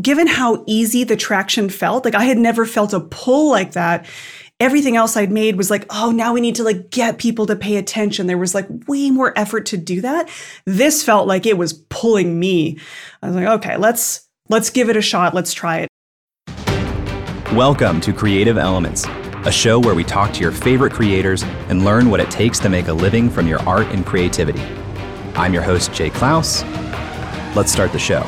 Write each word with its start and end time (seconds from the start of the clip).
given 0.00 0.26
how 0.26 0.64
easy 0.66 1.04
the 1.04 1.16
traction 1.16 1.68
felt, 1.68 2.04
like 2.04 2.14
I 2.14 2.24
had 2.24 2.38
never 2.38 2.66
felt 2.66 2.92
a 2.92 3.00
pull 3.00 3.50
like 3.50 3.72
that. 3.72 4.06
Everything 4.60 4.96
else 4.96 5.16
I'd 5.16 5.32
made 5.32 5.56
was 5.56 5.70
like, 5.70 5.86
oh, 5.90 6.10
now 6.10 6.32
we 6.32 6.40
need 6.40 6.56
to 6.56 6.64
like 6.64 6.90
get 6.90 7.18
people 7.18 7.46
to 7.46 7.56
pay 7.56 7.76
attention. 7.76 8.26
There 8.26 8.38
was 8.38 8.54
like 8.54 8.66
way 8.88 9.10
more 9.10 9.36
effort 9.38 9.66
to 9.66 9.76
do 9.76 10.00
that. 10.00 10.28
This 10.64 11.02
felt 11.02 11.26
like 11.26 11.46
it 11.46 11.58
was 11.58 11.72
pulling 11.72 12.38
me. 12.38 12.78
I 13.22 13.26
was 13.26 13.36
like, 13.36 13.46
okay, 13.46 13.76
let's 13.76 14.28
let's 14.48 14.70
give 14.70 14.88
it 14.88 14.96
a 14.96 15.02
shot. 15.02 15.34
Let's 15.34 15.52
try 15.52 15.80
it. 15.80 15.88
Welcome 17.52 18.00
to 18.00 18.12
Creative 18.12 18.58
Elements, 18.58 19.06
a 19.44 19.52
show 19.52 19.78
where 19.78 19.94
we 19.94 20.02
talk 20.02 20.32
to 20.34 20.40
your 20.40 20.52
favorite 20.52 20.92
creators 20.92 21.44
and 21.68 21.84
learn 21.84 22.10
what 22.10 22.18
it 22.18 22.30
takes 22.30 22.58
to 22.60 22.68
make 22.68 22.88
a 22.88 22.92
living 22.92 23.30
from 23.30 23.46
your 23.46 23.60
art 23.60 23.86
and 23.88 24.04
creativity. 24.04 24.62
I'm 25.36 25.52
your 25.52 25.62
host, 25.62 25.92
Jay 25.92 26.10
Clouse. 26.10 26.64
Let's 27.54 27.72
start 27.72 27.92
the 27.92 27.98
show. 27.98 28.24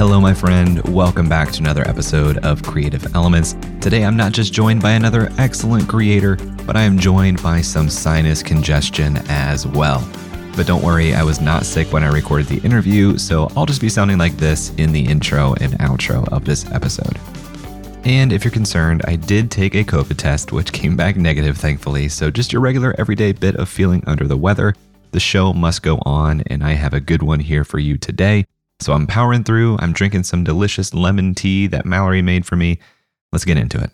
Hello, 0.00 0.18
my 0.18 0.32
friend. 0.32 0.82
Welcome 0.88 1.28
back 1.28 1.52
to 1.52 1.60
another 1.60 1.86
episode 1.86 2.38
of 2.38 2.62
Creative 2.62 3.14
Elements. 3.14 3.54
Today, 3.82 4.02
I'm 4.02 4.16
not 4.16 4.32
just 4.32 4.50
joined 4.50 4.80
by 4.80 4.92
another 4.92 5.30
excellent 5.36 5.90
creator, 5.90 6.36
but 6.64 6.74
I 6.74 6.84
am 6.84 6.98
joined 6.98 7.42
by 7.42 7.60
some 7.60 7.90
sinus 7.90 8.42
congestion 8.42 9.18
as 9.28 9.66
well. 9.66 10.02
But 10.56 10.66
don't 10.66 10.82
worry, 10.82 11.14
I 11.14 11.22
was 11.22 11.42
not 11.42 11.66
sick 11.66 11.92
when 11.92 12.02
I 12.02 12.08
recorded 12.08 12.46
the 12.46 12.64
interview, 12.66 13.18
so 13.18 13.50
I'll 13.54 13.66
just 13.66 13.82
be 13.82 13.90
sounding 13.90 14.16
like 14.16 14.38
this 14.38 14.72
in 14.78 14.90
the 14.90 15.04
intro 15.04 15.52
and 15.60 15.74
outro 15.74 16.26
of 16.32 16.46
this 16.46 16.64
episode. 16.70 17.18
And 18.04 18.32
if 18.32 18.42
you're 18.42 18.50
concerned, 18.52 19.02
I 19.06 19.16
did 19.16 19.50
take 19.50 19.74
a 19.74 19.84
COVID 19.84 20.16
test, 20.16 20.50
which 20.50 20.72
came 20.72 20.96
back 20.96 21.16
negative, 21.16 21.58
thankfully. 21.58 22.08
So 22.08 22.30
just 22.30 22.54
your 22.54 22.62
regular 22.62 22.94
everyday 22.96 23.32
bit 23.32 23.56
of 23.56 23.68
feeling 23.68 24.02
under 24.06 24.26
the 24.26 24.38
weather. 24.38 24.74
The 25.10 25.20
show 25.20 25.52
must 25.52 25.82
go 25.82 25.98
on, 26.06 26.42
and 26.46 26.64
I 26.64 26.72
have 26.72 26.94
a 26.94 27.00
good 27.00 27.22
one 27.22 27.40
here 27.40 27.64
for 27.64 27.78
you 27.78 27.98
today. 27.98 28.46
So 28.80 28.92
I'm 28.92 29.06
powering 29.06 29.44
through. 29.44 29.76
I'm 29.78 29.92
drinking 29.92 30.24
some 30.24 30.44
delicious 30.44 30.94
lemon 30.94 31.34
tea 31.34 31.66
that 31.68 31.86
Mallory 31.86 32.22
made 32.22 32.46
for 32.46 32.56
me. 32.56 32.78
Let's 33.32 33.44
get 33.44 33.58
into 33.58 33.82
it. 33.82 33.90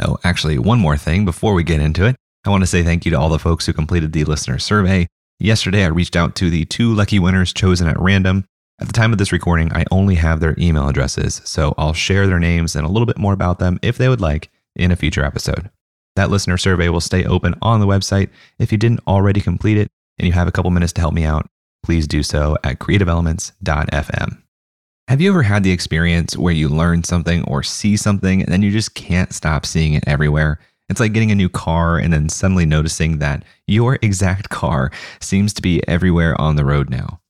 Oh, 0.00 0.18
actually, 0.24 0.58
one 0.58 0.78
more 0.78 0.96
thing 0.96 1.24
before 1.24 1.54
we 1.54 1.64
get 1.64 1.80
into 1.80 2.06
it. 2.06 2.16
I 2.44 2.50
want 2.50 2.62
to 2.62 2.66
say 2.66 2.82
thank 2.82 3.04
you 3.04 3.10
to 3.12 3.18
all 3.18 3.28
the 3.28 3.38
folks 3.38 3.66
who 3.66 3.72
completed 3.72 4.12
the 4.12 4.24
listener 4.24 4.58
survey. 4.58 5.06
Yesterday, 5.38 5.84
I 5.84 5.88
reached 5.88 6.16
out 6.16 6.34
to 6.36 6.50
the 6.50 6.64
two 6.64 6.94
lucky 6.94 7.18
winners 7.18 7.52
chosen 7.52 7.88
at 7.88 8.00
random. 8.00 8.44
At 8.80 8.86
the 8.86 8.92
time 8.92 9.12
of 9.12 9.18
this 9.18 9.32
recording, 9.32 9.72
I 9.72 9.84
only 9.90 10.16
have 10.16 10.40
their 10.40 10.56
email 10.58 10.88
addresses, 10.88 11.40
so 11.44 11.74
I'll 11.78 11.92
share 11.92 12.26
their 12.26 12.40
names 12.40 12.74
and 12.74 12.84
a 12.84 12.88
little 12.88 13.06
bit 13.06 13.18
more 13.18 13.32
about 13.32 13.58
them 13.58 13.78
if 13.82 13.96
they 13.96 14.08
would 14.08 14.20
like 14.20 14.50
in 14.74 14.90
a 14.90 14.96
future 14.96 15.24
episode. 15.24 15.70
That 16.16 16.30
listener 16.30 16.58
survey 16.58 16.88
will 16.88 17.00
stay 17.00 17.24
open 17.24 17.54
on 17.62 17.80
the 17.80 17.86
website. 17.86 18.30
If 18.58 18.72
you 18.72 18.78
didn't 18.78 19.00
already 19.06 19.40
complete 19.40 19.78
it 19.78 19.88
and 20.18 20.26
you 20.26 20.32
have 20.32 20.48
a 20.48 20.52
couple 20.52 20.70
minutes 20.70 20.92
to 20.94 21.00
help 21.00 21.14
me 21.14 21.24
out, 21.24 21.46
please 21.82 22.06
do 22.06 22.22
so 22.22 22.56
at 22.64 22.78
creativeelements.fm. 22.78 24.42
Have 25.08 25.20
you 25.20 25.30
ever 25.30 25.42
had 25.42 25.64
the 25.64 25.72
experience 25.72 26.36
where 26.36 26.54
you 26.54 26.68
learn 26.68 27.04
something 27.04 27.44
or 27.44 27.62
see 27.62 27.96
something 27.96 28.42
and 28.42 28.52
then 28.52 28.62
you 28.62 28.70
just 28.70 28.94
can't 28.94 29.32
stop 29.32 29.66
seeing 29.66 29.94
it 29.94 30.04
everywhere? 30.06 30.58
It's 30.88 31.00
like 31.00 31.12
getting 31.12 31.30
a 31.30 31.34
new 31.34 31.48
car 31.48 31.98
and 31.98 32.12
then 32.12 32.28
suddenly 32.28 32.66
noticing 32.66 33.18
that 33.18 33.44
your 33.66 33.98
exact 34.02 34.48
car 34.48 34.90
seems 35.20 35.52
to 35.54 35.62
be 35.62 35.86
everywhere 35.88 36.40
on 36.40 36.56
the 36.56 36.64
road 36.64 36.88
now. 36.88 37.20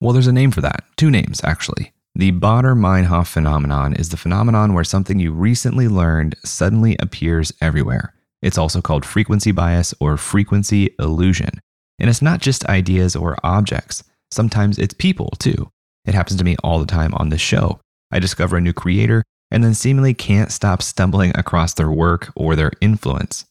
Well, 0.00 0.12
there's 0.12 0.26
a 0.26 0.32
name 0.32 0.50
for 0.50 0.60
that, 0.62 0.84
two 0.96 1.10
names 1.10 1.40
actually. 1.44 1.92
The 2.16 2.32
Baader-Meinhof 2.32 3.26
phenomenon 3.26 3.94
is 3.94 4.10
the 4.10 4.16
phenomenon 4.16 4.72
where 4.72 4.84
something 4.84 5.18
you 5.18 5.32
recently 5.32 5.88
learned 5.88 6.36
suddenly 6.44 6.96
appears 7.00 7.52
everywhere. 7.60 8.14
It's 8.40 8.58
also 8.58 8.80
called 8.80 9.04
frequency 9.04 9.50
bias 9.50 9.94
or 9.98 10.16
frequency 10.16 10.94
illusion. 10.98 11.60
And 11.98 12.10
it's 12.10 12.22
not 12.22 12.40
just 12.40 12.66
ideas 12.66 13.14
or 13.14 13.36
objects, 13.42 14.02
sometimes 14.30 14.78
it's 14.78 14.94
people 14.94 15.30
too. 15.38 15.70
It 16.04 16.14
happens 16.14 16.38
to 16.38 16.44
me 16.44 16.56
all 16.62 16.78
the 16.78 16.86
time 16.86 17.14
on 17.14 17.28
this 17.28 17.40
show. 17.40 17.80
I 18.10 18.18
discover 18.18 18.56
a 18.56 18.60
new 18.60 18.72
creator 18.72 19.22
and 19.50 19.62
then 19.62 19.74
seemingly 19.74 20.14
can't 20.14 20.52
stop 20.52 20.82
stumbling 20.82 21.36
across 21.36 21.74
their 21.74 21.90
work 21.90 22.32
or 22.34 22.56
their 22.56 22.72
influence. 22.80 23.44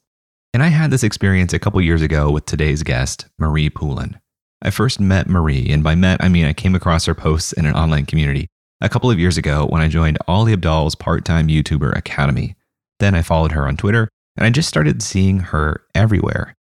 And 0.54 0.62
I 0.62 0.68
had 0.68 0.92
this 0.92 1.04
experience 1.04 1.54
a 1.54 1.60
couple 1.60 1.82
years 1.82 2.02
ago 2.02 2.30
with 2.30 2.46
today's 2.46 2.84
guest, 2.84 3.26
Marie 3.40 3.70
Poulin. 3.70 4.20
I 4.62 4.70
first 4.70 5.00
met 5.00 5.28
Marie, 5.28 5.70
and 5.70 5.84
by 5.84 5.96
met, 5.96 6.24
I 6.24 6.30
mean 6.30 6.46
I 6.46 6.54
came 6.54 6.76
across 6.76 7.06
her 7.06 7.16
posts 7.16 7.54
in 7.54 7.66
an 7.66 7.74
online 7.74 8.06
community 8.06 8.48
a 8.80 8.90
couple 8.90 9.10
of 9.10 9.20
years 9.20 9.38
ago 9.38 9.66
when 9.66 9.82
I 9.82 9.88
joined 9.88 10.18
Ali 10.28 10.54
Abdaal's 10.54 10.96
part 10.96 11.26
time 11.26 11.48
YouTuber 11.48 11.98
Academy. 11.98 12.56
Then 13.00 13.16
I 13.16 13.22
followed 13.22 13.54
her 13.54 13.68
on 13.68 13.78
Twitter, 13.78 14.10
and 14.38 14.46
I 14.46 14.50
just 14.50 14.70
started 14.70 15.02
seeing 15.02 15.40
her 15.40 15.84
everywhere. 15.96 16.54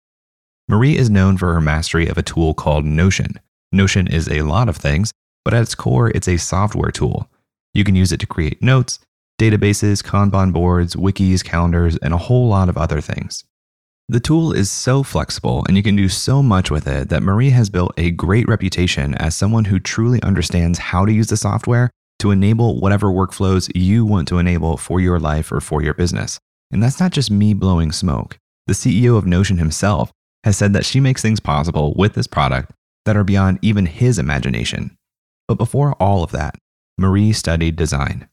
Marie 0.72 0.96
is 0.96 1.10
known 1.10 1.36
for 1.36 1.54
her 1.54 1.60
mastery 1.60 2.08
of 2.08 2.18
a 2.18 2.24
tool 2.24 2.54
called 2.54 2.86
Notion. 2.86 3.38
Notion 3.74 4.08
is 4.08 4.30
a 4.30 4.44
lot 4.44 4.70
of 4.70 4.78
things, 4.78 5.12
but 5.44 5.54
at 5.54 5.64
its 5.64 5.76
core, 5.76 6.10
it's 6.12 6.30
a 6.30 6.38
software 6.38 6.92
tool. 6.92 7.30
You 7.74 7.84
can 7.84 7.94
use 7.94 8.14
it 8.14 8.22
to 8.22 8.26
create 8.26 8.64
notes, 8.64 8.98
databases, 9.38 10.02
Kanban 10.02 10.54
boards, 10.54 10.96
wikis, 10.96 11.44
calendars, 11.44 11.98
and 11.98 12.14
a 12.14 12.18
whole 12.18 12.48
lot 12.48 12.70
of 12.70 12.78
other 12.78 13.02
things. 13.02 13.44
The 14.08 14.22
tool 14.22 14.54
is 14.54 14.72
so 14.72 15.04
flexible 15.04 15.66
and 15.68 15.76
you 15.76 15.84
can 15.84 15.98
do 15.98 16.08
so 16.08 16.42
much 16.42 16.72
with 16.72 16.88
it 16.88 17.10
that 17.10 17.22
Marie 17.22 17.50
has 17.50 17.70
built 17.70 17.92
a 17.98 18.12
great 18.12 18.48
reputation 18.48 19.14
as 19.16 19.36
someone 19.36 19.66
who 19.66 19.78
truly 19.78 20.24
understands 20.24 20.80
how 20.80 21.06
to 21.06 21.12
use 21.12 21.28
the 21.28 21.36
software 21.36 21.90
to 22.20 22.32
enable 22.32 22.80
whatever 22.80 23.08
workflows 23.08 23.70
you 23.76 24.06
want 24.06 24.26
to 24.30 24.38
enable 24.38 24.78
for 24.78 25.02
your 25.02 25.20
life 25.20 25.52
or 25.52 25.60
for 25.60 25.84
your 25.84 25.94
business. 25.94 26.40
And 26.72 26.82
that's 26.82 27.02
not 27.02 27.12
just 27.12 27.30
me 27.30 27.54
blowing 27.54 27.92
smoke. 27.92 28.38
The 28.68 28.74
CEO 28.74 29.18
of 29.18 29.26
Notion 29.26 29.58
himself 29.58 30.14
has 30.44 30.58
said 30.58 30.74
that 30.74 30.86
she 30.86 31.00
makes 31.00 31.22
things 31.22 31.40
possible 31.40 31.94
with 31.96 32.14
this 32.14 32.28
product 32.28 32.72
that 33.06 33.16
are 33.16 33.24
beyond 33.24 33.60
even 33.62 33.86
his 33.86 34.20
imagination. 34.20 34.98
But 35.48 35.56
before 35.56 35.94
all 35.94 36.24
of 36.24 36.32
that, 36.32 36.56
Marie 36.98 37.34
studied 37.34 37.76
design. 37.76 38.28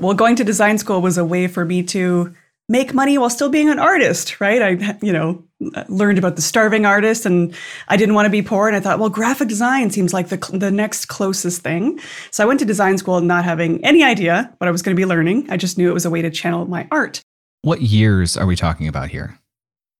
Well, 0.00 0.14
going 0.14 0.36
to 0.36 0.44
design 0.44 0.78
school 0.78 1.02
was 1.02 1.18
a 1.18 1.24
way 1.24 1.46
for 1.46 1.64
me 1.64 1.82
to 1.84 2.34
make 2.68 2.94
money 2.94 3.18
while 3.18 3.30
still 3.30 3.50
being 3.50 3.68
an 3.68 3.78
artist, 3.78 4.40
right? 4.40 4.62
I, 4.62 4.98
you 5.02 5.12
know, 5.12 5.44
learned 5.88 6.18
about 6.18 6.36
the 6.36 6.42
starving 6.42 6.86
artist 6.86 7.26
and 7.26 7.54
I 7.88 7.96
didn't 7.96 8.14
want 8.14 8.26
to 8.26 8.30
be 8.30 8.42
poor. 8.42 8.66
And 8.66 8.76
I 8.76 8.80
thought, 8.80 8.98
well, 8.98 9.10
graphic 9.10 9.48
design 9.48 9.90
seems 9.90 10.14
like 10.14 10.28
the, 10.28 10.38
the 10.52 10.70
next 10.70 11.06
closest 11.06 11.62
thing. 11.62 12.00
So 12.30 12.42
I 12.42 12.46
went 12.46 12.60
to 12.60 12.66
design 12.66 12.98
school 12.98 13.20
not 13.20 13.44
having 13.44 13.84
any 13.84 14.02
idea 14.02 14.52
what 14.58 14.68
I 14.68 14.70
was 14.70 14.82
going 14.82 14.96
to 14.96 15.00
be 15.00 15.06
learning. 15.06 15.50
I 15.50 15.56
just 15.56 15.76
knew 15.76 15.90
it 15.90 15.94
was 15.94 16.06
a 16.06 16.10
way 16.10 16.22
to 16.22 16.30
channel 16.30 16.64
my 16.66 16.88
art. 16.90 17.20
What 17.62 17.82
years 17.82 18.36
are 18.36 18.46
we 18.46 18.56
talking 18.56 18.88
about 18.88 19.10
here? 19.10 19.38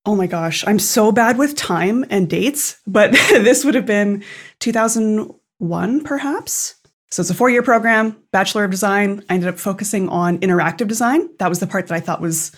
Oh 0.04 0.16
my 0.16 0.26
gosh, 0.26 0.66
I'm 0.66 0.80
so 0.80 1.12
bad 1.12 1.38
with 1.38 1.54
time 1.54 2.04
and 2.10 2.28
dates, 2.28 2.80
but 2.86 3.12
this 3.30 3.64
would 3.64 3.74
have 3.74 3.86
been 3.86 4.24
2001 4.58 6.04
perhaps. 6.04 6.74
So 7.12 7.20
it's 7.20 7.30
a 7.30 7.34
four 7.34 7.50
year 7.50 7.62
program, 7.62 8.16
Bachelor 8.32 8.64
of 8.64 8.70
Design. 8.70 9.22
I 9.28 9.34
ended 9.34 9.48
up 9.48 9.58
focusing 9.58 10.08
on 10.08 10.38
interactive 10.38 10.88
design. 10.88 11.28
That 11.38 11.48
was 11.48 11.60
the 11.60 11.66
part 11.66 11.86
that 11.86 11.94
I 11.94 12.00
thought 12.00 12.20
was 12.20 12.52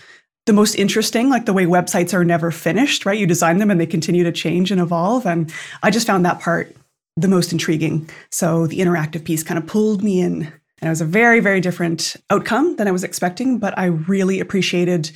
the 0.46 0.52
most 0.52 0.74
interesting, 0.76 1.28
like 1.28 1.44
the 1.44 1.52
way 1.52 1.66
websites 1.66 2.14
are 2.14 2.24
never 2.24 2.50
finished, 2.50 3.04
right? 3.04 3.18
You 3.18 3.26
design 3.26 3.58
them 3.58 3.70
and 3.70 3.80
they 3.80 3.86
continue 3.86 4.24
to 4.24 4.32
change 4.32 4.70
and 4.70 4.80
evolve. 4.80 5.26
And 5.26 5.52
I 5.82 5.90
just 5.90 6.06
found 6.06 6.24
that 6.24 6.40
part 6.40 6.74
the 7.16 7.28
most 7.28 7.52
intriguing. 7.52 8.08
So 8.30 8.66
the 8.66 8.78
interactive 8.78 9.24
piece 9.24 9.42
kind 9.42 9.58
of 9.58 9.66
pulled 9.66 10.02
me 10.02 10.20
in. 10.20 10.52
And 10.80 10.88
it 10.88 10.88
was 10.88 11.00
a 11.00 11.06
very, 11.06 11.40
very 11.40 11.60
different 11.60 12.16
outcome 12.30 12.76
than 12.76 12.88
I 12.88 12.92
was 12.92 13.04
expecting, 13.04 13.58
but 13.58 13.76
I 13.78 13.86
really 13.86 14.40
appreciated 14.40 15.10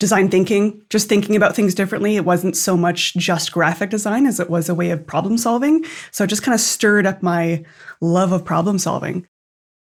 design 0.00 0.28
thinking, 0.28 0.82
just 0.90 1.08
thinking 1.08 1.36
about 1.36 1.54
things 1.54 1.74
differently. 1.74 2.16
It 2.16 2.24
wasn't 2.24 2.56
so 2.56 2.76
much 2.76 3.14
just 3.14 3.52
graphic 3.52 3.90
design 3.90 4.26
as 4.26 4.40
it 4.40 4.50
was 4.50 4.68
a 4.68 4.74
way 4.74 4.90
of 4.90 5.06
problem 5.06 5.38
solving. 5.38 5.84
So 6.10 6.24
it 6.24 6.28
just 6.28 6.42
kind 6.42 6.54
of 6.54 6.60
stirred 6.60 7.06
up 7.06 7.22
my 7.22 7.64
love 8.00 8.32
of 8.32 8.44
problem 8.44 8.78
solving. 8.78 9.28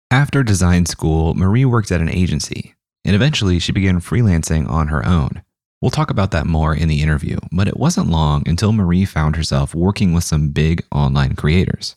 After 0.09 0.44
design 0.44 0.88
school, 0.88 1.36
Marie 1.36 1.63
worked 1.63 1.92
at 1.92 2.01
an 2.01 2.09
agency, 2.09 2.75
and 3.06 3.15
eventually 3.15 3.59
she 3.59 3.71
began 3.71 4.01
freelancing 4.01 4.69
on 4.69 4.89
her 4.89 5.06
own. 5.06 5.44
We'll 5.81 5.92
talk 5.92 6.12
about 6.12 6.31
that 6.31 6.45
more 6.45 6.75
in 6.75 6.89
the 6.89 7.01
interview, 7.01 7.38
but 7.51 7.68
it 7.68 7.77
wasn't 7.77 8.09
long 8.09 8.44
until 8.45 8.74
Marie 8.74 9.06
found 9.06 9.36
herself 9.36 9.74
working 9.74 10.13
with 10.13 10.24
some 10.24 10.50
big 10.50 10.83
online 10.92 11.36
creators. 11.36 11.95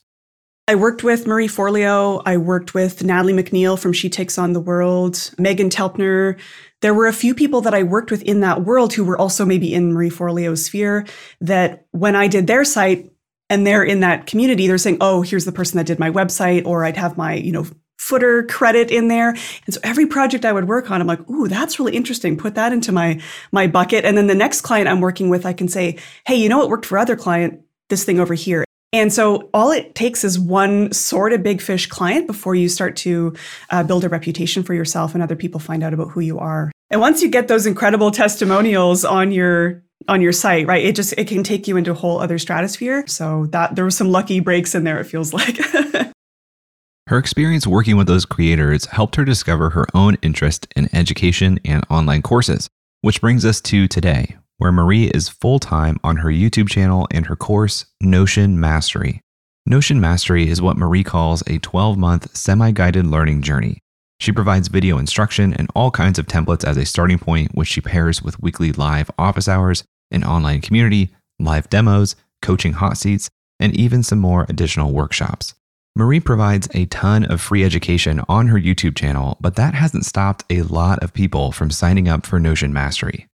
I 0.66 0.76
worked 0.76 1.04
with 1.04 1.26
Marie 1.26 1.48
Forleo. 1.48 2.22
I 2.24 2.38
worked 2.38 2.72
with 2.72 3.04
Natalie 3.04 3.34
MacNeil 3.34 3.78
from 3.78 3.92
She 3.92 4.08
Takes 4.08 4.38
on 4.38 4.54
the 4.54 4.60
World, 4.60 5.14
Meghan 5.36 5.68
Telpner. 5.68 6.38
There 6.84 6.92
were 6.92 7.06
a 7.06 7.14
few 7.14 7.34
people 7.34 7.62
that 7.62 7.72
I 7.72 7.82
worked 7.82 8.10
with 8.10 8.20
in 8.24 8.40
that 8.40 8.62
world 8.62 8.92
who 8.92 9.04
were 9.04 9.16
also 9.16 9.46
maybe 9.46 9.72
in 9.72 9.94
Marie 9.94 10.10
Forleo's 10.10 10.66
sphere 10.66 11.06
that 11.40 11.86
when 11.92 12.14
I 12.14 12.28
did 12.28 12.46
their 12.46 12.62
site 12.62 13.10
and 13.48 13.66
they're 13.66 13.82
in 13.82 14.00
that 14.00 14.26
community, 14.26 14.66
they're 14.66 14.76
saying, 14.76 14.98
oh, 15.00 15.22
here's 15.22 15.46
the 15.46 15.50
person 15.50 15.78
that 15.78 15.86
did 15.86 15.98
my 15.98 16.10
website, 16.10 16.66
or 16.66 16.84
I'd 16.84 16.98
have 16.98 17.16
my, 17.16 17.36
you 17.36 17.52
know, 17.52 17.66
footer 17.96 18.42
credit 18.42 18.90
in 18.90 19.08
there. 19.08 19.30
And 19.30 19.74
so 19.74 19.80
every 19.82 20.04
project 20.04 20.44
I 20.44 20.52
would 20.52 20.68
work 20.68 20.90
on, 20.90 21.00
I'm 21.00 21.06
like, 21.06 21.26
ooh, 21.30 21.48
that's 21.48 21.78
really 21.78 21.96
interesting. 21.96 22.36
Put 22.36 22.54
that 22.56 22.70
into 22.70 22.92
my 22.92 23.18
my 23.50 23.66
bucket. 23.66 24.04
And 24.04 24.18
then 24.18 24.26
the 24.26 24.34
next 24.34 24.60
client 24.60 24.86
I'm 24.86 25.00
working 25.00 25.30
with, 25.30 25.46
I 25.46 25.54
can 25.54 25.68
say, 25.68 25.96
hey, 26.26 26.34
you 26.34 26.50
know 26.50 26.58
what 26.58 26.68
worked 26.68 26.84
for 26.84 26.98
other 26.98 27.16
client? 27.16 27.62
This 27.88 28.04
thing 28.04 28.20
over 28.20 28.34
here. 28.34 28.62
And 28.94 29.12
so 29.12 29.50
all 29.52 29.72
it 29.72 29.96
takes 29.96 30.22
is 30.22 30.38
one 30.38 30.92
sort 30.92 31.32
of 31.32 31.42
big 31.42 31.60
fish 31.60 31.88
client 31.88 32.28
before 32.28 32.54
you 32.54 32.68
start 32.68 32.94
to 32.98 33.34
uh, 33.70 33.82
build 33.82 34.04
a 34.04 34.08
reputation 34.08 34.62
for 34.62 34.72
yourself 34.72 35.14
and 35.14 35.22
other 35.22 35.34
people 35.34 35.58
find 35.58 35.82
out 35.82 35.92
about 35.92 36.12
who 36.12 36.20
you 36.20 36.38
are. 36.38 36.70
And 36.90 37.00
once 37.00 37.20
you 37.20 37.28
get 37.28 37.48
those 37.48 37.66
incredible 37.66 38.12
testimonials 38.12 39.04
on 39.04 39.32
your 39.32 39.82
on 40.06 40.20
your 40.20 40.30
site, 40.30 40.68
right? 40.68 40.84
It 40.84 40.94
just 40.94 41.12
it 41.18 41.26
can 41.26 41.42
take 41.42 41.66
you 41.66 41.76
into 41.76 41.90
a 41.90 41.94
whole 41.94 42.20
other 42.20 42.38
stratosphere. 42.38 43.04
So 43.08 43.46
that 43.46 43.74
there 43.74 43.84
was 43.84 43.96
some 43.96 44.10
lucky 44.10 44.38
breaks 44.38 44.76
in 44.76 44.84
there 44.84 45.00
it 45.00 45.04
feels 45.04 45.32
like. 45.32 45.58
her 47.08 47.18
experience 47.18 47.66
working 47.66 47.96
with 47.96 48.06
those 48.06 48.24
creators 48.24 48.86
helped 48.86 49.16
her 49.16 49.24
discover 49.24 49.70
her 49.70 49.86
own 49.92 50.18
interest 50.22 50.68
in 50.76 50.88
education 50.94 51.58
and 51.64 51.84
online 51.90 52.22
courses, 52.22 52.68
which 53.00 53.20
brings 53.20 53.44
us 53.44 53.60
to 53.62 53.88
today, 53.88 54.36
where 54.58 54.72
Marie 54.72 55.06
is 55.06 55.28
full 55.28 55.58
time 55.58 55.98
on 56.04 56.18
her 56.18 56.28
YouTube 56.28 56.68
channel 56.68 57.06
and 57.10 57.26
her 57.26 57.36
course, 57.36 57.86
Notion 58.00 58.58
Mastery. 58.58 59.20
Notion 59.66 60.00
Mastery 60.00 60.48
is 60.48 60.60
what 60.60 60.76
Marie 60.76 61.04
calls 61.04 61.42
a 61.46 61.58
12 61.58 61.96
month 61.96 62.36
semi 62.36 62.70
guided 62.70 63.06
learning 63.06 63.42
journey. 63.42 63.78
She 64.20 64.32
provides 64.32 64.68
video 64.68 64.98
instruction 64.98 65.52
and 65.54 65.68
all 65.74 65.90
kinds 65.90 66.18
of 66.18 66.26
templates 66.26 66.64
as 66.64 66.76
a 66.76 66.86
starting 66.86 67.18
point, 67.18 67.54
which 67.54 67.68
she 67.68 67.80
pairs 67.80 68.22
with 68.22 68.40
weekly 68.40 68.72
live 68.72 69.10
office 69.18 69.48
hours, 69.48 69.84
an 70.10 70.24
online 70.24 70.60
community, 70.60 71.14
live 71.38 71.68
demos, 71.68 72.14
coaching 72.42 72.74
hot 72.74 72.96
seats, 72.96 73.28
and 73.58 73.74
even 73.74 74.02
some 74.02 74.18
more 74.18 74.46
additional 74.48 74.92
workshops. 74.92 75.54
Marie 75.96 76.20
provides 76.20 76.68
a 76.74 76.86
ton 76.86 77.24
of 77.24 77.40
free 77.40 77.64
education 77.64 78.20
on 78.28 78.48
her 78.48 78.58
YouTube 78.58 78.96
channel, 78.96 79.36
but 79.40 79.56
that 79.56 79.74
hasn't 79.74 80.04
stopped 80.04 80.44
a 80.50 80.62
lot 80.62 81.02
of 81.02 81.12
people 81.12 81.52
from 81.52 81.70
signing 81.70 82.08
up 82.08 82.26
for 82.26 82.40
Notion 82.40 82.72
Mastery. 82.72 83.28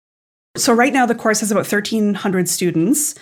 So 0.57 0.73
right 0.73 0.93
now 0.93 1.07
the 1.07 1.15
course 1.15 1.41
has 1.41 1.51
about 1.51 1.71
1300 1.71 2.49
students. 2.49 3.15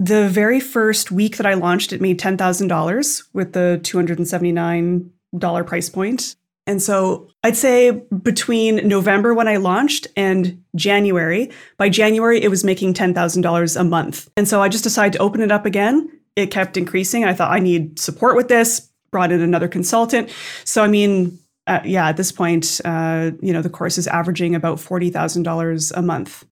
The 0.00 0.28
very 0.28 0.60
first 0.60 1.10
week 1.10 1.36
that 1.38 1.46
I 1.46 1.54
launched 1.54 1.92
it 1.92 2.00
made 2.00 2.20
$10,000 2.20 3.28
with 3.32 3.52
the 3.52 3.80
$279 3.82 5.66
price 5.66 5.88
point. 5.88 6.36
And 6.68 6.82
so 6.82 7.28
I'd 7.42 7.56
say 7.56 8.02
between 8.22 8.86
November 8.86 9.34
when 9.34 9.48
I 9.48 9.56
launched 9.56 10.06
and 10.16 10.62
January, 10.76 11.50
by 11.78 11.88
January 11.88 12.42
it 12.42 12.48
was 12.48 12.62
making 12.62 12.94
$10,000 12.94 13.80
a 13.80 13.84
month. 13.84 14.28
And 14.36 14.46
so 14.46 14.62
I 14.62 14.68
just 14.68 14.84
decided 14.84 15.14
to 15.14 15.18
open 15.18 15.40
it 15.40 15.50
up 15.50 15.66
again. 15.66 16.08
It 16.36 16.50
kept 16.50 16.76
increasing. 16.76 17.24
I 17.24 17.32
thought 17.32 17.50
I 17.50 17.58
need 17.58 17.98
support 17.98 18.36
with 18.36 18.48
this, 18.48 18.88
brought 19.10 19.32
in 19.32 19.40
another 19.40 19.66
consultant. 19.66 20.30
So 20.64 20.84
I 20.84 20.88
mean, 20.88 21.38
uh, 21.66 21.80
yeah, 21.84 22.08
at 22.08 22.16
this 22.16 22.30
point, 22.30 22.80
uh, 22.84 23.32
you 23.40 23.52
know, 23.52 23.62
the 23.62 23.70
course 23.70 23.98
is 23.98 24.06
averaging 24.06 24.54
about 24.54 24.78
$40,000 24.78 25.92
a 25.96 26.02
month. 26.02 26.44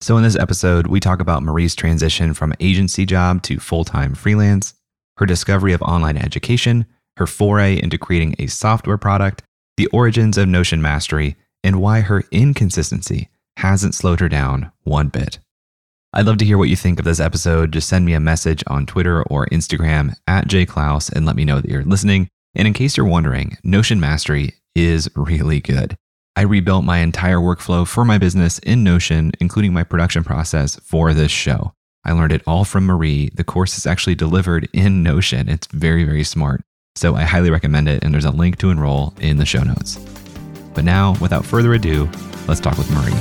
So, 0.00 0.16
in 0.16 0.22
this 0.22 0.36
episode, 0.36 0.86
we 0.86 1.00
talk 1.00 1.20
about 1.20 1.42
Marie's 1.42 1.74
transition 1.74 2.32
from 2.32 2.54
agency 2.60 3.04
job 3.04 3.42
to 3.42 3.58
full 3.58 3.84
time 3.84 4.14
freelance, 4.14 4.74
her 5.16 5.26
discovery 5.26 5.72
of 5.72 5.82
online 5.82 6.16
education, 6.16 6.86
her 7.16 7.26
foray 7.26 7.82
into 7.82 7.98
creating 7.98 8.36
a 8.38 8.46
software 8.46 8.96
product, 8.96 9.42
the 9.76 9.88
origins 9.88 10.38
of 10.38 10.46
Notion 10.46 10.80
Mastery, 10.80 11.36
and 11.64 11.82
why 11.82 12.00
her 12.00 12.22
inconsistency 12.30 13.28
hasn't 13.56 13.94
slowed 13.94 14.20
her 14.20 14.28
down 14.28 14.70
one 14.84 15.08
bit. 15.08 15.40
I'd 16.12 16.26
love 16.26 16.38
to 16.38 16.44
hear 16.44 16.58
what 16.58 16.68
you 16.68 16.76
think 16.76 17.00
of 17.00 17.04
this 17.04 17.20
episode. 17.20 17.72
Just 17.72 17.88
send 17.88 18.06
me 18.06 18.12
a 18.12 18.20
message 18.20 18.62
on 18.68 18.86
Twitter 18.86 19.24
or 19.24 19.46
Instagram 19.46 20.14
at 20.28 20.46
jayclouse 20.46 21.12
and 21.12 21.26
let 21.26 21.34
me 21.34 21.44
know 21.44 21.60
that 21.60 21.70
you're 21.70 21.82
listening. 21.82 22.28
And 22.54 22.68
in 22.68 22.72
case 22.72 22.96
you're 22.96 23.04
wondering, 23.04 23.58
Notion 23.64 23.98
Mastery 23.98 24.54
is 24.76 25.10
really 25.16 25.60
good. 25.60 25.96
I 26.38 26.42
rebuilt 26.42 26.84
my 26.84 26.98
entire 26.98 27.38
workflow 27.38 27.84
for 27.84 28.04
my 28.04 28.16
business 28.16 28.60
in 28.60 28.84
Notion, 28.84 29.32
including 29.40 29.72
my 29.72 29.82
production 29.82 30.22
process 30.22 30.76
for 30.84 31.12
this 31.12 31.32
show. 31.32 31.72
I 32.04 32.12
learned 32.12 32.30
it 32.30 32.44
all 32.46 32.64
from 32.64 32.86
Marie. 32.86 33.30
The 33.34 33.42
course 33.42 33.76
is 33.76 33.86
actually 33.86 34.14
delivered 34.14 34.68
in 34.72 35.02
Notion. 35.02 35.48
It's 35.48 35.66
very, 35.66 36.04
very 36.04 36.22
smart. 36.22 36.62
So 36.94 37.16
I 37.16 37.24
highly 37.24 37.50
recommend 37.50 37.88
it, 37.88 38.04
and 38.04 38.14
there's 38.14 38.24
a 38.24 38.30
link 38.30 38.58
to 38.58 38.70
enroll 38.70 39.14
in 39.18 39.38
the 39.38 39.44
show 39.44 39.64
notes. 39.64 39.96
But 40.74 40.84
now, 40.84 41.16
without 41.20 41.44
further 41.44 41.74
ado, 41.74 42.08
let's 42.46 42.60
talk 42.60 42.78
with 42.78 42.88
Marie. 42.92 43.12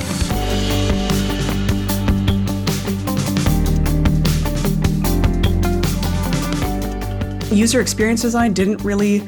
User 7.51 7.81
experience 7.81 8.21
design 8.21 8.53
didn't 8.53 8.83
really 8.83 9.27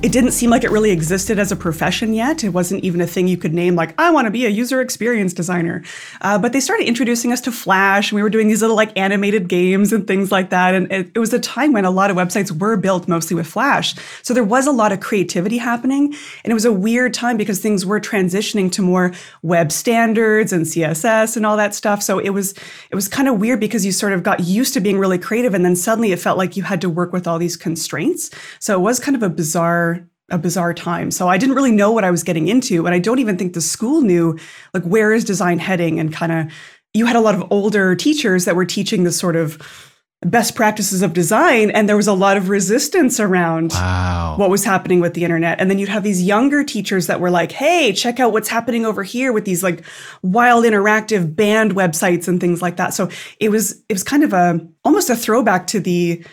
it 0.00 0.12
didn't 0.12 0.30
seem 0.30 0.48
like 0.48 0.62
it 0.62 0.70
really 0.70 0.92
existed 0.92 1.40
as 1.40 1.50
a 1.50 1.56
profession 1.56 2.14
yet. 2.14 2.44
It 2.44 2.50
wasn't 2.50 2.84
even 2.84 3.00
a 3.00 3.06
thing 3.06 3.26
you 3.26 3.36
could 3.36 3.52
name, 3.52 3.74
like, 3.74 3.98
I 3.98 4.12
want 4.12 4.26
to 4.26 4.30
be 4.30 4.46
a 4.46 4.48
user 4.48 4.80
experience 4.80 5.32
designer. 5.32 5.82
Uh, 6.20 6.38
but 6.38 6.52
they 6.52 6.60
started 6.60 6.86
introducing 6.86 7.32
us 7.32 7.40
to 7.42 7.52
Flash, 7.52 8.12
and 8.12 8.16
we 8.16 8.22
were 8.22 8.30
doing 8.30 8.46
these 8.46 8.60
little 8.60 8.76
like 8.76 8.96
animated 8.96 9.48
games 9.48 9.92
and 9.92 10.06
things 10.06 10.30
like 10.30 10.50
that. 10.50 10.74
And 10.74 10.90
it, 10.92 11.10
it 11.16 11.18
was 11.18 11.32
a 11.32 11.40
time 11.40 11.72
when 11.72 11.84
a 11.84 11.90
lot 11.90 12.12
of 12.12 12.16
websites 12.16 12.52
were 12.52 12.76
built 12.76 13.08
mostly 13.08 13.34
with 13.34 13.48
Flash. 13.48 13.96
So 14.22 14.34
there 14.34 14.44
was 14.44 14.68
a 14.68 14.72
lot 14.72 14.92
of 14.92 15.00
creativity 15.00 15.58
happening. 15.58 16.14
And 16.44 16.50
it 16.52 16.54
was 16.54 16.64
a 16.64 16.72
weird 16.72 17.12
time 17.12 17.36
because 17.36 17.58
things 17.58 17.84
were 17.84 17.98
transitioning 17.98 18.70
to 18.72 18.82
more 18.82 19.12
web 19.42 19.72
standards 19.72 20.52
and 20.52 20.64
CSS 20.64 21.36
and 21.36 21.44
all 21.44 21.56
that 21.56 21.74
stuff. 21.74 22.04
So 22.04 22.20
it 22.20 22.30
was 22.30 22.54
it 22.90 22.94
was 22.94 23.08
kind 23.08 23.26
of 23.26 23.40
weird 23.40 23.58
because 23.58 23.84
you 23.84 23.90
sort 23.90 24.12
of 24.12 24.22
got 24.22 24.40
used 24.40 24.74
to 24.74 24.80
being 24.80 24.98
really 24.98 25.18
creative 25.18 25.54
and 25.54 25.64
then 25.64 25.74
suddenly 25.74 26.12
it 26.12 26.20
felt 26.20 26.38
like 26.38 26.56
you 26.56 26.62
had 26.62 26.80
to 26.82 26.88
work 26.88 27.12
with 27.12 27.26
all 27.26 27.38
these 27.38 27.56
constraints. 27.56 28.30
So 28.60 28.76
it 28.76 28.80
was 28.80 29.00
kind 29.00 29.16
of 29.16 29.24
a 29.24 29.28
bizarre 29.28 29.87
a 30.30 30.38
bizarre 30.38 30.74
time. 30.74 31.10
So 31.10 31.28
I 31.28 31.38
didn't 31.38 31.54
really 31.54 31.72
know 31.72 31.90
what 31.90 32.04
I 32.04 32.10
was 32.10 32.22
getting 32.22 32.48
into, 32.48 32.86
and 32.86 32.94
I 32.94 32.98
don't 32.98 33.18
even 33.18 33.38
think 33.38 33.54
the 33.54 33.60
school 33.60 34.02
knew 34.02 34.38
like 34.74 34.84
where 34.84 35.12
is 35.12 35.24
design 35.24 35.58
heading 35.58 35.98
and 35.98 36.12
kind 36.12 36.32
of 36.32 36.52
you 36.94 37.06
had 37.06 37.16
a 37.16 37.20
lot 37.20 37.34
of 37.34 37.44
older 37.50 37.94
teachers 37.94 38.44
that 38.44 38.56
were 38.56 38.64
teaching 38.64 39.04
the 39.04 39.12
sort 39.12 39.36
of 39.36 39.58
best 40.22 40.56
practices 40.56 41.00
of 41.02 41.12
design 41.12 41.70
and 41.70 41.88
there 41.88 41.96
was 41.96 42.08
a 42.08 42.12
lot 42.12 42.36
of 42.36 42.48
resistance 42.48 43.20
around 43.20 43.70
wow. 43.70 44.34
what 44.36 44.50
was 44.50 44.64
happening 44.64 44.98
with 44.98 45.14
the 45.14 45.22
internet 45.22 45.60
and 45.60 45.70
then 45.70 45.78
you'd 45.78 45.88
have 45.88 46.02
these 46.02 46.20
younger 46.20 46.64
teachers 46.64 47.06
that 47.06 47.20
were 47.20 47.30
like 47.30 47.52
hey 47.52 47.92
check 47.92 48.18
out 48.18 48.32
what's 48.32 48.48
happening 48.48 48.84
over 48.84 49.04
here 49.04 49.32
with 49.32 49.44
these 49.44 49.62
like 49.62 49.84
wild 50.22 50.64
interactive 50.64 51.36
band 51.36 51.76
websites 51.76 52.26
and 52.26 52.40
things 52.40 52.60
like 52.60 52.78
that 52.78 52.92
so 52.92 53.08
it 53.38 53.50
was 53.50 53.80
it 53.88 53.92
was 53.92 54.02
kind 54.02 54.24
of 54.24 54.32
a 54.32 54.60
almost 54.84 55.08
a 55.08 55.14
throwback 55.14 55.68
to 55.68 55.78
the 55.78 56.24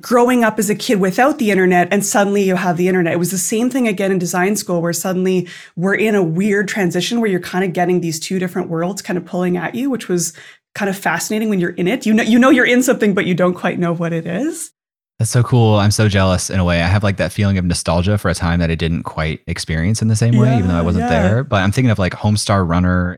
growing 0.00 0.44
up 0.44 0.58
as 0.58 0.68
a 0.68 0.74
kid 0.74 1.00
without 1.00 1.38
the 1.38 1.50
internet 1.50 1.88
and 1.90 2.04
suddenly 2.04 2.42
you 2.42 2.56
have 2.56 2.76
the 2.76 2.88
internet. 2.88 3.14
It 3.14 3.18
was 3.18 3.30
the 3.30 3.38
same 3.38 3.70
thing 3.70 3.88
again 3.88 4.12
in 4.12 4.18
design 4.18 4.54
school 4.56 4.82
where 4.82 4.92
suddenly 4.92 5.48
we're 5.76 5.94
in 5.94 6.14
a 6.14 6.22
weird 6.22 6.68
transition 6.68 7.20
where 7.20 7.30
you're 7.30 7.40
kind 7.40 7.64
of 7.64 7.72
getting 7.72 8.00
these 8.00 8.20
two 8.20 8.38
different 8.38 8.68
worlds 8.68 9.00
kind 9.00 9.16
of 9.16 9.24
pulling 9.24 9.56
at 9.56 9.74
you, 9.74 9.88
which 9.88 10.08
was 10.08 10.34
kind 10.74 10.90
of 10.90 10.96
fascinating 10.96 11.48
when 11.48 11.58
you're 11.58 11.70
in 11.70 11.88
it. 11.88 12.04
You 12.04 12.12
know 12.12 12.22
you 12.22 12.38
know 12.38 12.50
you're 12.50 12.66
in 12.66 12.82
something 12.82 13.14
but 13.14 13.24
you 13.24 13.34
don't 13.34 13.54
quite 13.54 13.78
know 13.78 13.94
what 13.94 14.12
it 14.12 14.26
is. 14.26 14.72
That's 15.18 15.30
so 15.30 15.42
cool. 15.42 15.76
I'm 15.76 15.90
so 15.90 16.08
jealous 16.08 16.48
in 16.48 16.60
a 16.60 16.64
way. 16.64 16.80
I 16.80 16.86
have 16.86 17.02
like 17.02 17.16
that 17.16 17.32
feeling 17.32 17.58
of 17.58 17.64
nostalgia 17.64 18.18
for 18.18 18.28
a 18.28 18.34
time 18.34 18.60
that 18.60 18.70
I 18.70 18.76
didn't 18.76 19.02
quite 19.02 19.40
experience 19.48 20.00
in 20.00 20.06
the 20.06 20.14
same 20.14 20.36
way, 20.36 20.48
yeah, 20.48 20.58
even 20.58 20.68
though 20.68 20.78
I 20.78 20.82
wasn't 20.82 21.10
yeah. 21.10 21.28
there. 21.28 21.44
But 21.44 21.62
I'm 21.64 21.72
thinking 21.72 21.90
of 21.90 21.98
like 21.98 22.12
Homestar 22.12 22.68
Runner. 22.68 23.16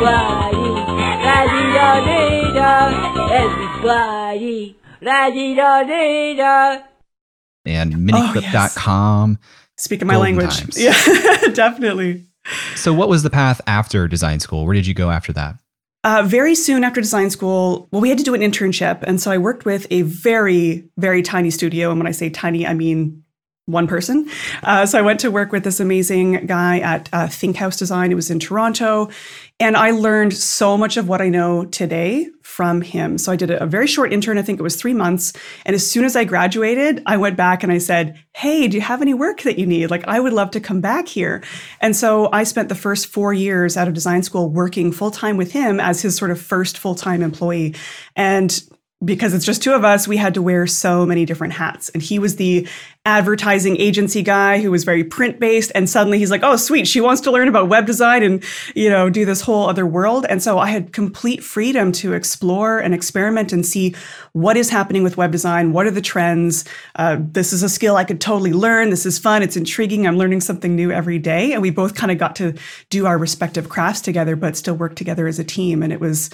Everybody, 0.00 0.80
And 7.64 7.94
miniclip.com. 7.94 9.30
Oh, 9.30 9.36
yes. 9.40 9.50
Speaking 9.76 10.08
my 10.08 10.16
language. 10.16 10.58
Times. 10.58 10.80
Yeah, 10.80 10.92
definitely. 11.52 12.26
So, 12.74 12.92
what 12.92 13.08
was 13.08 13.22
the 13.22 13.30
path 13.30 13.60
after 13.66 14.08
design 14.08 14.40
school? 14.40 14.64
Where 14.64 14.74
did 14.74 14.86
you 14.86 14.94
go 14.94 15.10
after 15.10 15.32
that? 15.34 15.56
uh, 16.04 16.22
very 16.24 16.54
soon 16.54 16.84
after 16.84 17.00
design 17.00 17.30
school, 17.30 17.88
well, 17.90 18.00
we 18.00 18.08
had 18.08 18.18
to 18.18 18.24
do 18.24 18.34
an 18.34 18.40
internship. 18.40 19.02
And 19.02 19.20
so 19.20 19.30
I 19.30 19.38
worked 19.38 19.64
with 19.64 19.86
a 19.90 20.02
very, 20.02 20.88
very 20.96 21.22
tiny 21.22 21.50
studio. 21.50 21.90
And 21.90 21.98
when 21.98 22.06
I 22.06 22.12
say 22.12 22.30
tiny, 22.30 22.66
I 22.66 22.74
mean 22.74 23.24
one 23.68 23.86
person. 23.86 24.28
Uh, 24.62 24.86
so 24.86 24.98
I 24.98 25.02
went 25.02 25.20
to 25.20 25.30
work 25.30 25.52
with 25.52 25.62
this 25.62 25.78
amazing 25.78 26.46
guy 26.46 26.80
at 26.80 27.08
uh, 27.12 27.28
Think 27.28 27.56
House 27.56 27.76
Design. 27.76 28.10
It 28.10 28.14
was 28.14 28.30
in 28.30 28.40
Toronto. 28.40 29.10
And 29.60 29.76
I 29.76 29.90
learned 29.90 30.34
so 30.34 30.78
much 30.78 30.96
of 30.96 31.08
what 31.08 31.20
I 31.20 31.28
know 31.28 31.64
today 31.64 32.28
from 32.42 32.80
him. 32.80 33.18
So 33.18 33.30
I 33.30 33.36
did 33.36 33.50
a, 33.50 33.62
a 33.62 33.66
very 33.66 33.86
short 33.86 34.12
intern, 34.12 34.38
I 34.38 34.42
think 34.42 34.58
it 34.58 34.62
was 34.62 34.76
three 34.76 34.94
months. 34.94 35.32
And 35.66 35.74
as 35.74 35.88
soon 35.88 36.04
as 36.04 36.16
I 36.16 36.24
graduated, 36.24 37.02
I 37.06 37.18
went 37.18 37.36
back 37.36 37.62
and 37.62 37.70
I 37.70 37.78
said, 37.78 38.18
Hey, 38.34 38.68
do 38.68 38.76
you 38.76 38.80
have 38.80 39.02
any 39.02 39.14
work 39.14 39.42
that 39.42 39.58
you 39.58 39.66
need? 39.66 39.90
Like, 39.90 40.08
I 40.08 40.18
would 40.18 40.32
love 40.32 40.52
to 40.52 40.60
come 40.60 40.80
back 40.80 41.08
here. 41.08 41.42
And 41.80 41.94
so 41.94 42.30
I 42.32 42.44
spent 42.44 42.68
the 42.68 42.74
first 42.74 43.08
four 43.08 43.34
years 43.34 43.76
out 43.76 43.86
of 43.86 43.94
design 43.94 44.22
school 44.22 44.48
working 44.48 44.92
full 44.92 45.10
time 45.10 45.36
with 45.36 45.52
him 45.52 45.78
as 45.78 46.00
his 46.00 46.16
sort 46.16 46.30
of 46.30 46.40
first 46.40 46.78
full 46.78 46.94
time 46.94 47.22
employee. 47.22 47.74
And 48.16 48.62
because 49.04 49.32
it's 49.32 49.44
just 49.44 49.62
two 49.62 49.74
of 49.74 49.84
us, 49.84 50.08
we 50.08 50.16
had 50.16 50.34
to 50.34 50.42
wear 50.42 50.66
so 50.66 51.06
many 51.06 51.24
different 51.24 51.52
hats. 51.52 51.88
And 51.90 52.02
he 52.02 52.18
was 52.18 52.34
the 52.34 52.66
advertising 53.06 53.76
agency 53.76 54.22
guy 54.22 54.60
who 54.60 54.72
was 54.72 54.82
very 54.82 55.04
print 55.04 55.38
based. 55.38 55.70
And 55.74 55.88
suddenly 55.88 56.18
he's 56.18 56.32
like, 56.32 56.42
oh, 56.42 56.56
sweet, 56.56 56.88
she 56.88 57.00
wants 57.00 57.20
to 57.22 57.30
learn 57.30 57.46
about 57.46 57.68
web 57.68 57.86
design 57.86 58.24
and, 58.24 58.42
you 58.74 58.90
know, 58.90 59.08
do 59.08 59.24
this 59.24 59.40
whole 59.40 59.68
other 59.68 59.86
world. 59.86 60.26
And 60.28 60.42
so 60.42 60.58
I 60.58 60.66
had 60.66 60.92
complete 60.92 61.44
freedom 61.44 61.92
to 61.92 62.12
explore 62.12 62.80
and 62.80 62.92
experiment 62.92 63.52
and 63.52 63.64
see 63.64 63.94
what 64.32 64.56
is 64.56 64.68
happening 64.68 65.04
with 65.04 65.16
web 65.16 65.30
design. 65.30 65.72
What 65.72 65.86
are 65.86 65.92
the 65.92 66.02
trends? 66.02 66.64
Uh, 66.96 67.18
this 67.20 67.52
is 67.52 67.62
a 67.62 67.68
skill 67.68 67.96
I 67.96 68.04
could 68.04 68.20
totally 68.20 68.52
learn. 68.52 68.90
This 68.90 69.06
is 69.06 69.16
fun. 69.16 69.44
It's 69.44 69.56
intriguing. 69.56 70.08
I'm 70.08 70.18
learning 70.18 70.40
something 70.40 70.74
new 70.74 70.90
every 70.90 71.20
day. 71.20 71.52
And 71.52 71.62
we 71.62 71.70
both 71.70 71.94
kind 71.94 72.10
of 72.10 72.18
got 72.18 72.34
to 72.36 72.54
do 72.90 73.06
our 73.06 73.16
respective 73.16 73.68
crafts 73.68 74.00
together, 74.00 74.34
but 74.34 74.56
still 74.56 74.74
work 74.74 74.96
together 74.96 75.28
as 75.28 75.38
a 75.38 75.44
team. 75.44 75.84
And 75.84 75.92
it 75.92 76.00
was, 76.00 76.30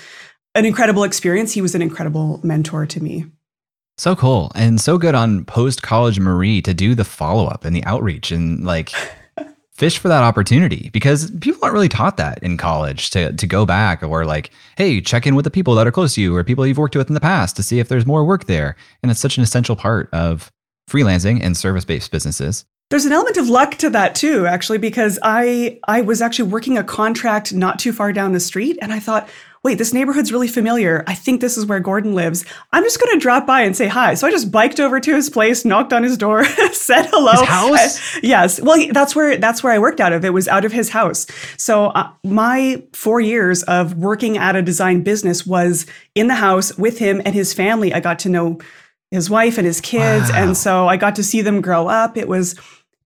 an 0.54 0.64
incredible 0.64 1.04
experience. 1.04 1.52
He 1.52 1.62
was 1.62 1.74
an 1.74 1.82
incredible 1.82 2.40
mentor 2.42 2.86
to 2.86 3.02
me. 3.02 3.26
So 3.96 4.16
cool. 4.16 4.50
And 4.54 4.80
so 4.80 4.98
good 4.98 5.14
on 5.14 5.44
post 5.44 5.82
college 5.82 6.18
Marie 6.18 6.60
to 6.62 6.74
do 6.74 6.94
the 6.94 7.04
follow 7.04 7.46
up 7.46 7.64
and 7.64 7.74
the 7.74 7.84
outreach 7.84 8.32
and 8.32 8.64
like 8.64 8.92
fish 9.72 9.98
for 9.98 10.08
that 10.08 10.22
opportunity 10.22 10.90
because 10.92 11.30
people 11.40 11.60
aren't 11.62 11.74
really 11.74 11.88
taught 11.88 12.16
that 12.16 12.42
in 12.42 12.56
college 12.56 13.10
to, 13.10 13.32
to 13.32 13.46
go 13.46 13.64
back 13.64 14.02
or 14.02 14.24
like, 14.24 14.50
hey, 14.76 15.00
check 15.00 15.26
in 15.26 15.36
with 15.36 15.44
the 15.44 15.50
people 15.50 15.74
that 15.76 15.86
are 15.86 15.92
close 15.92 16.14
to 16.14 16.20
you 16.20 16.34
or 16.34 16.42
people 16.42 16.66
you've 16.66 16.78
worked 16.78 16.96
with 16.96 17.08
in 17.08 17.14
the 17.14 17.20
past 17.20 17.54
to 17.56 17.62
see 17.62 17.78
if 17.78 17.88
there's 17.88 18.06
more 18.06 18.24
work 18.24 18.46
there. 18.46 18.74
And 19.02 19.10
it's 19.12 19.20
such 19.20 19.36
an 19.36 19.44
essential 19.44 19.76
part 19.76 20.08
of 20.12 20.50
freelancing 20.90 21.40
and 21.40 21.56
service 21.56 21.84
based 21.84 22.10
businesses. 22.10 22.64
There's 22.90 23.06
an 23.06 23.12
element 23.12 23.36
of 23.36 23.48
luck 23.48 23.76
to 23.76 23.90
that 23.90 24.14
too, 24.14 24.46
actually, 24.46 24.78
because 24.78 25.18
I 25.22 25.80
I 25.88 26.02
was 26.02 26.20
actually 26.20 26.50
working 26.50 26.76
a 26.76 26.84
contract 26.84 27.52
not 27.52 27.78
too 27.78 27.92
far 27.92 28.12
down 28.12 28.32
the 28.32 28.40
street 28.40 28.78
and 28.82 28.92
I 28.92 29.00
thought, 29.00 29.28
wait, 29.64 29.78
this 29.78 29.94
neighborhood's 29.94 30.30
really 30.30 30.46
familiar. 30.46 31.02
I 31.06 31.14
think 31.14 31.40
this 31.40 31.56
is 31.56 31.64
where 31.64 31.80
Gordon 31.80 32.14
lives. 32.14 32.44
I'm 32.72 32.82
just 32.82 33.00
going 33.00 33.12
to 33.14 33.20
drop 33.20 33.46
by 33.46 33.62
and 33.62 33.74
say 33.74 33.88
hi. 33.88 34.12
So 34.12 34.26
I 34.26 34.30
just 34.30 34.52
biked 34.52 34.78
over 34.78 35.00
to 35.00 35.14
his 35.14 35.30
place, 35.30 35.64
knocked 35.64 35.94
on 35.94 36.02
his 36.02 36.18
door, 36.18 36.44
said 36.72 37.06
hello. 37.06 37.32
His 37.32 37.48
house? 37.48 38.16
Uh, 38.16 38.20
yes. 38.22 38.60
Well, 38.60 38.86
that's 38.92 39.16
where 39.16 39.38
that's 39.38 39.62
where 39.62 39.72
I 39.72 39.78
worked 39.78 40.00
out 40.00 40.12
of. 40.12 40.24
It 40.24 40.34
was 40.34 40.46
out 40.48 40.66
of 40.66 40.72
his 40.72 40.90
house. 40.90 41.26
So 41.56 41.86
uh, 41.86 42.10
my 42.22 42.82
4 42.92 43.20
years 43.20 43.62
of 43.64 43.96
working 43.96 44.36
at 44.36 44.54
a 44.54 44.62
design 44.62 45.02
business 45.02 45.46
was 45.46 45.86
in 46.14 46.26
the 46.26 46.34
house 46.34 46.76
with 46.76 46.98
him 46.98 47.22
and 47.24 47.34
his 47.34 47.54
family. 47.54 47.94
I 47.94 48.00
got 48.00 48.18
to 48.20 48.28
know 48.28 48.58
his 49.10 49.30
wife 49.30 49.56
and 49.56 49.66
his 49.66 49.80
kids 49.80 50.30
wow. 50.30 50.36
and 50.36 50.56
so 50.56 50.88
I 50.88 50.96
got 50.96 51.14
to 51.16 51.22
see 51.22 51.40
them 51.40 51.60
grow 51.60 51.88
up. 51.88 52.16
It 52.16 52.28
was 52.28 52.54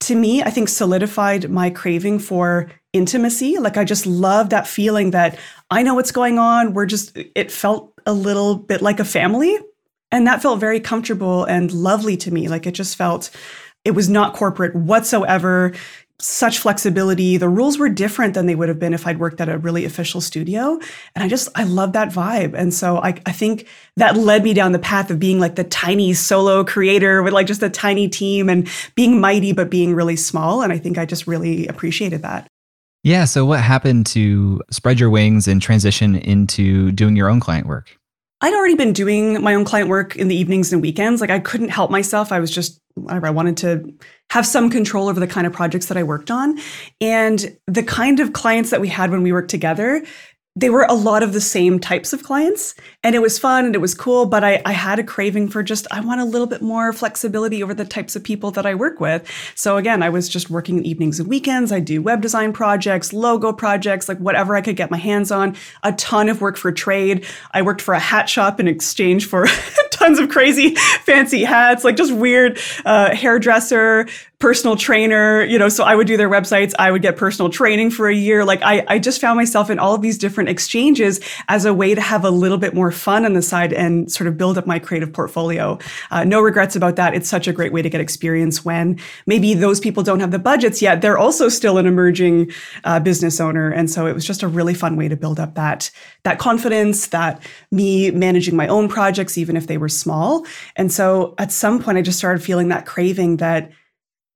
to 0.00 0.14
me, 0.14 0.42
I 0.42 0.50
think 0.50 0.68
solidified 0.68 1.50
my 1.50 1.70
craving 1.70 2.20
for 2.20 2.70
intimacy. 2.98 3.56
Like 3.58 3.78
I 3.78 3.84
just 3.84 4.04
love 4.04 4.50
that 4.50 4.66
feeling 4.66 5.12
that 5.12 5.38
I 5.70 5.82
know 5.82 5.94
what's 5.94 6.12
going 6.12 6.38
on. 6.38 6.74
We're 6.74 6.86
just, 6.86 7.16
it 7.16 7.50
felt 7.50 7.94
a 8.04 8.12
little 8.12 8.56
bit 8.56 8.82
like 8.82 9.00
a 9.00 9.04
family. 9.04 9.56
And 10.10 10.26
that 10.26 10.42
felt 10.42 10.60
very 10.60 10.80
comfortable 10.80 11.44
and 11.44 11.72
lovely 11.72 12.16
to 12.18 12.30
me. 12.30 12.48
Like 12.48 12.66
it 12.66 12.72
just 12.72 12.96
felt, 12.96 13.30
it 13.84 13.92
was 13.92 14.08
not 14.08 14.34
corporate 14.34 14.74
whatsoever. 14.74 15.72
Such 16.20 16.58
flexibility. 16.58 17.36
The 17.36 17.48
rules 17.48 17.78
were 17.78 17.88
different 17.88 18.34
than 18.34 18.46
they 18.46 18.56
would 18.56 18.68
have 18.68 18.80
been 18.80 18.92
if 18.92 19.06
I'd 19.06 19.20
worked 19.20 19.40
at 19.40 19.48
a 19.48 19.56
really 19.56 19.84
official 19.84 20.20
studio. 20.20 20.80
And 21.14 21.22
I 21.22 21.28
just, 21.28 21.48
I 21.54 21.62
love 21.62 21.92
that 21.92 22.08
vibe. 22.08 22.54
And 22.54 22.74
so 22.74 22.96
I, 22.96 23.10
I 23.24 23.30
think 23.30 23.68
that 23.96 24.16
led 24.16 24.42
me 24.42 24.52
down 24.52 24.72
the 24.72 24.80
path 24.80 25.12
of 25.12 25.20
being 25.20 25.38
like 25.38 25.54
the 25.54 25.62
tiny 25.62 26.14
solo 26.14 26.64
creator 26.64 27.22
with 27.22 27.32
like 27.32 27.46
just 27.46 27.62
a 27.62 27.70
tiny 27.70 28.08
team 28.08 28.48
and 28.48 28.68
being 28.96 29.20
mighty, 29.20 29.52
but 29.52 29.70
being 29.70 29.94
really 29.94 30.16
small. 30.16 30.62
And 30.62 30.72
I 30.72 30.78
think 30.78 30.98
I 30.98 31.06
just 31.06 31.28
really 31.28 31.68
appreciated 31.68 32.22
that. 32.22 32.48
Yeah. 33.02 33.24
So, 33.24 33.44
what 33.44 33.60
happened 33.60 34.06
to 34.06 34.60
spread 34.70 35.00
your 35.00 35.10
wings 35.10 35.48
and 35.48 35.62
transition 35.62 36.16
into 36.16 36.92
doing 36.92 37.16
your 37.16 37.28
own 37.28 37.40
client 37.40 37.66
work? 37.66 37.96
I'd 38.40 38.54
already 38.54 38.76
been 38.76 38.92
doing 38.92 39.42
my 39.42 39.54
own 39.54 39.64
client 39.64 39.88
work 39.88 40.14
in 40.14 40.28
the 40.28 40.36
evenings 40.36 40.72
and 40.72 40.80
weekends. 40.80 41.20
Like, 41.20 41.30
I 41.30 41.40
couldn't 41.40 41.70
help 41.70 41.90
myself. 41.90 42.30
I 42.30 42.38
was 42.38 42.52
just, 42.52 42.80
I 43.08 43.30
wanted 43.30 43.56
to 43.58 43.92
have 44.30 44.46
some 44.46 44.70
control 44.70 45.08
over 45.08 45.18
the 45.18 45.26
kind 45.26 45.46
of 45.46 45.52
projects 45.52 45.86
that 45.86 45.96
I 45.96 46.04
worked 46.04 46.30
on. 46.30 46.58
And 47.00 47.58
the 47.66 47.82
kind 47.82 48.20
of 48.20 48.32
clients 48.32 48.70
that 48.70 48.80
we 48.80 48.88
had 48.88 49.10
when 49.10 49.22
we 49.22 49.32
worked 49.32 49.50
together, 49.50 50.04
they 50.58 50.70
were 50.70 50.86
a 50.88 50.94
lot 50.94 51.22
of 51.22 51.32
the 51.32 51.40
same 51.40 51.78
types 51.78 52.12
of 52.12 52.24
clients 52.24 52.74
and 53.04 53.14
it 53.14 53.20
was 53.20 53.38
fun 53.38 53.64
and 53.64 53.74
it 53.76 53.80
was 53.80 53.94
cool 53.94 54.26
but 54.26 54.42
I, 54.42 54.60
I, 54.66 54.72
had 54.72 54.98
a 54.98 55.04
craving 55.04 55.48
for 55.48 55.62
just 55.62 55.86
i 55.92 56.00
want 56.00 56.20
a 56.20 56.24
little 56.24 56.46
bit 56.46 56.62
more 56.62 56.92
flexibility 56.92 57.62
over 57.62 57.74
the 57.74 57.84
types 57.84 58.16
of 58.16 58.24
people 58.24 58.50
that 58.52 58.66
i 58.66 58.74
work 58.74 58.98
with. 58.98 59.30
So 59.54 59.76
again 59.76 60.02
i 60.02 60.08
was 60.08 60.28
just 60.28 60.50
working 60.50 60.84
evenings 60.84 61.20
and 61.20 61.28
weekends. 61.28 61.70
I 61.70 61.80
do 61.80 62.02
web 62.02 62.20
design 62.20 62.52
projects 62.52 63.12
logo 63.12 63.52
projects 63.52 64.08
like 64.08 64.18
whatever 64.18 64.56
i 64.56 64.60
could 64.60 64.76
get 64.76 64.90
my 64.90 64.96
hands 64.96 65.30
on. 65.30 65.56
A 65.84 65.92
ton 65.92 66.28
of 66.28 66.40
work 66.40 66.56
for 66.56 66.72
trade. 66.72 67.24
I 67.52 67.62
worked 67.62 67.82
for 67.82 67.94
a 67.94 68.00
hat 68.00 68.28
shop 68.28 68.58
in 68.58 68.66
exchange 68.66 69.26
for 69.26 69.46
tons 69.90 70.18
of 70.18 70.28
crazy 70.28 70.74
fancy 71.02 71.44
hats 71.44 71.84
like 71.84 71.96
just 71.96 72.12
weird 72.12 72.58
uh, 72.84 73.14
hairdresser 73.14 74.06
personal 74.38 74.76
trainer, 74.76 75.42
you 75.42 75.58
know, 75.58 75.68
so 75.68 75.82
I 75.82 75.96
would 75.96 76.06
do 76.06 76.16
their 76.16 76.30
websites. 76.30 76.72
I 76.78 76.92
would 76.92 77.02
get 77.02 77.16
personal 77.16 77.50
training 77.50 77.90
for 77.90 78.08
a 78.08 78.14
year. 78.14 78.44
Like 78.44 78.62
I, 78.62 78.84
I 78.86 78.98
just 79.00 79.20
found 79.20 79.36
myself 79.36 79.68
in 79.68 79.80
all 79.80 79.94
of 79.94 80.02
these 80.02 80.16
different 80.16 80.48
exchanges 80.48 81.18
as 81.48 81.64
a 81.64 81.74
way 81.74 81.92
to 81.92 82.00
have 82.00 82.24
a 82.24 82.30
little 82.30 82.56
bit 82.56 82.72
more 82.72 82.92
fun 82.92 83.24
on 83.24 83.32
the 83.32 83.42
side 83.42 83.72
and 83.72 84.10
sort 84.12 84.28
of 84.28 84.38
build 84.38 84.56
up 84.56 84.64
my 84.64 84.78
creative 84.78 85.12
portfolio. 85.12 85.76
Uh, 86.12 86.22
no 86.22 86.40
regrets 86.40 86.76
about 86.76 86.94
that. 86.96 87.14
It's 87.14 87.28
such 87.28 87.48
a 87.48 87.52
great 87.52 87.72
way 87.72 87.82
to 87.82 87.90
get 87.90 88.00
experience 88.00 88.64
when 88.64 89.00
maybe 89.26 89.54
those 89.54 89.80
people 89.80 90.04
don't 90.04 90.20
have 90.20 90.30
the 90.30 90.38
budgets 90.38 90.80
yet. 90.80 91.02
They're 91.02 91.18
also 91.18 91.48
still 91.48 91.76
an 91.76 91.86
emerging 91.86 92.52
uh, 92.84 93.00
business 93.00 93.40
owner. 93.40 93.70
And 93.70 93.90
so 93.90 94.06
it 94.06 94.14
was 94.14 94.24
just 94.24 94.44
a 94.44 94.48
really 94.48 94.74
fun 94.74 94.94
way 94.94 95.08
to 95.08 95.16
build 95.16 95.40
up 95.40 95.56
that, 95.56 95.90
that 96.22 96.38
confidence, 96.38 97.08
that 97.08 97.42
me 97.72 98.12
managing 98.12 98.54
my 98.54 98.68
own 98.68 98.88
projects, 98.88 99.36
even 99.36 99.56
if 99.56 99.66
they 99.66 99.78
were 99.78 99.88
small. 99.88 100.46
And 100.76 100.92
so 100.92 101.34
at 101.38 101.50
some 101.50 101.82
point, 101.82 101.98
I 101.98 102.02
just 102.02 102.18
started 102.18 102.40
feeling 102.40 102.68
that 102.68 102.86
craving 102.86 103.38
that 103.38 103.72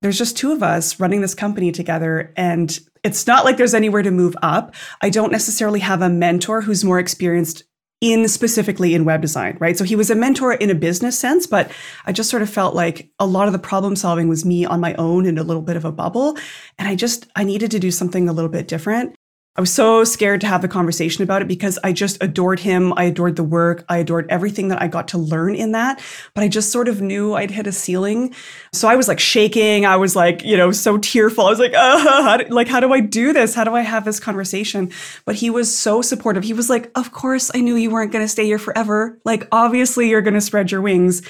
there's 0.03 0.19
just 0.19 0.37
two 0.37 0.53
of 0.53 0.63
us 0.63 1.01
running 1.01 1.21
this 1.21 1.35
company 1.35 1.73
together 1.73 2.33
and 2.37 2.79
it's 3.05 3.27
not 3.27 3.45
like 3.45 3.57
there's 3.57 3.75
anywhere 3.75 4.03
to 4.03 4.11
move 4.11 4.37
up. 4.43 4.75
I 5.01 5.11
don't 5.11 5.33
necessarily 5.33 5.81
have 5.81 6.03
a 6.03 6.09
mentor 6.09 6.61
who's 6.61 6.85
more 6.85 6.99
experienced 6.99 7.65
in 8.01 8.27
specifically 8.29 8.95
in 8.95 9.05
web 9.05 9.21
design, 9.23 9.57
right? 9.61 9.79
So 9.79 9.85
he 9.85 9.95
was 9.95 10.11
a 10.11 10.17
mentor 10.17 10.55
in 10.55 10.71
a 10.71 10.75
business 10.75 11.17
sense, 11.17 11.47
but 11.47 11.71
I 12.05 12.13
just 12.13 12.31
sort 12.31 12.43
of 12.43 12.51
felt 12.51 12.75
like 12.75 13.11
a 13.21 13.27
lot 13.27 13.47
of 13.47 13.53
the 13.53 13.61
problem 13.61 13.95
solving 13.95 14.29
was 14.29 14.45
me 14.45 14.65
on 14.65 14.81
my 14.81 14.95
own 14.95 15.25
in 15.25 15.39
a 15.39 15.45
little 15.45 15.63
bit 15.63 15.77
of 15.77 15.85
a 15.85 15.93
bubble. 15.93 16.37
And 16.79 16.89
I 16.89 16.97
just, 16.97 17.29
I 17.37 17.45
needed 17.45 17.71
to 17.71 17.79
do 17.79 17.93
something 17.93 18.29
a 18.29 18.33
little 18.33 18.51
bit 18.51 18.67
different. 18.67 19.15
I 19.55 19.61
was 19.61 19.71
so 19.71 20.03
scared 20.05 20.41
to 20.41 20.47
have 20.47 20.63
the 20.63 20.69
conversation 20.69 21.23
about 21.23 21.43
it 21.43 21.49
because 21.49 21.79
I 21.85 21.93
just 21.93 22.23
adored 22.23 22.61
him. 22.61 22.95
I 22.97 23.05
adored 23.05 23.37
the 23.37 23.45
work. 23.45 23.85
I 23.87 23.99
adored 23.99 24.27
everything 24.31 24.69
that 24.69 24.81
I 24.81 24.89
got 24.89 25.09
to 25.09 25.19
learn 25.19 25.55
in 25.55 25.73
that. 25.73 26.03
But 26.33 26.43
I 26.43 26.49
just 26.49 26.73
sort 26.73 26.89
of 26.89 27.03
knew 27.03 27.35
I'd 27.35 27.51
hit 27.51 27.67
a 27.67 27.73
ceiling. 27.73 28.35
So 28.73 28.89
I 28.89 28.97
was 28.97 29.09
like 29.09 29.21
shaking. 29.21 29.85
I 29.85 29.97
was 29.97 30.17
like, 30.17 30.43
you 30.43 30.57
know, 30.57 30.73
so 30.73 30.97
tearful. 30.97 31.45
I 31.45 31.51
was 31.51 31.59
like, 31.59 31.75
uh, 31.75 31.99
how 32.23 32.39
do, 32.39 32.47
like, 32.47 32.67
how 32.67 32.81
do 32.81 32.95
I 32.95 33.01
do 33.01 33.35
this? 33.35 33.55
How 33.55 33.65
do 33.65 33.75
I 33.75 33.83
have 33.83 34.07
this 34.07 34.19
conversation? 34.19 34.91
But 35.27 35.35
he 35.35 35.51
was 35.51 35.77
so 35.77 36.01
supportive. 36.01 36.45
He 36.45 36.55
was 36.55 36.71
like, 36.71 36.91
of 36.95 37.13
course, 37.13 37.51
I 37.55 37.61
knew 37.61 37.77
you 37.77 37.91
weren't 37.91 38.11
going 38.11 38.25
to 38.25 38.29
stay 38.29 38.47
here 38.47 38.59
forever. 38.59 39.21
Like, 39.27 39.49
obviously, 39.53 40.09
you're 40.09 40.23
going 40.23 40.33
to 40.33 40.41
spread 40.41 40.73
your 40.73 40.81
wings. 40.81 41.21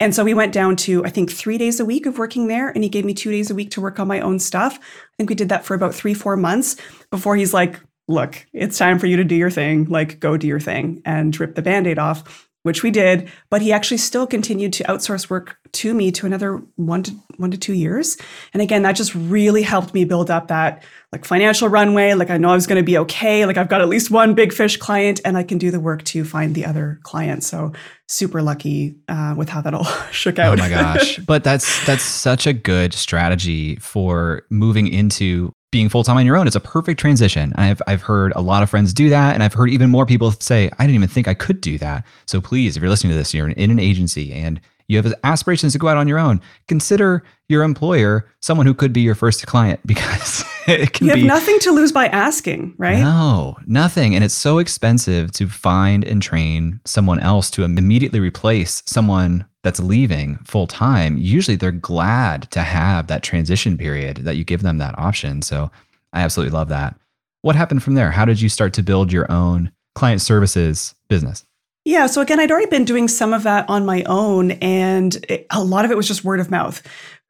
And 0.00 0.14
so 0.14 0.24
we 0.24 0.32
went 0.32 0.54
down 0.54 0.76
to, 0.76 1.04
I 1.04 1.10
think, 1.10 1.30
three 1.30 1.58
days 1.58 1.78
a 1.78 1.84
week 1.84 2.06
of 2.06 2.16
working 2.16 2.48
there. 2.48 2.70
And 2.70 2.82
he 2.82 2.88
gave 2.88 3.04
me 3.04 3.12
two 3.12 3.30
days 3.30 3.50
a 3.50 3.54
week 3.54 3.70
to 3.72 3.82
work 3.82 4.00
on 4.00 4.08
my 4.08 4.20
own 4.20 4.38
stuff. 4.38 4.78
I 5.16 5.22
think 5.22 5.30
we 5.30 5.36
did 5.36 5.48
that 5.48 5.64
for 5.64 5.72
about 5.72 5.94
three, 5.94 6.12
four 6.12 6.36
months 6.36 6.76
before 7.10 7.36
he's 7.36 7.54
like, 7.54 7.80
look, 8.06 8.46
it's 8.52 8.76
time 8.76 8.98
for 8.98 9.06
you 9.06 9.16
to 9.16 9.24
do 9.24 9.34
your 9.34 9.50
thing. 9.50 9.86
Like, 9.86 10.20
go 10.20 10.36
do 10.36 10.46
your 10.46 10.60
thing 10.60 11.00
and 11.06 11.38
rip 11.40 11.54
the 11.54 11.62
band 11.62 11.86
aid 11.86 11.98
off, 11.98 12.50
which 12.64 12.82
we 12.82 12.90
did. 12.90 13.30
But 13.48 13.62
he 13.62 13.72
actually 13.72 13.96
still 13.96 14.26
continued 14.26 14.74
to 14.74 14.84
outsource 14.84 15.30
work 15.30 15.56
to 15.76 15.94
me 15.94 16.10
to 16.12 16.26
another 16.26 16.62
one 16.76 17.02
to 17.04 17.12
one 17.36 17.50
to 17.50 17.58
two 17.58 17.74
years. 17.74 18.16
And 18.52 18.62
again, 18.62 18.82
that 18.82 18.92
just 18.92 19.14
really 19.14 19.62
helped 19.62 19.94
me 19.94 20.04
build 20.04 20.30
up 20.30 20.48
that 20.48 20.82
like 21.12 21.24
financial 21.24 21.68
runway. 21.68 22.14
Like, 22.14 22.30
I 22.30 22.38
know 22.38 22.50
I 22.50 22.54
was 22.54 22.66
going 22.66 22.80
to 22.80 22.84
be 22.84 22.98
okay. 22.98 23.46
Like, 23.46 23.56
I've 23.56 23.68
got 23.68 23.80
at 23.80 23.88
least 23.88 24.10
one 24.10 24.34
big 24.34 24.52
fish 24.52 24.76
client 24.76 25.20
and 25.24 25.36
I 25.36 25.42
can 25.42 25.58
do 25.58 25.70
the 25.70 25.80
work 25.80 26.02
to 26.04 26.24
find 26.24 26.54
the 26.54 26.64
other 26.64 26.98
client. 27.02 27.44
So, 27.44 27.72
super 28.08 28.42
lucky 28.42 28.96
uh, 29.08 29.34
with 29.36 29.48
how 29.48 29.60
that 29.60 29.74
all 29.74 29.84
shook 30.10 30.38
out. 30.38 30.58
Oh 30.58 30.62
my 30.62 30.68
gosh. 30.68 31.18
but 31.26 31.44
that's, 31.44 31.84
that's 31.86 32.02
such 32.02 32.46
a 32.46 32.52
good 32.52 32.94
strategy 32.94 33.76
for 33.76 34.42
moving 34.50 34.88
into 34.88 35.52
being 35.72 35.88
full 35.88 36.04
time 36.04 36.16
on 36.16 36.24
your 36.24 36.36
own 36.36 36.46
is 36.46 36.56
a 36.56 36.60
perfect 36.60 36.98
transition. 36.98 37.52
I've, 37.56 37.82
I've 37.86 38.00
heard 38.00 38.32
a 38.34 38.40
lot 38.40 38.62
of 38.62 38.70
friends 38.70 38.94
do 38.94 39.10
that. 39.10 39.34
And 39.34 39.42
I've 39.42 39.52
heard 39.52 39.68
even 39.68 39.90
more 39.90 40.06
people 40.06 40.30
say, 40.30 40.70
I 40.78 40.84
didn't 40.84 40.94
even 40.94 41.08
think 41.08 41.28
I 41.28 41.34
could 41.34 41.60
do 41.60 41.76
that. 41.78 42.06
So 42.26 42.40
please, 42.40 42.76
if 42.76 42.82
you're 42.82 42.88
listening 42.88 43.12
to 43.12 43.18
this, 43.18 43.34
you're 43.34 43.48
in 43.48 43.70
an 43.70 43.78
agency 43.78 44.32
and 44.32 44.60
you 44.88 44.96
have 44.96 45.12
aspirations 45.24 45.72
to 45.72 45.78
go 45.78 45.88
out 45.88 45.96
on 45.96 46.08
your 46.08 46.18
own, 46.18 46.40
consider 46.68 47.22
your 47.48 47.62
employer 47.62 48.28
someone 48.40 48.66
who 48.66 48.74
could 48.74 48.92
be 48.92 49.00
your 49.00 49.14
first 49.14 49.46
client 49.46 49.80
because 49.86 50.44
it 50.66 50.92
can 50.92 51.06
you 51.06 51.10
have 51.12 51.20
be 51.20 51.26
nothing 51.26 51.58
to 51.60 51.72
lose 51.72 51.92
by 51.92 52.06
asking, 52.06 52.74
right? 52.78 52.98
no, 52.98 53.56
nothing. 53.66 54.14
And 54.14 54.24
it's 54.24 54.34
so 54.34 54.58
expensive 54.58 55.32
to 55.32 55.48
find 55.48 56.04
and 56.04 56.22
train 56.22 56.80
someone 56.84 57.20
else 57.20 57.50
to 57.52 57.64
immediately 57.64 58.20
replace 58.20 58.82
someone 58.86 59.46
that's 59.62 59.80
leaving 59.80 60.38
full 60.44 60.66
time. 60.66 61.18
Usually 61.18 61.56
they're 61.56 61.72
glad 61.72 62.50
to 62.52 62.62
have 62.62 63.08
that 63.08 63.22
transition 63.22 63.76
period 63.76 64.18
that 64.18 64.36
you 64.36 64.44
give 64.44 64.62
them 64.62 64.78
that 64.78 64.98
option. 64.98 65.42
So 65.42 65.70
I 66.12 66.20
absolutely 66.20 66.56
love 66.56 66.68
that. 66.68 66.96
What 67.42 67.56
happened 67.56 67.82
from 67.82 67.94
there? 67.94 68.10
How 68.10 68.24
did 68.24 68.40
you 68.40 68.48
start 68.48 68.72
to 68.74 68.82
build 68.82 69.12
your 69.12 69.30
own 69.30 69.70
client 69.94 70.20
services 70.20 70.94
business? 71.08 71.45
Yeah. 71.86 72.08
So 72.08 72.20
again, 72.20 72.40
I'd 72.40 72.50
already 72.50 72.66
been 72.66 72.84
doing 72.84 73.06
some 73.06 73.32
of 73.32 73.44
that 73.44 73.70
on 73.70 73.86
my 73.86 74.02
own, 74.06 74.50
and 74.50 75.14
it, 75.28 75.46
a 75.50 75.62
lot 75.62 75.84
of 75.84 75.92
it 75.92 75.96
was 75.96 76.08
just 76.08 76.24
word 76.24 76.40
of 76.40 76.50
mouth. 76.50 76.82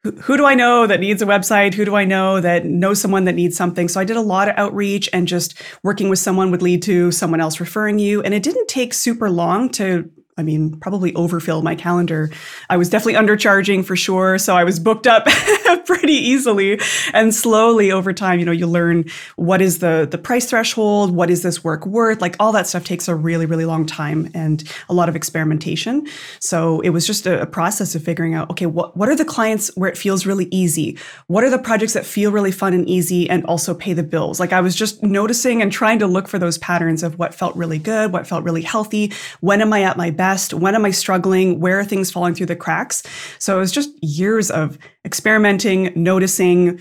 Who, 0.03 0.13
who 0.13 0.39
do 0.39 0.47
I 0.47 0.55
know 0.55 0.87
that 0.87 0.99
needs 0.99 1.21
a 1.21 1.27
website? 1.27 1.75
Who 1.75 1.85
do 1.85 1.95
I 1.95 2.07
know 2.07 2.41
that 2.41 2.65
knows 2.65 2.99
someone 2.99 3.25
that 3.27 3.35
needs 3.35 3.55
something? 3.55 3.87
So 3.87 4.01
I 4.01 4.05
did 4.05 4.17
a 4.17 4.23
lot 4.23 4.49
of 4.49 4.57
outreach, 4.57 5.11
and 5.13 5.29
just 5.29 5.61
working 5.83 6.09
with 6.09 6.19
someone 6.19 6.51
would 6.53 6.63
lead 6.63 6.83
to 6.85 7.13
someone 7.13 7.39
else 7.39 7.61
referring 7.61 7.99
you. 7.99 8.23
And 8.23 8.33
it 8.33 8.43
didn't 8.43 8.67
take 8.67 8.95
super 8.95 9.29
long 9.29 9.69
to 9.73 10.11
I 10.39 10.43
mean, 10.43 10.79
probably 10.81 11.15
overfill 11.15 11.63
my 11.63 11.75
calendar. 11.75 12.31
I 12.69 12.77
was 12.77 12.91
definitely 12.91 13.15
undercharging 13.15 13.85
for 13.85 13.97
sure. 13.97 14.37
So 14.39 14.55
I 14.55 14.65
was 14.65 14.79
booked 14.79 15.07
up 15.07 15.27
pretty 15.87 16.13
easily. 16.15 16.81
And 17.13 17.35
slowly 17.35 17.91
over 17.93 18.13
time, 18.13 18.39
you 18.39 18.45
know, 18.45 18.53
you 18.53 18.67
learn 18.67 19.05
what 19.37 19.61
is 19.61 19.79
the, 19.79 20.07
the 20.11 20.19
price 20.19 20.49
threshold? 20.49 21.11
What 21.11 21.31
is 21.31 21.43
this 21.43 21.65
work 21.65 21.87
worth? 21.87 22.21
Like 22.21 22.37
all 22.41 22.53
that 22.53 22.67
stuff 22.67 22.85
takes 22.85 23.09
a 23.09 23.15
really, 23.15 23.47
really 23.47 23.65
long 23.65 23.87
time 23.87 24.31
and 24.35 24.63
a 24.89 24.95
lot 24.95 25.09
of 25.09 25.17
experimentation. 25.17 26.07
So 26.41 26.81
it 26.81 26.91
was 26.91 27.07
just 27.07 27.27
a, 27.27 27.43
a 27.43 27.47
process 27.47 27.95
of 27.95 28.03
figuring 28.03 28.35
out, 28.35 28.51
okay, 28.51 28.67
what, 28.67 28.97
what 28.97 29.09
are 29.09 29.17
the 29.17 29.25
clients 29.25 29.75
where 29.77 29.91
it 29.91 29.97
feels 29.97 30.27
really 30.27 30.49
easy? 30.51 30.99
What 31.27 31.45
are 31.45 31.51
the 31.51 31.59
projects 31.59 31.95
that 31.95 32.07
feel 32.07 32.33
really 32.33 32.53
fun 32.53 32.73
and 32.73 32.89
easy 32.89 33.29
and 33.29 33.45
also 33.47 33.75
pay 33.75 33.93
the 33.93 34.03
bills? 34.03 34.41
Like 34.41 34.53
I 34.53 34.61
was 34.61 34.75
just 34.75 35.03
noticing 35.03 35.63
and 35.63 35.73
trying 35.73 35.99
to 36.01 36.07
look 36.07 36.29
for 36.29 36.39
those 36.39 36.59
patterns 36.59 37.03
of 37.03 37.19
what 37.19 37.35
felt 37.35 37.57
really 37.57 37.79
good, 37.79 38.13
what 38.13 38.27
felt 38.27 38.45
really 38.45 38.63
healthy. 38.63 39.13
When 39.41 39.61
am 39.61 39.73
I 39.73 39.83
at 39.83 39.97
my 39.97 40.11
best? 40.11 40.55
When 40.55 40.75
am 40.75 40.85
I 40.85 40.91
struggling? 40.91 41.61
Where 41.61 41.79
are 41.79 41.85
things 41.85 42.11
falling 42.11 42.35
through 42.35 42.47
the 42.47 42.57
cracks? 42.57 43.03
So 43.39 43.57
it 43.57 43.61
was 43.61 43.73
just 43.73 43.91
years 44.03 44.51
of 44.51 44.79
experimenting, 45.07 45.56
noticing, 45.65 46.81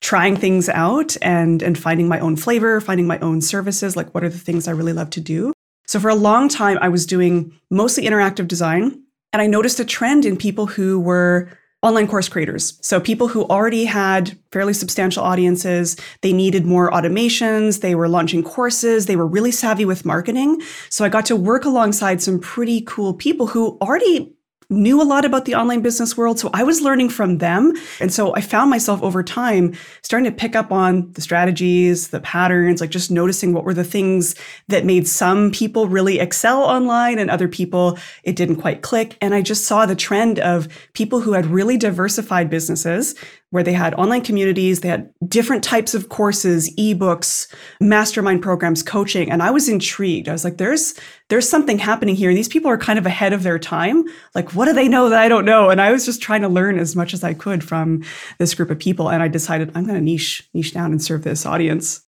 trying 0.00 0.36
things 0.36 0.68
out 0.68 1.16
and 1.22 1.62
and 1.62 1.78
finding 1.78 2.08
my 2.08 2.20
own 2.20 2.36
flavor, 2.36 2.80
finding 2.80 3.06
my 3.06 3.18
own 3.20 3.40
services, 3.40 3.96
like 3.96 4.14
what 4.14 4.24
are 4.24 4.28
the 4.28 4.38
things 4.38 4.68
I 4.68 4.72
really 4.72 4.92
love 4.92 5.10
to 5.10 5.20
do. 5.20 5.52
So 5.86 6.00
for 6.00 6.08
a 6.08 6.14
long 6.14 6.48
time 6.48 6.78
I 6.80 6.88
was 6.88 7.06
doing 7.06 7.52
mostly 7.70 8.04
interactive 8.04 8.48
design 8.48 9.02
and 9.32 9.40
I 9.42 9.46
noticed 9.46 9.80
a 9.80 9.84
trend 9.84 10.24
in 10.24 10.36
people 10.36 10.66
who 10.66 11.00
were 11.00 11.50
online 11.82 12.08
course 12.08 12.28
creators. 12.28 12.78
So 12.82 12.98
people 12.98 13.28
who 13.28 13.44
already 13.44 13.84
had 13.84 14.36
fairly 14.50 14.72
substantial 14.72 15.22
audiences, 15.22 15.96
they 16.22 16.32
needed 16.32 16.66
more 16.66 16.90
automations, 16.90 17.80
they 17.80 17.94
were 17.94 18.08
launching 18.08 18.42
courses, 18.42 19.06
they 19.06 19.14
were 19.14 19.26
really 19.26 19.52
savvy 19.52 19.84
with 19.84 20.04
marketing. 20.04 20.60
So 20.88 21.04
I 21.04 21.08
got 21.08 21.26
to 21.26 21.36
work 21.36 21.64
alongside 21.64 22.20
some 22.22 22.40
pretty 22.40 22.80
cool 22.80 23.14
people 23.14 23.46
who 23.46 23.78
already 23.80 24.35
knew 24.68 25.00
a 25.00 25.04
lot 25.04 25.24
about 25.24 25.44
the 25.44 25.54
online 25.54 25.80
business 25.80 26.16
world. 26.16 26.38
So 26.38 26.50
I 26.52 26.64
was 26.64 26.80
learning 26.80 27.10
from 27.10 27.38
them. 27.38 27.72
And 28.00 28.12
so 28.12 28.34
I 28.34 28.40
found 28.40 28.70
myself 28.70 29.02
over 29.02 29.22
time 29.22 29.74
starting 30.02 30.30
to 30.30 30.36
pick 30.36 30.56
up 30.56 30.72
on 30.72 31.12
the 31.12 31.20
strategies, 31.20 32.08
the 32.08 32.20
patterns, 32.20 32.80
like 32.80 32.90
just 32.90 33.10
noticing 33.10 33.52
what 33.52 33.64
were 33.64 33.74
the 33.74 33.84
things 33.84 34.34
that 34.68 34.84
made 34.84 35.06
some 35.06 35.52
people 35.52 35.88
really 35.88 36.18
excel 36.18 36.62
online 36.62 37.18
and 37.18 37.30
other 37.30 37.48
people 37.48 37.98
it 38.24 38.36
didn't 38.36 38.56
quite 38.56 38.82
click. 38.82 39.16
And 39.20 39.34
I 39.34 39.42
just 39.42 39.66
saw 39.66 39.86
the 39.86 39.94
trend 39.94 40.38
of 40.40 40.68
people 40.94 41.20
who 41.20 41.32
had 41.32 41.46
really 41.46 41.76
diversified 41.76 42.50
businesses 42.50 43.14
where 43.50 43.62
they 43.62 43.72
had 43.72 43.94
online 43.94 44.22
communities, 44.22 44.80
they 44.80 44.88
had 44.88 45.10
different 45.26 45.62
types 45.62 45.94
of 45.94 46.08
courses, 46.08 46.74
ebooks, 46.76 47.52
mastermind 47.80 48.42
programs, 48.42 48.82
coaching, 48.82 49.30
and 49.30 49.42
I 49.42 49.50
was 49.50 49.68
intrigued. 49.68 50.28
I 50.28 50.32
was 50.32 50.44
like 50.44 50.58
there's 50.58 50.94
there's 51.28 51.48
something 51.48 51.78
happening 51.78 52.16
here. 52.16 52.34
These 52.34 52.48
people 52.48 52.70
are 52.70 52.78
kind 52.78 52.98
of 52.98 53.06
ahead 53.06 53.32
of 53.32 53.42
their 53.42 53.58
time. 53.58 54.04
Like 54.34 54.54
what 54.54 54.66
do 54.66 54.72
they 54.72 54.88
know 54.88 55.08
that 55.08 55.20
I 55.20 55.28
don't 55.28 55.44
know? 55.44 55.70
And 55.70 55.80
I 55.80 55.92
was 55.92 56.04
just 56.04 56.22
trying 56.22 56.42
to 56.42 56.48
learn 56.48 56.78
as 56.78 56.96
much 56.96 57.14
as 57.14 57.24
I 57.24 57.34
could 57.34 57.62
from 57.62 58.02
this 58.38 58.54
group 58.54 58.70
of 58.70 58.78
people 58.78 59.10
and 59.10 59.22
I 59.22 59.28
decided 59.28 59.70
I'm 59.74 59.84
going 59.84 59.98
to 59.98 60.04
niche 60.04 60.48
niche 60.52 60.74
down 60.74 60.92
and 60.92 61.02
serve 61.02 61.22
this 61.22 61.46
audience. 61.46 62.02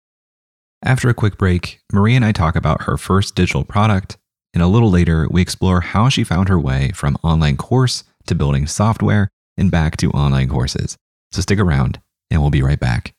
After 0.84 1.10
a 1.10 1.14
quick 1.14 1.38
break, 1.38 1.80
Marie 1.92 2.16
and 2.16 2.24
I 2.24 2.32
talk 2.32 2.56
about 2.56 2.84
her 2.84 2.98
first 2.98 3.34
digital 3.34 3.64
product, 3.64 4.16
and 4.54 4.62
a 4.62 4.68
little 4.68 4.92
later, 4.92 5.28
we 5.30 5.42
explore 5.42 5.82
how 5.82 6.08
she 6.08 6.24
found 6.24 6.50
her 6.50 6.60
way 6.60 6.92
from 6.94 7.18
online 7.24 7.58
course 7.58 8.04
to 8.28 8.36
building 8.36 8.68
software 8.68 9.30
and 9.58 9.72
back 9.72 9.98
to 9.98 10.12
online 10.12 10.50
courses. 10.50 10.96
So 11.32 11.42
stick 11.42 11.60
around 11.60 12.00
and 12.30 12.42
we'll 12.42 12.50
be 12.50 12.62
right 12.64 12.80
back. 12.80 13.14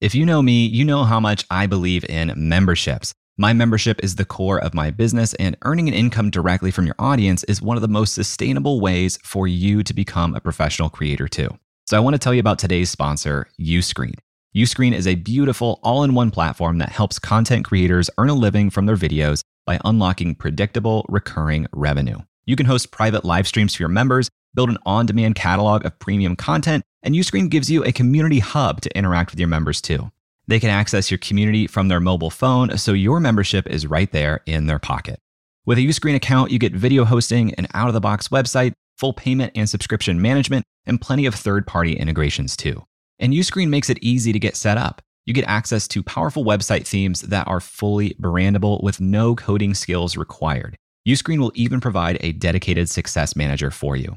If 0.00 0.14
you 0.14 0.24
know 0.24 0.42
me, 0.42 0.66
you 0.66 0.84
know 0.84 1.04
how 1.04 1.18
much 1.18 1.44
I 1.50 1.66
believe 1.66 2.04
in 2.04 2.32
memberships. 2.36 3.12
My 3.36 3.52
membership 3.52 4.02
is 4.02 4.16
the 4.16 4.24
core 4.24 4.58
of 4.58 4.74
my 4.74 4.90
business, 4.90 5.32
and 5.34 5.56
earning 5.62 5.86
an 5.86 5.94
income 5.94 6.30
directly 6.30 6.72
from 6.72 6.86
your 6.86 6.96
audience 6.98 7.44
is 7.44 7.62
one 7.62 7.76
of 7.76 7.82
the 7.82 7.88
most 7.88 8.14
sustainable 8.14 8.80
ways 8.80 9.16
for 9.24 9.46
you 9.46 9.84
to 9.84 9.94
become 9.94 10.34
a 10.34 10.40
professional 10.40 10.88
creator, 10.88 11.28
too. 11.28 11.48
So, 11.86 11.96
I 11.96 12.00
want 12.00 12.14
to 12.14 12.18
tell 12.18 12.34
you 12.34 12.40
about 12.40 12.58
today's 12.58 12.90
sponsor, 12.90 13.46
Uscreen. 13.60 14.14
Uscreen 14.56 14.92
is 14.92 15.06
a 15.06 15.14
beautiful 15.14 15.78
all 15.84 16.02
in 16.02 16.14
one 16.14 16.32
platform 16.32 16.78
that 16.78 16.90
helps 16.90 17.20
content 17.20 17.64
creators 17.64 18.10
earn 18.18 18.28
a 18.28 18.34
living 18.34 18.70
from 18.70 18.86
their 18.86 18.96
videos 18.96 19.42
by 19.66 19.78
unlocking 19.84 20.34
predictable, 20.34 21.06
recurring 21.08 21.66
revenue. 21.72 22.18
You 22.44 22.56
can 22.56 22.66
host 22.66 22.90
private 22.90 23.24
live 23.24 23.46
streams 23.46 23.74
for 23.74 23.82
your 23.82 23.88
members 23.88 24.30
build 24.54 24.70
an 24.70 24.78
on 24.84 25.06
demand 25.06 25.34
catalog 25.34 25.84
of 25.84 25.98
premium 25.98 26.36
content, 26.36 26.84
and 27.02 27.14
Uscreen 27.14 27.50
gives 27.50 27.70
you 27.70 27.84
a 27.84 27.92
community 27.92 28.38
hub 28.38 28.80
to 28.80 28.96
interact 28.96 29.30
with 29.30 29.38
your 29.38 29.48
members 29.48 29.80
too. 29.80 30.10
They 30.46 30.58
can 30.58 30.70
access 30.70 31.10
your 31.10 31.18
community 31.18 31.66
from 31.66 31.88
their 31.88 32.00
mobile 32.00 32.30
phone, 32.30 32.76
so 32.78 32.92
your 32.92 33.20
membership 33.20 33.66
is 33.66 33.86
right 33.86 34.10
there 34.10 34.40
in 34.46 34.66
their 34.66 34.78
pocket. 34.78 35.20
With 35.66 35.76
a 35.76 35.82
Uscreen 35.82 36.14
account, 36.14 36.50
you 36.50 36.58
get 36.58 36.72
video 36.72 37.04
hosting, 37.04 37.54
an 37.54 37.66
out 37.74 37.88
of 37.88 37.94
the 37.94 38.00
box 38.00 38.28
website, 38.28 38.72
full 38.96 39.12
payment 39.12 39.52
and 39.54 39.68
subscription 39.68 40.22
management, 40.22 40.64
and 40.86 41.00
plenty 41.00 41.26
of 41.26 41.34
third 41.34 41.66
party 41.66 41.92
integrations 41.92 42.56
too. 42.56 42.82
And 43.18 43.34
Uscreen 43.34 43.68
makes 43.68 43.90
it 43.90 43.98
easy 44.00 44.32
to 44.32 44.38
get 44.38 44.56
set 44.56 44.78
up. 44.78 45.02
You 45.26 45.34
get 45.34 45.44
access 45.46 45.86
to 45.88 46.02
powerful 46.02 46.42
website 46.42 46.86
themes 46.86 47.20
that 47.20 47.46
are 47.46 47.60
fully 47.60 48.14
brandable 48.18 48.82
with 48.82 48.98
no 48.98 49.34
coding 49.34 49.74
skills 49.74 50.16
required. 50.16 50.74
Uscreen 51.06 51.38
will 51.38 51.52
even 51.54 51.80
provide 51.80 52.16
a 52.20 52.32
dedicated 52.32 52.88
success 52.88 53.36
manager 53.36 53.70
for 53.70 53.94
you. 53.94 54.16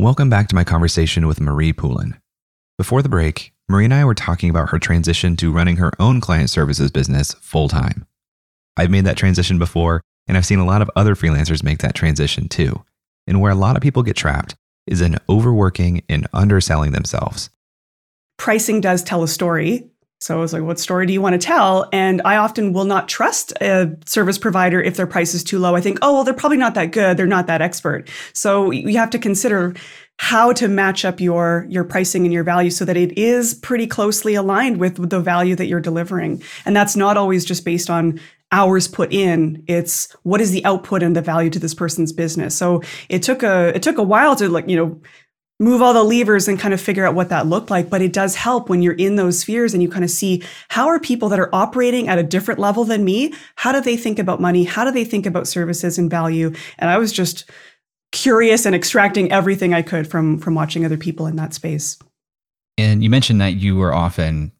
Welcome 0.00 0.30
back 0.30 0.48
to 0.48 0.54
my 0.54 0.64
conversation 0.64 1.26
with 1.26 1.42
Marie 1.42 1.74
Poulin. 1.74 2.18
Before 2.78 3.02
the 3.02 3.10
break, 3.10 3.52
Marie 3.68 3.84
and 3.84 3.92
I 3.92 4.06
were 4.06 4.14
talking 4.14 4.48
about 4.48 4.70
her 4.70 4.78
transition 4.78 5.36
to 5.36 5.52
running 5.52 5.76
her 5.76 5.92
own 5.98 6.22
client 6.22 6.48
services 6.48 6.90
business 6.90 7.34
full 7.34 7.68
time. 7.68 8.06
I've 8.78 8.90
made 8.90 9.04
that 9.04 9.18
transition 9.18 9.58
before, 9.58 10.00
and 10.26 10.38
I've 10.38 10.46
seen 10.46 10.58
a 10.58 10.64
lot 10.64 10.80
of 10.80 10.90
other 10.96 11.14
freelancers 11.14 11.62
make 11.62 11.80
that 11.80 11.94
transition 11.94 12.48
too. 12.48 12.82
And 13.26 13.42
where 13.42 13.52
a 13.52 13.54
lot 13.54 13.76
of 13.76 13.82
people 13.82 14.02
get 14.02 14.16
trapped 14.16 14.54
is 14.86 15.02
in 15.02 15.18
overworking 15.28 16.02
and 16.08 16.26
underselling 16.32 16.92
themselves. 16.92 17.50
Pricing 18.38 18.80
does 18.80 19.02
tell 19.02 19.22
a 19.22 19.28
story. 19.28 19.89
So 20.20 20.36
I 20.36 20.40
was 20.40 20.52
like, 20.52 20.62
what 20.62 20.78
story 20.78 21.06
do 21.06 21.14
you 21.14 21.22
want 21.22 21.32
to 21.32 21.38
tell? 21.38 21.88
And 21.92 22.20
I 22.26 22.36
often 22.36 22.74
will 22.74 22.84
not 22.84 23.08
trust 23.08 23.52
a 23.62 23.96
service 24.04 24.36
provider 24.36 24.80
if 24.80 24.96
their 24.96 25.06
price 25.06 25.32
is 25.32 25.42
too 25.42 25.58
low. 25.58 25.74
I 25.74 25.80
think, 25.80 25.98
oh, 26.02 26.12
well, 26.12 26.24
they're 26.24 26.34
probably 26.34 26.58
not 26.58 26.74
that 26.74 26.92
good. 26.92 27.16
They're 27.16 27.26
not 27.26 27.46
that 27.46 27.62
expert. 27.62 28.10
So 28.34 28.70
you 28.70 28.98
have 28.98 29.10
to 29.10 29.18
consider 29.18 29.74
how 30.18 30.52
to 30.52 30.68
match 30.68 31.06
up 31.06 31.18
your 31.18 31.64
your 31.70 31.82
pricing 31.82 32.26
and 32.26 32.32
your 32.32 32.44
value 32.44 32.68
so 32.68 32.84
that 32.84 32.98
it 32.98 33.16
is 33.16 33.54
pretty 33.54 33.86
closely 33.86 34.34
aligned 34.34 34.76
with 34.76 35.08
the 35.08 35.20
value 35.20 35.56
that 35.56 35.66
you're 35.66 35.80
delivering. 35.80 36.42
And 36.66 36.76
that's 36.76 36.94
not 36.94 37.16
always 37.16 37.42
just 37.42 37.64
based 37.64 37.88
on 37.88 38.20
hours 38.52 38.88
put 38.88 39.12
in 39.12 39.62
it's 39.68 40.12
what 40.24 40.40
is 40.40 40.50
the 40.50 40.64
output 40.64 41.04
and 41.04 41.14
the 41.14 41.22
value 41.22 41.50
to 41.50 41.60
this 41.60 41.72
person's 41.72 42.12
business 42.12 42.56
so 42.56 42.82
it 43.08 43.22
took 43.22 43.44
a 43.44 43.68
it 43.76 43.82
took 43.82 43.96
a 43.96 44.02
while 44.02 44.34
to 44.34 44.48
like 44.48 44.68
you 44.68 44.76
know 44.76 45.00
move 45.60 45.80
all 45.80 45.94
the 45.94 46.02
levers 46.02 46.48
and 46.48 46.58
kind 46.58 46.74
of 46.74 46.80
figure 46.80 47.06
out 47.06 47.14
what 47.14 47.28
that 47.28 47.46
looked 47.46 47.70
like 47.70 47.88
but 47.88 48.02
it 48.02 48.12
does 48.12 48.34
help 48.34 48.68
when 48.68 48.82
you're 48.82 48.94
in 48.94 49.14
those 49.14 49.38
spheres 49.38 49.72
and 49.72 49.82
you 49.82 49.88
kind 49.88 50.04
of 50.04 50.10
see 50.10 50.42
how 50.70 50.88
are 50.88 50.98
people 50.98 51.28
that 51.28 51.38
are 51.38 51.54
operating 51.54 52.08
at 52.08 52.18
a 52.18 52.22
different 52.24 52.58
level 52.58 52.84
than 52.84 53.04
me 53.04 53.32
how 53.56 53.70
do 53.70 53.80
they 53.80 53.96
think 53.96 54.18
about 54.18 54.40
money 54.40 54.64
how 54.64 54.84
do 54.84 54.90
they 54.90 55.04
think 55.04 55.26
about 55.26 55.46
services 55.46 55.98
and 55.98 56.10
value 56.10 56.52
and 56.78 56.90
i 56.90 56.98
was 56.98 57.12
just 57.12 57.48
curious 58.10 58.66
and 58.66 58.74
extracting 58.74 59.30
everything 59.30 59.72
i 59.72 59.82
could 59.82 60.08
from 60.08 60.38
from 60.38 60.54
watching 60.54 60.84
other 60.84 60.96
people 60.96 61.26
in 61.26 61.36
that 61.36 61.54
space 61.54 61.96
and 62.76 63.04
you 63.04 63.10
mentioned 63.10 63.40
that 63.40 63.54
you 63.54 63.76
were 63.76 63.94
often 63.94 64.52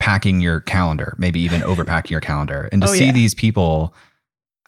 packing 0.00 0.40
your 0.40 0.60
calendar, 0.60 1.14
maybe 1.18 1.40
even 1.40 1.60
overpacking 1.60 2.10
your 2.10 2.20
calendar. 2.20 2.68
And 2.72 2.80
to 2.82 2.88
oh, 2.88 2.92
see 2.92 3.06
yeah. 3.06 3.12
these 3.12 3.34
people 3.34 3.94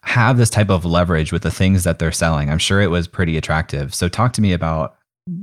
have 0.03 0.37
this 0.37 0.51
type 0.51 0.71
of 0.71 0.85
leverage 0.85 1.33
with 1.33 1.43
the 1.43 1.51
things 1.51 1.85
that 1.85 1.99
they're 1.99 2.13
selling, 2.13 2.51
I'm 2.51 2.59
sure 2.59 2.81
it 2.81 2.91
was 2.91 3.07
pretty 3.07 3.37
attractive. 3.37 3.95
So, 3.95 4.09
talk 4.09 4.33
to 4.35 4.43
me 4.43 4.53
about 4.53 4.97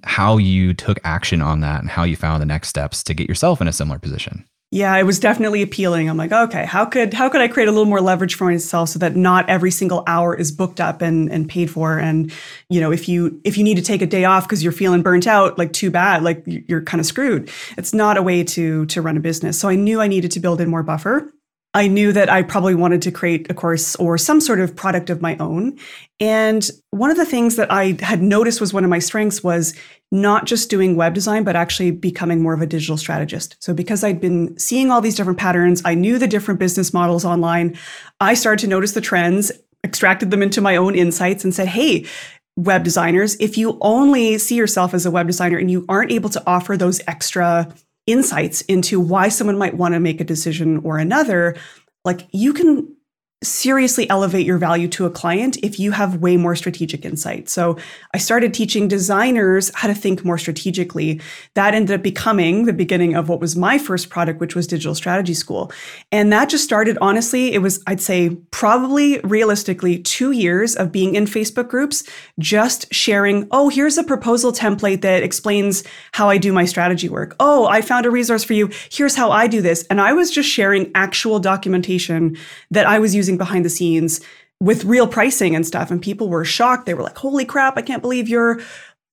how 0.04 0.38
you 0.38 0.74
took 0.74 1.00
action 1.04 1.42
on 1.42 1.62
that 1.62 1.82
and 1.82 1.90
how 1.90 2.04
you 2.04 2.16
found 2.16 2.42
the 2.42 2.46
next 2.46 2.70
steps 2.70 3.04
to 3.04 3.14
get 3.14 3.28
yourself 3.28 3.62
in 3.62 3.68
a 3.68 3.74
similar 3.74 4.00
position. 4.00 4.46
Yeah 4.70 4.98
it 4.98 5.04
was 5.04 5.18
definitely 5.18 5.62
appealing. 5.62 6.10
I'm 6.10 6.18
like 6.18 6.34
okay 6.34 6.66
how 6.66 6.84
could 6.84 7.14
how 7.14 7.30
could 7.30 7.40
i 7.40 7.48
create 7.48 7.70
a 7.70 7.72
little 7.72 7.86
more 7.86 8.02
leverage 8.02 8.36
for 8.36 8.46
myself 8.46 8.90
so 8.90 9.00
that 9.00 9.16
not 9.16 9.50
every 9.50 9.72
single 9.72 10.04
hour 10.08 10.36
is 10.36 10.52
booked 10.52 10.82
up 10.82 11.02
and 11.02 11.32
and 11.32 11.48
paid 11.48 11.72
for? 11.72 11.98
And 11.98 12.34
you 12.70 12.82
know 12.82 12.92
if 12.92 13.08
you 13.08 13.40
if 13.46 13.58
you 13.58 13.64
need 13.64 13.78
to 13.78 13.82
take 13.82 14.02
a 14.02 14.06
day 14.06 14.26
off 14.26 14.44
because 14.44 14.62
you're 14.62 14.74
feeling 14.74 15.02
burnt 15.04 15.26
out 15.26 15.58
like 15.58 15.72
too 15.72 15.90
bad 15.90 16.22
like 16.22 16.44
you're 16.46 16.82
kind 16.82 17.00
of 17.00 17.06
screwed. 17.06 17.50
It's 17.78 17.94
not 17.94 18.18
a 18.18 18.22
way 18.22 18.44
to 18.44 18.86
to 18.88 19.02
run 19.02 19.16
a 19.16 19.22
business. 19.22 19.58
So 19.58 19.70
i 19.70 19.76
knew 19.76 20.02
i 20.02 20.08
needed 20.08 20.32
to 20.32 20.42
build 20.42 20.60
in 20.60 20.70
more 20.70 20.84
buffer 20.84 21.32
I 21.78 21.88
knew 21.88 22.12
that 22.12 22.28
I 22.28 22.42
probably 22.42 22.74
wanted 22.74 23.04
to 23.04 23.12
create 23.12 23.52
a 23.52 23.54
course 23.54 23.96
or 23.98 24.18
some 24.18 24.42
sort 24.42 24.60
of 24.60 24.76
product 24.76 25.12
of 25.12 25.22
my 25.22 25.38
own. 25.38 25.78
And 26.20 26.68
one 26.90 27.12
of 27.12 27.18
the 27.18 27.26
things 27.26 27.56
that 27.58 27.72
I 27.72 27.96
had 28.02 28.20
noticed 28.20 28.60
was 28.60 28.74
one 28.74 28.84
of 28.84 28.90
my 28.90 28.98
strengths 28.98 29.44
was 29.44 29.76
not 30.12 30.46
just 30.46 30.72
doing 30.72 30.96
web 30.96 31.14
design, 31.14 31.44
but 31.44 31.56
actually 31.56 31.92
becoming 31.92 32.42
more 32.42 32.56
of 32.56 32.64
a 32.64 32.66
digital 32.66 32.98
strategist. 32.98 33.58
So, 33.60 33.76
because 33.76 34.04
I'd 34.04 34.20
been 34.20 34.58
seeing 34.58 34.90
all 34.90 35.02
these 35.02 35.14
different 35.14 35.38
patterns, 35.38 35.84
I 35.86 35.94
knew 35.94 36.18
the 36.18 36.28
different 36.28 36.60
business 36.60 36.96
models 36.96 37.24
online. 37.24 37.78
I 38.20 38.34
started 38.34 38.64
to 38.64 38.68
notice 38.68 38.94
the 38.94 39.02
trends, 39.02 39.52
extracted 39.84 40.32
them 40.32 40.42
into 40.42 40.62
my 40.62 40.78
own 40.78 40.96
insights, 40.96 41.44
and 41.44 41.54
said, 41.54 41.68
hey, 41.68 42.08
web 42.56 42.84
designers, 42.84 43.36
if 43.40 43.56
you 43.56 43.78
only 43.82 44.40
see 44.40 44.56
yourself 44.56 44.96
as 44.96 45.06
a 45.06 45.12
web 45.12 45.28
designer 45.28 45.60
and 45.60 45.70
you 45.70 45.86
aren't 45.88 46.12
able 46.12 46.30
to 46.32 46.44
offer 46.48 46.76
those 46.76 47.02
extra 47.08 47.72
insights 48.08 48.62
into 48.62 49.00
why 49.00 49.30
someone 49.30 49.58
might 49.58 49.78
want 49.78 49.94
to 49.94 50.00
make 50.00 50.20
a 50.20 50.26
decision 50.26 50.80
or 50.84 50.98
another, 50.98 51.56
like 52.04 52.28
you 52.32 52.54
can 52.54 52.97
seriously 53.44 54.10
elevate 54.10 54.48
your 54.48 54.58
value 54.58 54.88
to 54.88 55.06
a 55.06 55.12
client 55.12 55.58
if 55.62 55.80
you 55.80 55.92
have 55.92 56.22
way 56.22 56.38
more 56.38 56.56
strategic 56.56 57.06
insight. 57.06 57.48
So 57.50 57.78
I 58.14 58.18
started 58.18 58.52
teaching 58.52 58.88
designers 58.88 59.72
how 59.76 59.88
to 59.88 59.94
think 59.94 60.26
more 60.26 60.40
strategically. 60.40 61.22
That 61.54 61.76
ended 61.76 62.00
up 62.00 62.02
becoming 62.02 62.66
the 62.66 62.74
beginning 62.74 63.14
of 63.14 63.30
what 63.30 63.40
was 63.40 63.56
my 63.56 63.78
first 63.78 64.10
product, 64.10 64.40
which 64.40 64.56
was 64.56 64.66
Digital 64.66 64.96
Strategy 64.96 65.36
School. 65.36 65.72
And 66.12 66.34
that 66.34 66.50
just 66.50 66.64
started, 66.64 66.98
honestly, 67.00 67.54
it 67.54 67.60
was, 67.60 67.84
I'd 67.86 68.02
say, 68.02 68.30
probably 68.50 69.20
realistically 69.20 70.00
two 70.00 70.32
years 70.32 70.76
of 70.76 70.92
being 70.92 71.14
in 71.14 71.26
Facebook 71.26 71.68
groups, 71.68 72.04
just 72.40 72.92
sharing, 72.92 73.48
oh, 73.52 73.70
here's 73.70 74.00
a 74.00 74.04
proposal 74.04 74.52
template 74.52 75.02
that 75.02 75.22
explains 75.22 75.84
how 76.12 76.28
I 76.28 76.40
do 76.40 76.52
my 76.52 76.66
strategy 76.66 77.08
work. 77.08 77.36
Oh, 77.40 77.68
I 77.68 77.82
found 77.82 78.08
a 78.08 78.12
resource 78.12 78.44
for 78.44 78.54
you. 78.54 78.72
Here's 78.90 79.16
how 79.16 79.30
I 79.30 79.46
do 79.46 79.62
this. 79.62 79.86
And 79.92 80.02
I 80.02 80.14
was 80.14 80.32
just 80.32 80.50
sharing 80.50 80.90
actual 80.96 81.38
documentation 81.38 82.36
that 82.72 82.88
I 82.88 82.98
was 82.98 83.14
using 83.14 83.27
using 83.28 83.38
behind 83.38 83.66
the 83.66 83.70
scenes 83.70 84.22
with 84.60 84.86
real 84.86 85.08
pricing 85.08 85.56
and 85.56 85.68
stuff. 85.68 85.92
And 85.92 86.02
people 86.02 86.30
were 86.30 86.46
shocked. 86.46 86.86
They 86.86 86.94
were 86.94 87.04
like 87.04 87.18
holy 87.18 87.46
crap 87.46 87.78
i 87.78 87.82
can't 87.82 88.02
believe 88.02 88.30
you're 88.30 88.60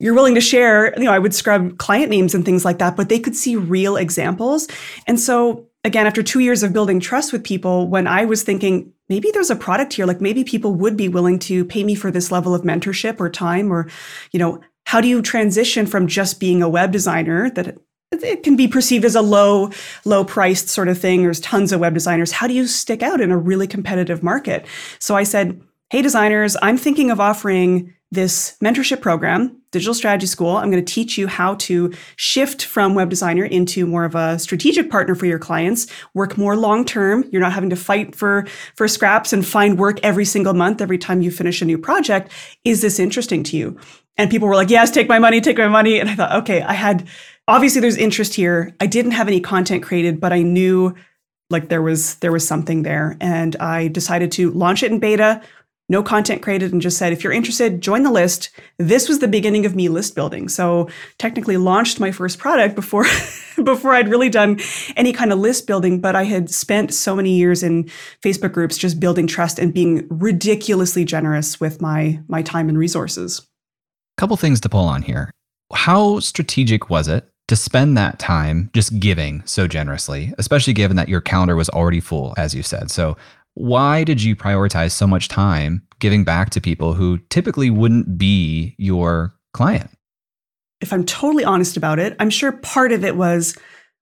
you're 0.00 0.14
willing 0.14 0.35
to 0.35 0.40
share. 0.40 0.94
You 0.96 1.05
know 1.05 1.12
i 1.12 1.18
would 1.18 1.35
scrub 1.35 1.79
client 1.79 2.11
names 2.11 2.35
and 2.35 2.44
things 2.44 2.64
like 2.64 2.79
that 2.79 2.96
but 2.96 3.09
they 3.09 3.18
could 3.18 3.37
see 3.37 3.57
real 3.57 3.96
examples. 3.96 4.68
And 5.07 5.18
so 5.18 5.66
again 5.83 6.07
after 6.07 6.22
2 6.22 6.40
years 6.40 6.62
of 6.62 6.72
building 6.72 7.00
trust 7.00 7.33
with 7.33 7.44
people 7.44 7.88
when 7.88 8.07
i 8.07 8.24
was 8.24 8.42
thinking 8.42 8.92
maybe 9.09 9.31
there's 9.33 9.50
a 9.50 9.57
product 9.57 9.92
here. 9.92 10.07
Like 10.07 10.20
maybe 10.20 10.44
people 10.44 10.74
would 10.74 10.96
be 10.96 11.09
willing 11.09 11.38
to 11.40 11.64
pay 11.64 11.85
me 11.85 11.94
for 11.94 12.11
this 12.11 12.33
level 12.33 12.55
of 12.55 12.62
mentorship 12.62 13.20
or 13.20 13.29
time 13.29 13.72
or 13.72 13.88
you 14.33 14.38
know 14.38 14.61
how 14.87 15.00
do 15.00 15.09
you 15.09 15.22
transition 15.22 15.87
from 15.87 16.07
just 16.07 16.38
being 16.38 16.62
a 16.62 16.68
web 16.68 16.92
designer 16.92 17.50
that 17.50 17.77
it 18.22 18.42
can 18.42 18.57
be 18.57 18.68
perceived 18.68 19.05
as 19.05 19.14
a 19.14 19.22
low 19.22 19.70
low 20.05 20.24
priced 20.24 20.68
sort 20.68 20.88
of 20.88 20.98
thing. 20.98 21.22
There's 21.22 21.40
tons 21.40 21.72
of 21.72 21.81
web 21.81 21.94
designers. 21.94 22.33
How 22.33 22.46
do 22.46 22.55
you 22.55 22.66
stick 22.66 23.03
out 23.03 23.20
in 23.20 23.31
a 23.31 23.38
really 23.38 23.66
competitive 23.66 24.22
market? 24.22 24.66
So 24.98 25.16
i 25.16 25.22
said 25.22 25.61
hey 25.90 26.03
designers 26.03 26.57
i'm 26.62 26.79
thinking 26.79 27.11
of 27.11 27.20
offering 27.20 27.94
this 28.11 28.57
mentorship 28.62 29.00
program 29.00 29.61
digital 29.74 29.92
strategy 29.92 30.27
school. 30.27 30.57
I'm 30.57 30.70
going 30.70 30.83
to 30.83 30.94
teach 30.94 31.18
you 31.18 31.27
how 31.27 31.57
to 31.57 31.92
shift 32.14 32.64
from 32.64 32.94
web 32.94 33.11
designer 33.11 33.44
into 33.44 33.87
more 33.87 34.05
of 34.05 34.14
a 34.14 34.38
strategic 34.38 34.88
partner 34.88 35.16
for 35.16 35.27
your 35.27 35.40
clients 35.40 35.88
work 36.14 36.38
more 36.38 36.57
long 36.57 36.85
term. 36.85 37.24
You're 37.33 37.42
not 37.42 37.53
having 37.53 37.70
to 37.70 37.77
fight 37.77 38.14
for 38.14 38.46
for 38.77 38.87
scraps 38.87 39.33
and 39.33 39.44
find 39.44 39.77
work 39.77 39.98
every 40.05 40.24
single 40.24 40.55
month 40.55 40.81
every 40.81 40.96
time 40.96 41.22
you 41.22 41.33
finish 41.33 41.61
a 41.61 41.64
new 41.64 41.77
project. 41.77 42.31
Is 42.64 42.83
this 42.83 43.00
interesting 43.00 43.42
to 43.44 43.57
you? 43.57 43.77
And 44.16 44.31
people 44.31 44.46
were 44.46 44.55
like 44.55 44.70
yes 44.70 44.92
take 44.92 45.09
my 45.09 45.18
money 45.18 45.40
take 45.40 45.59
my 45.59 45.68
money. 45.68 45.98
And 45.98 46.09
i 46.09 46.14
thought 46.14 46.33
okay 46.42 46.62
i 46.62 46.72
had 46.72 47.09
obviously 47.48 47.80
there's 47.80 47.96
interest 47.96 48.35
here. 48.35 48.74
I 48.80 48.87
didn't 48.87 49.12
have 49.12 49.28
any 49.28 49.40
content 49.40 49.83
created, 49.83 50.20
but 50.20 50.33
I 50.33 50.42
knew 50.42 50.94
like 51.50 51.68
there 51.68 51.83
was 51.83 52.16
there 52.16 52.33
was 52.33 52.46
something 52.46 52.83
there 52.83 53.16
and 53.20 53.54
I 53.57 53.88
decided 53.88 54.33
to 54.33 54.50
launch 54.52 54.83
it 54.83 54.90
in 54.90 54.98
beta, 54.98 55.42
no 55.88 56.02
content 56.02 56.40
created 56.40 56.72
and 56.72 56.80
just 56.80 56.96
said 56.96 57.12
if 57.12 57.22
you're 57.22 57.33
interested, 57.33 57.83
join 57.83 58.02
the 58.02 58.11
list. 58.11 58.50
This 58.78 59.09
was 59.09 59.18
the 59.18 59.28
beginning 59.28 59.66
of 59.66 59.76
me 59.76 59.88
list 59.88 60.14
building. 60.14 60.48
So 60.48 60.88
technically 61.18 61.59
launched 61.59 62.00
my 62.00 62.11
first 62.11 62.38
product 62.38 62.74
before 62.74 63.04
before 63.62 63.94
I'd 63.94 64.09
really 64.09 64.30
done 64.30 64.59
any 64.96 65.12
kind 65.12 65.33
of 65.33 65.38
list 65.38 65.66
building, 65.66 66.00
but 66.00 66.16
I 66.16 66.24
had 66.24 66.48
spent 66.50 66.94
so 66.94 67.14
many 67.14 67.37
years 67.37 67.62
in 67.62 67.85
Facebook 68.22 68.52
groups 68.52 68.78
just 68.78 68.98
building 68.98 69.26
trust 69.26 69.59
and 69.59 69.74
being 69.74 70.07
ridiculously 70.09 71.04
generous 71.04 71.61
with 71.61 71.83
my 71.83 72.20
my 72.28 72.40
time 72.40 72.68
and 72.68 72.78
resources. 72.78 73.46
Couple 74.16 74.37
things 74.37 74.61
to 74.61 74.68
pull 74.68 74.87
on 74.87 75.02
here. 75.02 75.30
How 75.72 76.20
strategic 76.20 76.88
was 76.88 77.09
it 77.09 77.28
to 77.48 77.57
spend 77.57 77.96
that 77.96 78.18
time 78.18 78.70
just 78.72 78.98
giving 78.98 79.42
so 79.44 79.66
generously, 79.66 80.33
especially 80.38 80.72
given 80.72 80.96
that 80.96 81.09
your 81.09 81.20
calendar 81.20 81.57
was 81.57 81.68
already 81.70 82.00
full, 82.00 82.35
as 82.37 82.54
you 82.54 82.62
said. 82.62 82.90
So, 82.90 83.16
why 83.54 84.02
did 84.02 84.20
you 84.22 84.35
prioritize 84.35 84.92
so 84.92 85.07
much 85.07 85.28
time 85.28 85.87
giving 86.00 86.24
back 86.24 86.50
to 86.50 86.61
people 86.61 86.94
who 86.94 87.18
typically 87.30 87.70
wouldn't 87.70 88.18
be 88.18 88.74
your 88.78 89.35
client? 89.52 89.90
If 90.80 90.92
I'm 90.92 91.04
totally 91.04 91.44
honest 91.44 91.76
about 91.76 92.00
it, 92.00 92.16
I'm 92.18 92.30
sure 92.30 92.50
part 92.50 92.90
of 92.90 93.04
it 93.04 93.16
was 93.16 93.57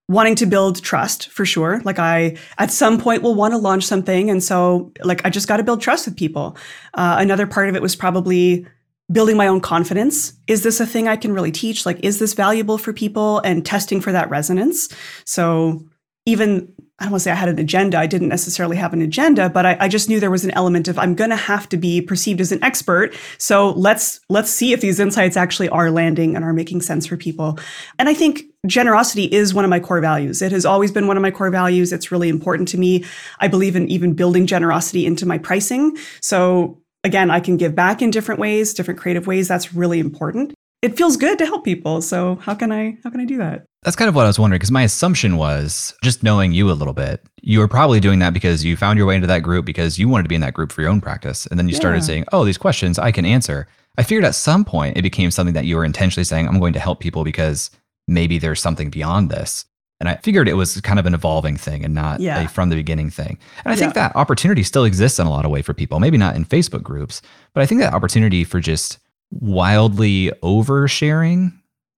wanting 0.09 0.35
to 0.37 0.46
build 0.46 0.83
trust 0.83 1.28
for 1.28 1.44
sure. 1.44 1.81
Like 1.85 1.98
I, 1.98 2.38
at 2.59 2.70
some 2.70 2.98
point, 2.98 3.22
will 3.22 3.35
want 3.35 3.52
to 3.52 3.59
launch 3.59 3.85
something, 3.85 4.31
and 4.31 4.42
so 4.42 4.92
like 5.02 5.24
I 5.26 5.31
just 5.31 5.48
got 5.48 5.59
to 5.59 5.64
build 5.64 5.83
trust 5.83 6.07
with 6.07 6.16
people. 6.16 6.57
Uh, 6.94 7.16
another 7.18 7.46
part 7.46 7.68
of 7.68 7.76
it 7.76 7.83
was 7.83 7.94
probably 7.94 8.66
building 9.12 9.37
my 9.37 9.46
own 9.46 9.61
confidence. 9.61 10.33
Is 10.46 10.62
this 10.62 10.81
a 10.81 10.87
thing 10.87 11.07
I 11.07 11.16
can 11.16 11.33
really 11.33 11.53
teach? 11.53 11.87
Like, 11.87 12.01
is 12.03 12.18
this 12.18 12.35
valuable 12.35 12.79
for 12.79 12.92
people? 12.92 13.40
And 13.40 13.64
testing 13.64 14.01
for 14.01 14.12
that 14.12 14.31
resonance. 14.31 14.88
So 15.25 15.85
even 16.27 16.72
I 17.03 17.07
don't 17.07 17.12
want 17.12 17.22
to 17.22 17.25
say 17.25 17.33
I 17.33 17.35
had 17.35 17.48
an 17.48 17.59
agenda. 17.59 17.98
I 17.98 18.07
didn't 18.07 18.29
necessarily 18.29 18.77
have 18.77 18.92
an 18.92 19.03
agenda, 19.03 19.48
but 19.48 19.66
I, 19.66 19.77
I 19.81 19.88
just 19.88 20.09
knew 20.09 20.20
there 20.20 20.31
was 20.31 20.44
an 20.44 20.53
element 20.53 20.87
of 20.87 21.01
I'm 21.01 21.16
going 21.16 21.31
to 21.31 21.37
have 21.37 21.68
to 21.70 21.77
be 21.77 22.01
perceived 22.01 22.40
as 22.40 22.53
an 22.53 22.62
expert. 22.62 23.12
So 23.38 23.70
let's 23.70 24.20
let's 24.29 24.51
see 24.51 24.72
if 24.72 24.83
these 24.83 25.01
insights 25.01 25.37
actually 25.37 25.68
are 25.70 25.90
landing 25.90 26.37
and 26.37 26.44
are 26.44 26.53
making 26.53 26.83
sense 26.83 27.05
for 27.07 27.16
people. 27.16 27.59
And 27.98 28.09
I 28.09 28.14
think 28.14 28.42
generosity 28.68 29.25
is 29.25 29.53
one 29.53 29.64
of 29.64 29.68
my 29.68 29.81
core 29.81 30.01
values. 30.01 30.42
It 30.42 30.53
has 30.53 30.64
always 30.64 30.92
been 30.92 31.09
one 31.09 31.16
of 31.16 31.22
my 31.22 31.33
core 31.33 31.51
values. 31.51 31.92
It's 31.92 32.12
really 32.12 32.29
important 32.29 32.68
to 32.68 32.79
me. 32.79 33.05
I 33.40 33.48
believe 33.48 33.75
in 33.75 33.88
even 33.88 34.14
building 34.14 34.46
generosity 34.46 35.05
into 35.05 35.27
my 35.27 35.38
pricing. 35.38 35.96
So 36.20 36.82
again, 37.05 37.31
I 37.31 37.41
can 37.41 37.57
give 37.57 37.75
back 37.75 38.03
in 38.03 38.11
different 38.11 38.41
ways, 38.41 38.75
different 38.75 39.01
creative 39.01 39.27
ways. 39.27 39.49
That's 39.49 39.75
really 39.75 39.99
important. 39.99 40.55
It 40.83 40.97
feels 40.97 41.17
good 41.17 41.38
to 41.38 41.47
help 41.47 41.65
people. 41.65 42.03
So 42.03 42.37
how 42.37 42.55
can 42.55 42.73
I 42.73 42.99
how 43.05 43.11
can 43.11 43.21
I 43.21 43.25
do 43.25 43.38
that? 43.38 43.65
That's 43.85 43.97
kind 43.97 44.09
of 44.09 44.15
what 44.15 44.25
I 44.25 44.29
was 44.29 44.38
wondering 44.38 44.59
because 44.59 44.71
my 44.71 44.83
assumption 44.83 45.37
was 45.37 45.95
just 46.03 46.23
knowing 46.23 46.53
you 46.53 46.71
a 46.71 46.75
little 46.75 46.95
bit, 46.95 47.25
you 47.41 47.59
were 47.59 47.69
probably 47.69 48.01
doing 48.01 48.21
that 48.21 48.33
because 48.33 48.65
you 48.65 48.77
found 48.77 48.97
your 48.97 49.07
way 49.07 49.17
into 49.17 49.27
that 49.27 49.43
group 49.43 49.65
because 49.65 49.99
you 49.99 50.09
wanted 50.09 50.25
to 50.25 50.29
be 50.29 50.35
in 50.37 50.41
that 50.41 50.55
group 50.55 50.71
for 50.71 50.83
your 50.83 50.91
own 50.91 51.01
practice. 51.01 51.47
And 51.47 51.59
then 51.59 51.69
you 51.69 51.73
yeah. 51.73 51.81
started 51.81 52.05
saying, 52.05 52.25
oh, 52.33 52.45
these 52.45 52.59
questions 52.59 52.99
I 52.99 53.11
can 53.12 53.25
answer. 53.25 53.67
I 53.99 54.03
figured 54.03 54.25
at 54.25 54.35
some 54.35 54.65
point 54.65 54.97
it 54.97 55.03
became 55.03 55.31
something 55.31 55.55
that 55.55 55.67
you 55.67 55.77
were 55.77 55.85
intentionally 55.85 56.25
saying, 56.25 56.49
I'm 56.49 56.61
going 56.61 56.73
to 56.73 56.81
help 56.81 57.01
people 57.01 57.25
because 57.25 57.71
maybe 58.09 58.38
there's 58.38 58.61
something 58.61 58.91
beyond 58.91 59.31
this. 59.31 59.65
And 60.03 60.09
I 60.09 60.17
figured 60.17 60.49
it 60.49 60.55
was 60.55 60.81
kind 60.81 60.99
of 60.99 61.07
an 61.07 61.15
evolving 61.15 61.57
thing 61.57 61.85
and 61.85 61.95
not 61.95 62.19
yeah. 62.19 62.43
a 62.43 62.49
from 62.49 62.71
the 62.71 62.77
beginning 62.77 63.09
thing. 63.09 63.38
And 63.65 63.73
I 63.73 63.77
think 63.77 63.95
that 63.95 64.17
opportunity 64.17 64.65
still 64.65 64.85
exists 64.85 65.21
in 65.21 65.29
a 65.29 65.31
lot 65.31 65.45
of 65.45 65.53
way 65.53 65.62
for 65.62 65.73
people. 65.73 66.01
Maybe 66.01 66.19
not 66.19 66.35
in 66.35 66.45
Facebook 66.45 66.83
groups, 66.83 67.23
but 67.55 67.62
I 67.62 67.67
think 67.67 67.81
that 67.81 67.95
opportunity 67.95 68.43
for 68.43 68.59
just 68.59 68.99
wildly 69.31 70.33
oversharing 70.43 71.53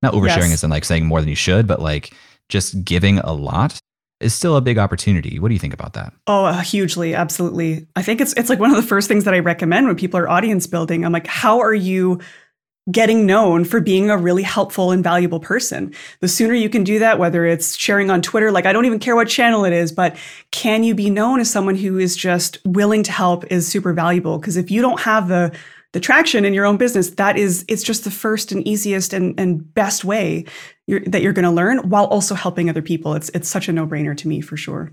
not 0.05 0.12
oversharing 0.12 0.51
yes. 0.51 0.53
as 0.53 0.64
in 0.64 0.71
like 0.71 0.85
saying 0.85 1.07
more 1.07 1.21
than 1.21 1.31
you 1.31 1.35
should, 1.35 1.67
but 1.67 1.81
like 1.81 2.12
just 2.49 2.85
giving 2.85 3.19
a 3.19 3.33
lot 3.33 3.79
is 4.21 4.35
still 4.35 4.57
a 4.57 4.61
big 4.61 4.79
opportunity. 4.79 5.38
What 5.38 5.49
do 5.49 5.55
you 5.55 5.59
think 5.59 5.75
about 5.75 5.95
that? 5.95 6.12
Oh, 6.27 6.45
uh, 6.45 6.61
hugely, 6.61 7.14
absolutely. 7.14 7.88
I 7.97 8.03
think 8.03 8.21
it's 8.21 8.33
it's 8.35 8.49
like 8.49 8.61
one 8.61 8.71
of 8.71 8.77
the 8.77 8.83
first 8.83 9.09
things 9.09 9.25
that 9.25 9.35
I 9.35 9.40
recommend 9.40 9.87
when 9.87 9.97
people 9.97 10.21
are 10.21 10.29
audience 10.29 10.67
building. 10.67 11.05
I'm 11.05 11.12
like, 11.12 11.27
how 11.27 11.61
are 11.61 11.75
you 11.75 12.21
getting 12.90 13.25
known 13.25 13.64
for 13.64 13.81
being 13.81 14.11
a 14.11 14.16
really 14.16 14.42
helpful 14.42 14.90
and 14.90 15.03
valuable 15.03 15.40
person? 15.40 15.94
The 16.20 16.29
sooner 16.29 16.55
you 16.55 16.68
can 16.68 16.85
do 16.85 16.99
that, 16.99 17.18
whether 17.18 17.44
it's 17.44 17.77
sharing 17.77 18.11
on 18.11 18.23
Twitter, 18.23 18.53
like 18.53 18.66
I 18.66 18.73
don't 18.73 18.85
even 18.85 18.99
care 18.99 19.16
what 19.16 19.29
channel 19.29 19.64
it 19.64 19.73
is, 19.73 19.92
but 19.92 20.16
can 20.51 20.85
you 20.85 20.94
be 20.94 21.11
known 21.11 21.40
as 21.40 21.51
someone 21.51 21.77
who 21.77 21.99
is 21.99 22.16
just 22.16 22.59
willing 22.64 23.03
to 23.05 23.12
help 23.12 23.44
is 23.51 23.66
super 23.66 23.92
valuable 23.92 24.38
because 24.38 24.57
if 24.57 24.70
you 24.70 24.83
don't 24.83 25.01
have 25.01 25.29
the 25.29 25.57
the 25.94 26.01
traction 26.01 26.44
in 26.44 26.53
your 26.53 26.66
own 26.66 26.77
business, 26.77 27.11
that 27.11 27.38
is, 27.38 27.64
it's 27.68 27.85
just 27.85 28.03
the 28.03 28.11
first 28.11 28.51
and 28.51 28.66
easiest 28.66 29.12
and, 29.12 29.38
and 29.38 29.73
best 29.75 30.05
way 30.05 30.44
you're, 30.88 30.99
that 31.07 31.23
you're 31.23 31.33
going 31.33 31.44
to 31.44 31.53
learn 31.53 31.88
while 31.88 32.07
also 32.07 32.35
helping 32.35 32.68
other 32.68 32.83
people. 32.83 33.14
It's, 33.14 33.29
it's 33.29 33.49
such 33.49 33.68
a 33.68 33.73
no 33.73 33.87
brainer 33.87 34.16
to 34.16 34.27
me 34.27 34.40
for 34.40 34.57
sure. 34.57 34.92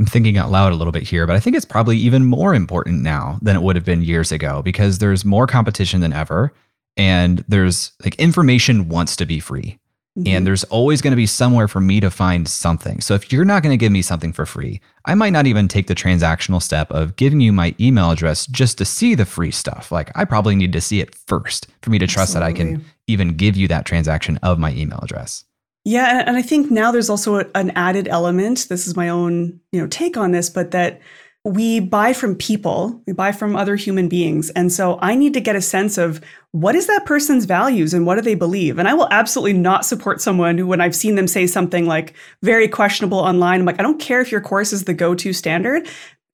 I'm 0.00 0.04
thinking 0.04 0.36
out 0.36 0.50
loud 0.50 0.72
a 0.72 0.74
little 0.74 0.92
bit 0.92 1.04
here, 1.04 1.28
but 1.28 1.36
I 1.36 1.40
think 1.40 1.56
it's 1.56 1.64
probably 1.64 1.96
even 1.98 2.24
more 2.24 2.54
important 2.54 3.02
now 3.02 3.38
than 3.40 3.54
it 3.54 3.62
would 3.62 3.76
have 3.76 3.84
been 3.84 4.02
years 4.02 4.32
ago 4.32 4.62
because 4.62 4.98
there's 4.98 5.24
more 5.24 5.46
competition 5.46 6.00
than 6.00 6.12
ever. 6.12 6.52
And 6.96 7.44
there's 7.48 7.92
like 8.04 8.14
information 8.16 8.88
wants 8.88 9.16
to 9.16 9.26
be 9.26 9.40
free. 9.40 9.78
Mm-hmm. 10.18 10.28
And 10.28 10.46
there's 10.46 10.64
always 10.64 11.02
going 11.02 11.12
to 11.12 11.16
be 11.16 11.26
somewhere 11.26 11.68
for 11.68 11.80
me 11.80 12.00
to 12.00 12.10
find 12.10 12.48
something. 12.48 13.02
So 13.02 13.14
if 13.14 13.30
you're 13.30 13.44
not 13.44 13.62
going 13.62 13.72
to 13.72 13.76
give 13.76 13.92
me 13.92 14.00
something 14.00 14.32
for 14.32 14.46
free, 14.46 14.80
I 15.04 15.14
might 15.14 15.34
not 15.34 15.46
even 15.46 15.68
take 15.68 15.88
the 15.88 15.94
transactional 15.94 16.62
step 16.62 16.90
of 16.90 17.16
giving 17.16 17.42
you 17.42 17.52
my 17.52 17.74
email 17.78 18.10
address 18.10 18.46
just 18.46 18.78
to 18.78 18.86
see 18.86 19.14
the 19.14 19.26
free 19.26 19.50
stuff. 19.50 19.92
Like 19.92 20.10
I 20.14 20.24
probably 20.24 20.56
need 20.56 20.72
to 20.72 20.80
see 20.80 21.00
it 21.00 21.14
first 21.14 21.68
for 21.82 21.90
me 21.90 21.98
to 21.98 22.06
trust 22.06 22.34
Absolutely. 22.34 22.62
that 22.62 22.78
I 22.78 22.78
can 22.78 22.84
even 23.08 23.36
give 23.36 23.58
you 23.58 23.68
that 23.68 23.84
transaction 23.84 24.38
of 24.38 24.58
my 24.58 24.72
email 24.72 25.00
address. 25.02 25.44
Yeah, 25.84 26.24
and 26.26 26.36
I 26.36 26.42
think 26.42 26.68
now 26.70 26.90
there's 26.90 27.10
also 27.10 27.48
an 27.54 27.70
added 27.76 28.08
element. 28.08 28.66
This 28.68 28.88
is 28.88 28.96
my 28.96 29.08
own, 29.08 29.60
you 29.70 29.80
know, 29.80 29.86
take 29.86 30.16
on 30.16 30.32
this, 30.32 30.50
but 30.50 30.72
that 30.72 31.00
we 31.46 31.78
buy 31.78 32.12
from 32.12 32.34
people, 32.34 33.00
we 33.06 33.12
buy 33.12 33.30
from 33.30 33.54
other 33.54 33.76
human 33.76 34.08
beings. 34.08 34.50
And 34.50 34.72
so 34.72 34.98
I 35.00 35.14
need 35.14 35.32
to 35.34 35.40
get 35.40 35.54
a 35.54 35.60
sense 35.62 35.96
of 35.96 36.20
what 36.50 36.74
is 36.74 36.88
that 36.88 37.06
person's 37.06 37.44
values 37.44 37.94
and 37.94 38.04
what 38.04 38.16
do 38.16 38.20
they 38.22 38.34
believe? 38.34 38.78
And 38.78 38.88
I 38.88 38.94
will 38.94 39.06
absolutely 39.12 39.52
not 39.52 39.84
support 39.84 40.20
someone 40.20 40.58
who, 40.58 40.66
when 40.66 40.80
I've 40.80 40.96
seen 40.96 41.14
them 41.14 41.28
say 41.28 41.46
something 41.46 41.86
like 41.86 42.14
very 42.42 42.66
questionable 42.66 43.18
online, 43.18 43.60
I'm 43.60 43.66
like, 43.66 43.78
I 43.78 43.84
don't 43.84 44.00
care 44.00 44.20
if 44.20 44.32
your 44.32 44.40
course 44.40 44.72
is 44.72 44.84
the 44.84 44.94
go 44.94 45.14
to 45.14 45.32
standard 45.32 45.86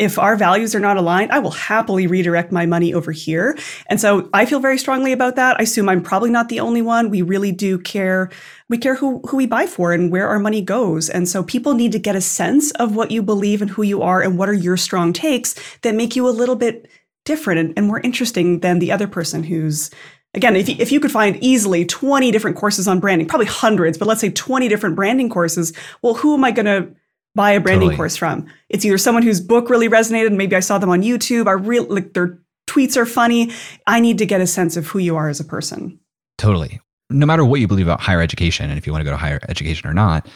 if 0.03 0.19
our 0.19 0.35
values 0.35 0.75
are 0.75 0.81
not 0.81 0.97
aligned, 0.97 1.31
I 1.31 1.39
will 1.39 1.53
happily 1.53 2.09
redirect 2.09 2.51
my 2.51 2.67
money 2.67 2.93
over 2.93 3.13
here. 3.13 3.57
And 3.87 4.01
so 4.01 4.29
I 4.33 4.47
feel 4.47 4.59
very 4.59 4.77
strongly 4.77 5.13
about 5.13 5.37
that. 5.37 5.61
I 5.61 5.63
assume 5.63 5.89
I'm 5.89 6.03
probably 6.03 6.31
not 6.31 6.49
the 6.49 6.59
only 6.59 6.83
one. 6.83 7.09
We 7.09 7.23
really 7.23 7.53
do 7.53 7.79
care. 7.79 8.29
We 8.69 8.79
care 8.79 8.97
who, 8.97 9.21
who 9.29 9.37
we 9.37 9.47
buy 9.47 9.67
for 9.67 9.93
and 9.93 10.11
where 10.11 10.27
our 10.27 10.41
money 10.41 10.61
goes. 10.61 11.09
And 11.09 11.29
so 11.29 11.45
people 11.45 11.75
need 11.75 11.93
to 11.93 12.01
get 12.01 12.17
a 12.17 12.21
sense 12.21 12.73
of 12.73 12.97
what 12.97 13.13
you 13.13 13.23
believe 13.23 13.63
and 13.63 13.71
who 13.71 13.83
you 13.83 14.03
are 14.03 14.21
and 14.21 14.37
what 14.37 14.49
are 14.49 14.55
your 14.55 14.77
strong 14.77 15.13
takes 15.13 15.55
that 15.83 15.95
make 15.95 16.17
you 16.17 16.29
a 16.29 16.31
little 16.31 16.57
bit 16.57 16.89
different 17.25 17.61
and, 17.61 17.75
and 17.77 17.87
more 17.87 18.01
interesting 18.01 18.59
than 18.59 18.81
the 18.81 18.91
other 18.91 19.07
person 19.07 19.45
who's 19.45 19.89
again, 20.35 20.57
if 20.57 20.69
you, 20.69 20.77
if 20.79 20.91
you 20.91 20.99
could 20.99 21.13
find 21.13 21.37
easily 21.43 21.85
20 21.85 22.31
different 22.31 22.57
courses 22.57 22.89
on 22.89 23.01
branding, 23.01 23.29
probably 23.29 23.47
hundreds, 23.47 23.99
but 23.99 24.09
let's 24.09 24.21
say 24.21 24.31
20 24.31 24.67
different 24.67 24.97
branding 24.97 25.29
courses, 25.29 25.75
well, 26.01 26.15
who 26.15 26.35
am 26.35 26.43
I 26.43 26.51
going 26.51 26.67
to 26.67 26.95
buy 27.35 27.53
a 27.53 27.61
branding 27.61 27.89
totally. 27.89 27.97
course 27.97 28.17
from. 28.17 28.47
It's 28.69 28.85
either 28.85 28.99
someone 28.99 29.23
whose 29.23 29.41
book 29.41 29.71
really 29.71 29.89
resonated, 29.89 30.35
maybe 30.35 30.57
I 30.57 30.61
saw 30.61 30.79
them 30.79 30.91
on 30.91 31.03
YouTube, 31.03 31.47
I 31.47 31.53
real 31.53 31.85
like 31.85 32.13
their 32.13 32.39
tweets 32.67 32.97
are 32.97 33.07
funny. 33.07 33.51
I 33.87 34.01
need 34.01 34.19
to 34.19 34.27
get 34.27 34.41
a 34.41 34.47
sense 34.47 34.77
of 34.77 34.87
who 34.87 34.99
you 34.99 35.17
are 35.17 35.29
as 35.29 35.41
a 35.41 35.45
person. 35.45 35.99
Totally. 36.39 36.81
No 37.11 37.27
matter 37.27 37.45
what 37.45 37.61
you 37.61 37.69
believe 37.69 37.87
about 37.87 38.01
higher 38.01 38.23
education 38.23 38.71
and 38.71 38.79
if 38.79 38.87
you 38.87 38.93
want 38.93 39.01
to 39.01 39.05
go 39.05 39.11
to 39.11 39.17
higher 39.17 39.41
education 39.49 39.89
or 39.89 39.95
not, 39.95 40.27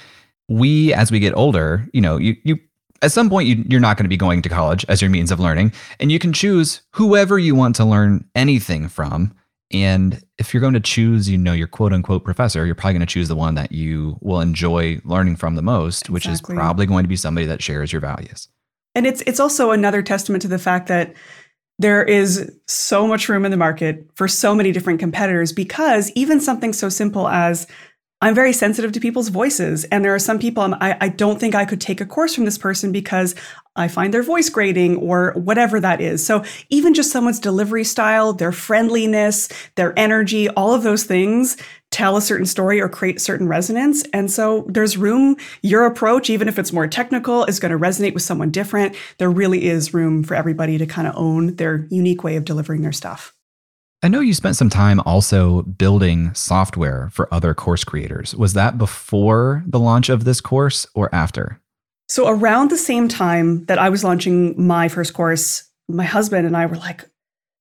we 0.49 0.93
as 0.93 1.11
we 1.11 1.19
get 1.19 1.35
older, 1.35 1.89
you 1.93 2.01
know, 2.01 2.17
you 2.17 2.37
you 2.45 2.59
at 3.03 3.13
some 3.13 3.29
point 3.29 3.49
you, 3.49 3.65
you're 3.69 3.81
not 3.81 3.97
going 3.97 4.05
to 4.05 4.11
be 4.11 4.17
going 4.17 4.43
to 4.43 4.49
college 4.49 4.85
as 4.89 5.03
your 5.03 5.11
means 5.11 5.31
of 5.31 5.41
learning 5.41 5.73
and 6.01 6.11
you 6.11 6.19
can 6.19 6.33
choose 6.33 6.83
whoever 6.93 7.39
you 7.39 7.55
want 7.55 7.77
to 7.77 7.85
learn 7.85 8.25
anything 8.35 8.89
from 8.89 9.35
and 9.73 10.23
if 10.39 10.55
you're 10.55 10.61
going 10.61 10.75
to 10.75 10.81
choose, 10.81 11.29
you 11.29 11.37
know, 11.37 11.53
your 11.53 11.67
quote 11.67 11.93
unquote 11.93 12.25
professor, 12.25 12.65
you're 12.65 12.75
probably 12.75 12.95
going 12.95 13.07
to 13.07 13.13
choose 13.13 13.29
the 13.29 13.37
one 13.37 13.57
that 13.57 13.73
you 13.73 14.17
will 14.21 14.41
enjoy 14.41 15.01
learning 15.05 15.37
from 15.37 15.57
the 15.57 15.63
most, 15.63 16.03
exactly. 16.03 16.15
which 16.15 16.27
is 16.27 16.41
probably 16.41 16.87
going 16.87 17.05
to 17.05 17.09
be 17.09 17.17
somebody 17.17 17.47
that 17.47 17.63
shares 17.63 17.93
your 17.93 18.01
values. 18.01 18.49
And 18.95 19.07
it's 19.07 19.23
it's 19.23 19.41
also 19.41 19.73
another 19.73 20.03
testament 20.03 20.43
to 20.43 20.49
the 20.49 20.59
fact 20.59 20.89
that 20.89 21.15
there 21.79 22.03
is 22.03 22.51
so 22.67 23.07
much 23.07 23.29
room 23.29 23.45
in 23.45 23.51
the 23.51 23.57
market 23.57 24.09
for 24.15 24.29
so 24.29 24.55
many 24.55 24.73
different 24.73 25.01
competitors 25.01 25.53
because 25.53 26.11
even 26.15 26.41
something 26.41 26.73
so 26.73 26.89
simple 26.89 27.29
as 27.29 27.67
I'm 28.23 28.35
very 28.35 28.55
sensitive 28.55 28.93
to 28.93 29.01
people's 29.01 29.29
voices. 29.29 29.85
And 29.85 30.03
there 30.03 30.15
are 30.15 30.19
some 30.19 30.39
people 30.39 30.63
I'm, 30.63 30.75
I, 30.75 30.97
I 31.03 31.09
don't 31.11 31.39
think 31.39 31.55
I 31.55 31.67
could 31.67 31.83
take 31.83 32.01
a 32.01 32.07
course 32.07 32.35
from 32.35 32.47
this 32.47 32.57
person 32.57 32.91
because 32.91 33.35
I 33.77 33.89
find 33.89 34.15
their 34.15 34.23
voice 34.23 34.49
grating 34.49 34.97
or 34.97 35.33
whatever 35.33 35.81
that 35.81 36.01
is. 36.01 36.25
So 36.25 36.43
even 36.71 36.95
just 36.95 37.13
someone's 37.13 37.39
delivery 37.39 37.85
style, 37.85 38.33
their 38.33 38.53
friendliness, 38.53 39.51
their 39.75 39.97
energy, 39.99 40.49
all 40.49 40.73
of 40.73 40.83
those 40.83 41.05
things 41.05 41.59
tell 41.91 42.17
a 42.17 42.23
certain 42.23 42.47
story 42.47 42.81
or 42.81 42.89
create 42.89 43.21
certain 43.21 43.49
resonance. 43.49 44.03
And 44.15 44.31
so 44.31 44.65
there's 44.69 44.97
room, 44.97 45.37
your 45.61 45.85
approach, 45.85 46.31
even 46.31 46.49
if 46.49 46.59
it's 46.59 46.73
more 46.73 46.89
technical, 46.89 47.45
is 47.45 47.61
going 47.61 47.73
to 47.73 47.79
resonate 47.79 48.15
with 48.15 48.23
someone 48.23 48.51
different. 48.51 48.97
There 49.19 49.31
really 49.31 49.67
is 49.67 49.93
room 49.93 50.23
for 50.25 50.35
everybody 50.35 50.79
to 50.79 50.87
kind 50.87 51.07
of 51.07 51.15
own 51.17 51.57
their 51.57 51.87
unique 51.91 52.25
way 52.25 52.37
of 52.37 52.47
delivering 52.47 52.81
their 52.81 52.93
stuff. 52.93 53.36
I 54.07 54.09
know 54.09 54.21
you 54.21 54.35
spent 54.35 54.55
some 54.55 54.71
time 54.71 55.01
also 55.01 55.63
building 55.63 56.33
software 56.33 57.09
for 57.11 57.27
other 57.35 57.55
course 57.55 57.83
creators. 57.83 58.37
Was 58.37 58.53
that 58.53 58.79
before 58.79 59.65
the 59.67 59.81
launch 59.81 60.11
of 60.11 60.23
this 60.23 60.41
course 60.41 60.87
or 60.95 61.13
after? 61.13 61.61
So, 62.09 62.29
around 62.29 62.71
the 62.71 62.79
same 62.79 63.09
time 63.09 63.65
that 63.65 63.81
I 63.81 63.89
was 63.89 64.05
launching 64.05 64.65
my 64.65 64.89
first 64.89 65.13
course, 65.13 65.69
my 65.89 66.05
husband 66.05 66.47
and 66.47 66.57
I 66.57 66.67
were 66.67 66.77
like, 66.77 67.05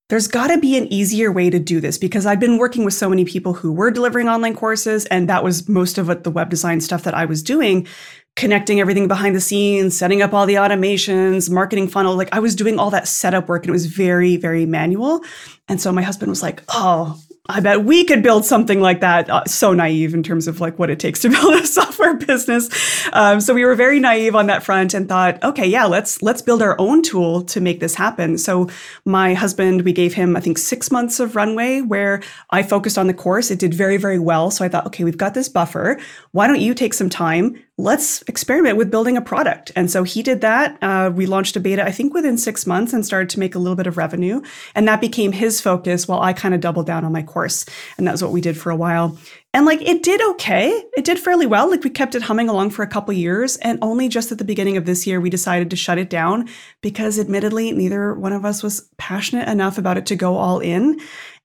there's 0.09 0.27
got 0.27 0.47
to 0.47 0.57
be 0.59 0.77
an 0.77 0.91
easier 0.93 1.31
way 1.31 1.49
to 1.49 1.59
do 1.59 1.79
this 1.79 1.97
because 1.97 2.25
I'd 2.25 2.39
been 2.39 2.57
working 2.57 2.85
with 2.85 2.93
so 2.93 3.09
many 3.09 3.25
people 3.25 3.53
who 3.53 3.71
were 3.71 3.89
delivering 3.89 4.27
online 4.29 4.55
courses, 4.55 5.05
and 5.07 5.27
that 5.29 5.43
was 5.43 5.67
most 5.67 5.97
of 5.97 6.07
what 6.07 6.23
the 6.23 6.31
web 6.31 6.49
design 6.49 6.81
stuff 6.81 7.03
that 7.03 7.15
I 7.15 7.25
was 7.25 7.41
doing 7.41 7.87
connecting 8.35 8.81
everything 8.81 9.07
behind 9.07 9.35
the 9.35 9.41
scenes, 9.41 9.97
setting 9.97 10.21
up 10.21 10.33
all 10.33 10.45
the 10.45 10.55
automations, 10.55 11.49
marketing 11.49 11.87
funnel. 11.87 12.15
Like 12.15 12.33
I 12.33 12.39
was 12.39 12.55
doing 12.55 12.79
all 12.79 12.89
that 12.91 13.07
setup 13.07 13.47
work 13.47 13.63
and 13.63 13.69
it 13.69 13.71
was 13.71 13.85
very, 13.85 14.37
very 14.37 14.65
manual. 14.65 15.23
And 15.67 15.81
so 15.81 15.91
my 15.91 16.01
husband 16.01 16.29
was 16.29 16.43
like, 16.43 16.61
oh, 16.69 17.17
I 17.47 17.59
bet 17.59 17.83
we 17.83 18.03
could 18.05 18.23
build 18.23 18.43
something 18.43 18.81
like 18.81 19.01
that. 19.01 19.29
Uh, 19.29 19.43
so 19.45 19.73
naive 19.73 20.15
in 20.15 20.23
terms 20.23 20.47
of 20.47 20.61
like 20.61 20.79
what 20.79 20.89
it 20.89 20.99
takes 20.99 21.19
to 21.21 21.29
build 21.35 21.53
a 21.53 21.65
software 21.65 22.15
business. 22.15 22.69
Um, 23.13 23.39
so 23.39 23.53
we 23.53 23.63
were 23.63 23.75
very 23.75 23.99
naive 23.99 24.35
on 24.35 24.47
that 24.47 24.63
front 24.63 24.93
and 24.93 25.07
thought, 25.07 25.43
okay, 25.43 25.67
yeah, 25.67 25.85
let's 25.85 26.21
let's 26.21 26.41
build 26.41 26.61
our 26.61 26.75
own 26.79 27.01
tool 27.03 27.43
to 27.43 27.61
make 27.61 27.79
this 27.79 27.95
happen. 27.95 28.37
So 28.37 28.69
my 29.05 29.33
husband, 29.33 29.83
we 29.83 29.93
gave 29.93 30.13
him 30.13 30.35
I 30.35 30.39
think 30.39 30.57
six 30.57 30.91
months 30.91 31.19
of 31.19 31.35
runway 31.35 31.81
where 31.81 32.21
I 32.49 32.63
focused 32.63 32.97
on 32.97 33.07
the 33.07 33.13
course. 33.13 33.51
It 33.51 33.59
did 33.59 33.73
very 33.73 33.97
very 33.97 34.19
well. 34.19 34.49
So 34.49 34.65
I 34.65 34.69
thought, 34.69 34.87
okay, 34.87 35.03
we've 35.03 35.17
got 35.17 35.33
this 35.35 35.49
buffer. 35.49 35.99
Why 36.31 36.47
don't 36.47 36.61
you 36.61 36.73
take 36.73 36.93
some 36.93 37.09
time? 37.09 37.61
Let's 37.77 38.21
experiment 38.23 38.77
with 38.77 38.89
building 38.89 39.17
a 39.17 39.21
product. 39.21 39.69
And 39.75 39.91
so 39.91 40.03
he 40.03 40.23
did 40.23 40.39
that. 40.41 40.77
Uh, 40.81 41.11
we 41.13 41.25
launched 41.25 41.57
a 41.57 41.59
beta, 41.59 41.83
I 41.83 41.91
think, 41.91 42.13
within 42.13 42.37
six 42.37 42.65
months 42.65 42.93
and 42.93 43.05
started 43.05 43.29
to 43.31 43.39
make 43.39 43.53
a 43.53 43.59
little 43.59 43.75
bit 43.75 43.87
of 43.87 43.97
revenue. 43.97 44.41
And 44.75 44.87
that 44.87 45.01
became 45.01 45.33
his 45.33 45.59
focus 45.59 46.07
while 46.07 46.21
I 46.21 46.31
kind 46.31 46.55
of 46.55 46.61
doubled 46.61 46.85
down 46.85 47.03
on 47.03 47.11
my 47.11 47.21
course. 47.21 47.65
And 47.97 48.07
that 48.07 48.13
was 48.13 48.23
what 48.23 48.31
we 48.31 48.39
did 48.39 48.57
for 48.57 48.69
a 48.69 48.77
while. 48.77 49.17
And 49.53 49.65
like 49.65 49.81
it 49.81 50.03
did 50.03 50.21
okay. 50.21 50.69
It 50.95 51.03
did 51.03 51.19
fairly 51.19 51.45
well. 51.45 51.69
Like 51.69 51.83
we 51.83 51.89
kept 51.89 52.15
it 52.15 52.21
humming 52.21 52.47
along 52.47 52.69
for 52.69 52.83
a 52.83 52.87
couple 52.87 53.13
years. 53.13 53.57
And 53.57 53.77
only 53.81 54.07
just 54.07 54.31
at 54.31 54.37
the 54.37 54.45
beginning 54.45 54.77
of 54.77 54.85
this 54.85 55.05
year, 55.05 55.19
we 55.19 55.29
decided 55.29 55.69
to 55.69 55.75
shut 55.75 55.97
it 55.97 56.09
down 56.09 56.47
because 56.81 57.19
admittedly, 57.19 57.73
neither 57.73 58.13
one 58.13 58.33
of 58.33 58.45
us 58.45 58.63
was 58.63 58.89
passionate 58.97 59.49
enough 59.49 59.77
about 59.77 59.97
it 59.97 60.05
to 60.07 60.15
go 60.15 60.37
all 60.37 60.59
in. 60.59 60.99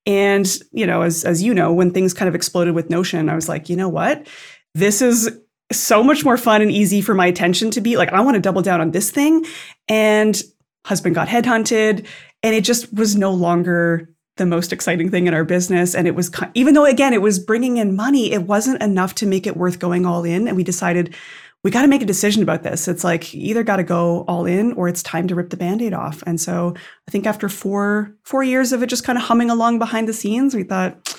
And, 0.06 0.46
you 0.72 0.86
know, 0.86 1.02
as, 1.02 1.24
as 1.24 1.42
you 1.42 1.54
know, 1.54 1.72
when 1.72 1.90
things 1.90 2.14
kind 2.14 2.28
of 2.28 2.34
exploded 2.34 2.74
with 2.74 2.88
Notion, 2.88 3.28
I 3.28 3.34
was 3.34 3.48
like, 3.48 3.68
you 3.68 3.76
know 3.76 3.88
what? 3.88 4.28
This 4.74 5.02
is 5.02 5.30
so 5.72 6.02
much 6.02 6.24
more 6.24 6.36
fun 6.36 6.62
and 6.62 6.70
easy 6.70 7.00
for 7.00 7.14
my 7.14 7.26
attention 7.26 7.70
to 7.72 7.80
be 7.80 7.96
like, 7.96 8.12
I 8.12 8.20
want 8.20 8.34
to 8.34 8.40
double 8.40 8.62
down 8.62 8.80
on 8.80 8.90
this 8.90 9.10
thing. 9.10 9.44
And 9.88 10.40
husband 10.84 11.14
got 11.14 11.28
headhunted, 11.28 12.06
and 12.42 12.54
it 12.54 12.64
just 12.64 12.92
was 12.92 13.16
no 13.16 13.32
longer 13.32 14.08
the 14.36 14.46
most 14.46 14.72
exciting 14.72 15.10
thing 15.10 15.26
in 15.26 15.34
our 15.34 15.44
business. 15.44 15.94
And 15.94 16.06
it 16.06 16.14
was, 16.14 16.30
even 16.54 16.74
though 16.74 16.86
again, 16.86 17.12
it 17.12 17.20
was 17.20 17.38
bringing 17.38 17.76
in 17.76 17.94
money, 17.94 18.32
it 18.32 18.44
wasn't 18.44 18.82
enough 18.82 19.14
to 19.16 19.26
make 19.26 19.46
it 19.46 19.56
worth 19.56 19.78
going 19.78 20.06
all 20.06 20.24
in. 20.24 20.48
And 20.48 20.56
we 20.56 20.64
decided 20.64 21.14
we 21.62 21.70
got 21.70 21.82
to 21.82 21.88
make 21.88 22.00
a 22.00 22.06
decision 22.06 22.42
about 22.42 22.62
this. 22.62 22.88
It's 22.88 23.04
like 23.04 23.34
either 23.34 23.62
got 23.62 23.76
to 23.76 23.82
go 23.82 24.24
all 24.26 24.46
in 24.46 24.72
or 24.72 24.88
it's 24.88 25.02
time 25.02 25.28
to 25.28 25.34
rip 25.34 25.50
the 25.50 25.58
band-aid 25.58 25.92
off. 25.92 26.22
And 26.26 26.40
so 26.40 26.74
I 27.06 27.10
think 27.10 27.26
after 27.26 27.50
four 27.50 28.16
four 28.22 28.42
years 28.42 28.72
of 28.72 28.82
it 28.82 28.88
just 28.88 29.04
kind 29.04 29.18
of 29.18 29.24
humming 29.24 29.50
along 29.50 29.78
behind 29.78 30.08
the 30.08 30.14
scenes, 30.14 30.54
we 30.54 30.62
thought 30.62 31.14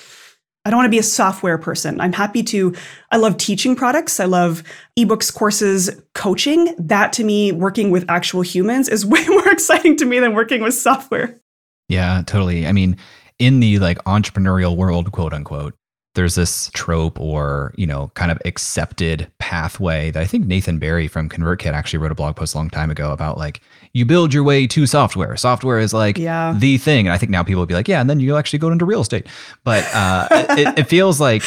I 0.64 0.70
don't 0.70 0.78
want 0.78 0.86
to 0.86 0.90
be 0.90 0.98
a 0.98 1.02
software 1.02 1.58
person. 1.58 2.00
I'm 2.00 2.12
happy 2.12 2.42
to 2.44 2.74
I 3.10 3.16
love 3.16 3.36
teaching 3.36 3.74
products. 3.74 4.20
I 4.20 4.26
love 4.26 4.62
ebooks, 4.98 5.34
courses, 5.34 5.90
coaching. 6.14 6.74
That 6.78 7.12
to 7.14 7.24
me 7.24 7.50
working 7.52 7.90
with 7.90 8.04
actual 8.08 8.42
humans 8.42 8.88
is 8.88 9.04
way 9.06 9.24
more 9.26 9.48
exciting 9.48 9.96
to 9.96 10.04
me 10.04 10.20
than 10.20 10.34
working 10.34 10.62
with 10.62 10.74
software. 10.74 11.40
Yeah, 11.88 12.22
totally. 12.26 12.66
I 12.66 12.72
mean, 12.72 12.96
in 13.38 13.60
the 13.60 13.78
like 13.80 13.98
entrepreneurial 14.04 14.76
world, 14.76 15.12
quote 15.12 15.32
unquote, 15.32 15.74
there's 16.14 16.34
this 16.36 16.70
trope 16.74 17.18
or 17.18 17.74
you 17.76 17.86
know 17.86 18.12
kind 18.14 18.30
of 18.30 18.38
accepted 18.44 19.30
pathway 19.52 20.10
that 20.10 20.22
i 20.22 20.26
think 20.26 20.46
nathan 20.46 20.78
barry 20.78 21.06
from 21.06 21.28
convertkit 21.28 21.72
actually 21.72 21.98
wrote 21.98 22.10
a 22.10 22.14
blog 22.14 22.34
post 22.34 22.54
a 22.54 22.56
long 22.56 22.70
time 22.70 22.90
ago 22.90 23.12
about 23.12 23.36
like 23.36 23.60
you 23.92 24.04
build 24.06 24.32
your 24.32 24.42
way 24.42 24.66
to 24.66 24.86
software. 24.86 25.36
Software 25.36 25.78
is 25.78 25.92
like 25.92 26.16
yeah. 26.18 26.54
the 26.56 26.78
thing. 26.78 27.06
And 27.06 27.12
i 27.12 27.18
think 27.18 27.30
now 27.30 27.42
people 27.42 27.60
will 27.60 27.66
be 27.66 27.74
like 27.74 27.88
yeah 27.88 28.00
and 28.00 28.08
then 28.08 28.20
you 28.20 28.36
actually 28.36 28.58
go 28.58 28.70
into 28.70 28.84
real 28.84 29.02
estate. 29.02 29.26
But 29.64 29.84
uh, 29.94 30.28
it, 30.50 30.78
it 30.78 30.84
feels 30.84 31.20
like 31.20 31.42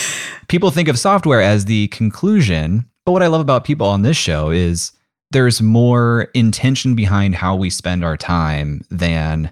people 0.47 0.71
think 0.71 0.87
of 0.87 0.99
software 0.99 1.41
as 1.41 1.65
the 1.65 1.87
conclusion. 1.87 2.85
But 3.05 3.11
what 3.13 3.23
i 3.23 3.27
love 3.27 3.41
about 3.41 3.63
people 3.63 3.87
on 3.87 4.03
this 4.03 4.17
show 4.17 4.51
is 4.51 4.91
there's 5.31 5.61
more 5.61 6.27
intention 6.33 6.95
behind 6.95 7.35
how 7.35 7.55
we 7.55 7.69
spend 7.69 8.05
our 8.05 8.17
time 8.17 8.81
than 8.89 9.51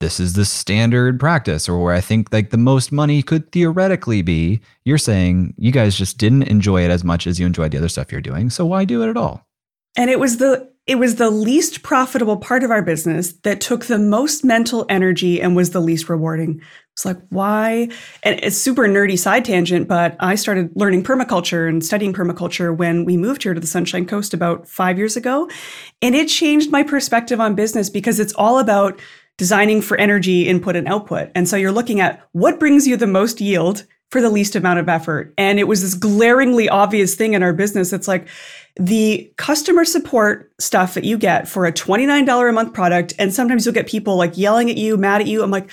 this 0.00 0.20
is 0.20 0.34
the 0.34 0.44
standard 0.44 1.18
practice 1.18 1.68
or 1.68 1.82
where 1.82 1.94
I 1.94 2.00
think 2.00 2.32
like 2.32 2.50
the 2.50 2.56
most 2.56 2.92
money 2.92 3.22
could 3.22 3.50
theoretically 3.50 4.22
be, 4.22 4.60
you're 4.84 4.98
saying 4.98 5.54
you 5.58 5.72
guys 5.72 5.96
just 5.96 6.18
didn't 6.18 6.44
enjoy 6.44 6.84
it 6.84 6.90
as 6.90 7.02
much 7.02 7.26
as 7.26 7.40
you 7.40 7.46
enjoyed 7.46 7.72
the 7.72 7.78
other 7.78 7.88
stuff 7.88 8.12
you're 8.12 8.20
doing. 8.20 8.50
So 8.50 8.64
why 8.64 8.84
do 8.84 9.02
it 9.02 9.10
at 9.10 9.16
all? 9.16 9.46
And 9.96 10.10
it 10.10 10.20
was 10.20 10.36
the 10.36 10.70
it 10.86 10.98
was 10.98 11.16
the 11.16 11.28
least 11.28 11.82
profitable 11.82 12.38
part 12.38 12.64
of 12.64 12.70
our 12.70 12.80
business 12.80 13.34
that 13.42 13.60
took 13.60 13.84
the 13.84 13.98
most 13.98 14.42
mental 14.42 14.86
energy 14.88 15.38
and 15.38 15.54
was 15.54 15.70
the 15.70 15.80
least 15.80 16.08
rewarding. 16.08 16.62
It's 16.94 17.04
like 17.04 17.18
why 17.28 17.90
and 18.22 18.40
it's 18.42 18.56
super 18.56 18.88
nerdy 18.88 19.18
side 19.18 19.44
tangent, 19.44 19.86
but 19.86 20.16
I 20.18 20.34
started 20.34 20.70
learning 20.74 21.04
permaculture 21.04 21.68
and 21.68 21.84
studying 21.84 22.14
permaculture 22.14 22.74
when 22.74 23.04
we 23.04 23.18
moved 23.18 23.42
here 23.42 23.52
to 23.52 23.60
the 23.60 23.66
Sunshine 23.66 24.06
Coast 24.06 24.32
about 24.32 24.66
5 24.66 24.96
years 24.96 25.16
ago, 25.16 25.50
and 26.00 26.14
it 26.14 26.28
changed 26.28 26.72
my 26.72 26.82
perspective 26.82 27.38
on 27.38 27.54
business 27.54 27.90
because 27.90 28.18
it's 28.18 28.32
all 28.32 28.58
about 28.58 28.98
designing 29.38 29.80
for 29.80 29.96
energy 29.96 30.46
input 30.46 30.76
and 30.76 30.86
output. 30.86 31.30
And 31.34 31.48
so 31.48 31.56
you're 31.56 31.72
looking 31.72 32.00
at 32.00 32.28
what 32.32 32.58
brings 32.60 32.86
you 32.86 32.96
the 32.96 33.06
most 33.06 33.40
yield 33.40 33.84
for 34.10 34.20
the 34.20 34.30
least 34.30 34.56
amount 34.56 34.78
of 34.78 34.88
effort. 34.88 35.32
And 35.38 35.58
it 35.58 35.68
was 35.68 35.82
this 35.82 35.94
glaringly 35.94 36.68
obvious 36.68 37.14
thing 37.14 37.34
in 37.34 37.42
our 37.42 37.52
business. 37.52 37.92
It's 37.92 38.08
like 38.08 38.28
the 38.76 39.32
customer 39.36 39.84
support 39.84 40.52
stuff 40.58 40.94
that 40.94 41.04
you 41.04 41.18
get 41.18 41.46
for 41.46 41.66
a 41.66 41.72
$29 41.72 42.48
a 42.48 42.52
month 42.52 42.72
product. 42.72 43.14
And 43.18 43.32
sometimes 43.32 43.64
you'll 43.64 43.74
get 43.74 43.86
people 43.86 44.16
like 44.16 44.36
yelling 44.36 44.70
at 44.70 44.76
you, 44.76 44.96
mad 44.96 45.20
at 45.20 45.26
you. 45.26 45.42
I'm 45.42 45.50
like, 45.50 45.70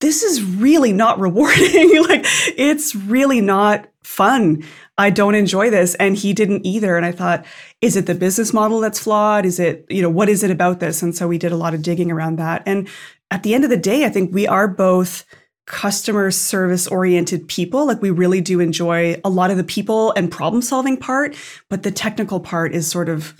this 0.00 0.22
is 0.22 0.42
really 0.42 0.92
not 0.92 1.18
rewarding. 1.20 2.02
like, 2.02 2.24
it's 2.56 2.94
really 2.94 3.40
not 3.40 3.88
fun. 4.08 4.64
I 4.96 5.10
don't 5.10 5.34
enjoy 5.34 5.68
this. 5.70 5.94
And 5.96 6.16
he 6.16 6.32
didn't 6.32 6.64
either. 6.64 6.96
And 6.96 7.04
I 7.04 7.12
thought, 7.12 7.44
is 7.82 7.94
it 7.94 8.06
the 8.06 8.14
business 8.14 8.54
model 8.54 8.80
that's 8.80 8.98
flawed? 8.98 9.44
Is 9.44 9.60
it, 9.60 9.84
you 9.90 10.00
know, 10.00 10.10
what 10.10 10.30
is 10.30 10.42
it 10.42 10.50
about 10.50 10.80
this? 10.80 11.02
And 11.02 11.14
so 11.14 11.28
we 11.28 11.36
did 11.36 11.52
a 11.52 11.56
lot 11.56 11.74
of 11.74 11.82
digging 11.82 12.10
around 12.10 12.36
that. 12.36 12.62
And 12.64 12.88
at 13.30 13.42
the 13.42 13.54
end 13.54 13.64
of 13.64 13.70
the 13.70 13.76
day, 13.76 14.06
I 14.06 14.08
think 14.08 14.32
we 14.32 14.48
are 14.48 14.66
both 14.66 15.24
customer 15.66 16.30
service 16.30 16.88
oriented 16.88 17.46
people. 17.46 17.86
Like 17.86 18.00
we 18.00 18.10
really 18.10 18.40
do 18.40 18.60
enjoy 18.60 19.20
a 19.22 19.28
lot 19.28 19.50
of 19.50 19.58
the 19.58 19.64
people 19.64 20.12
and 20.12 20.32
problem 20.32 20.62
solving 20.62 20.96
part, 20.96 21.36
but 21.68 21.82
the 21.82 21.90
technical 21.90 22.40
part 22.40 22.74
is 22.74 22.90
sort 22.90 23.10
of, 23.10 23.34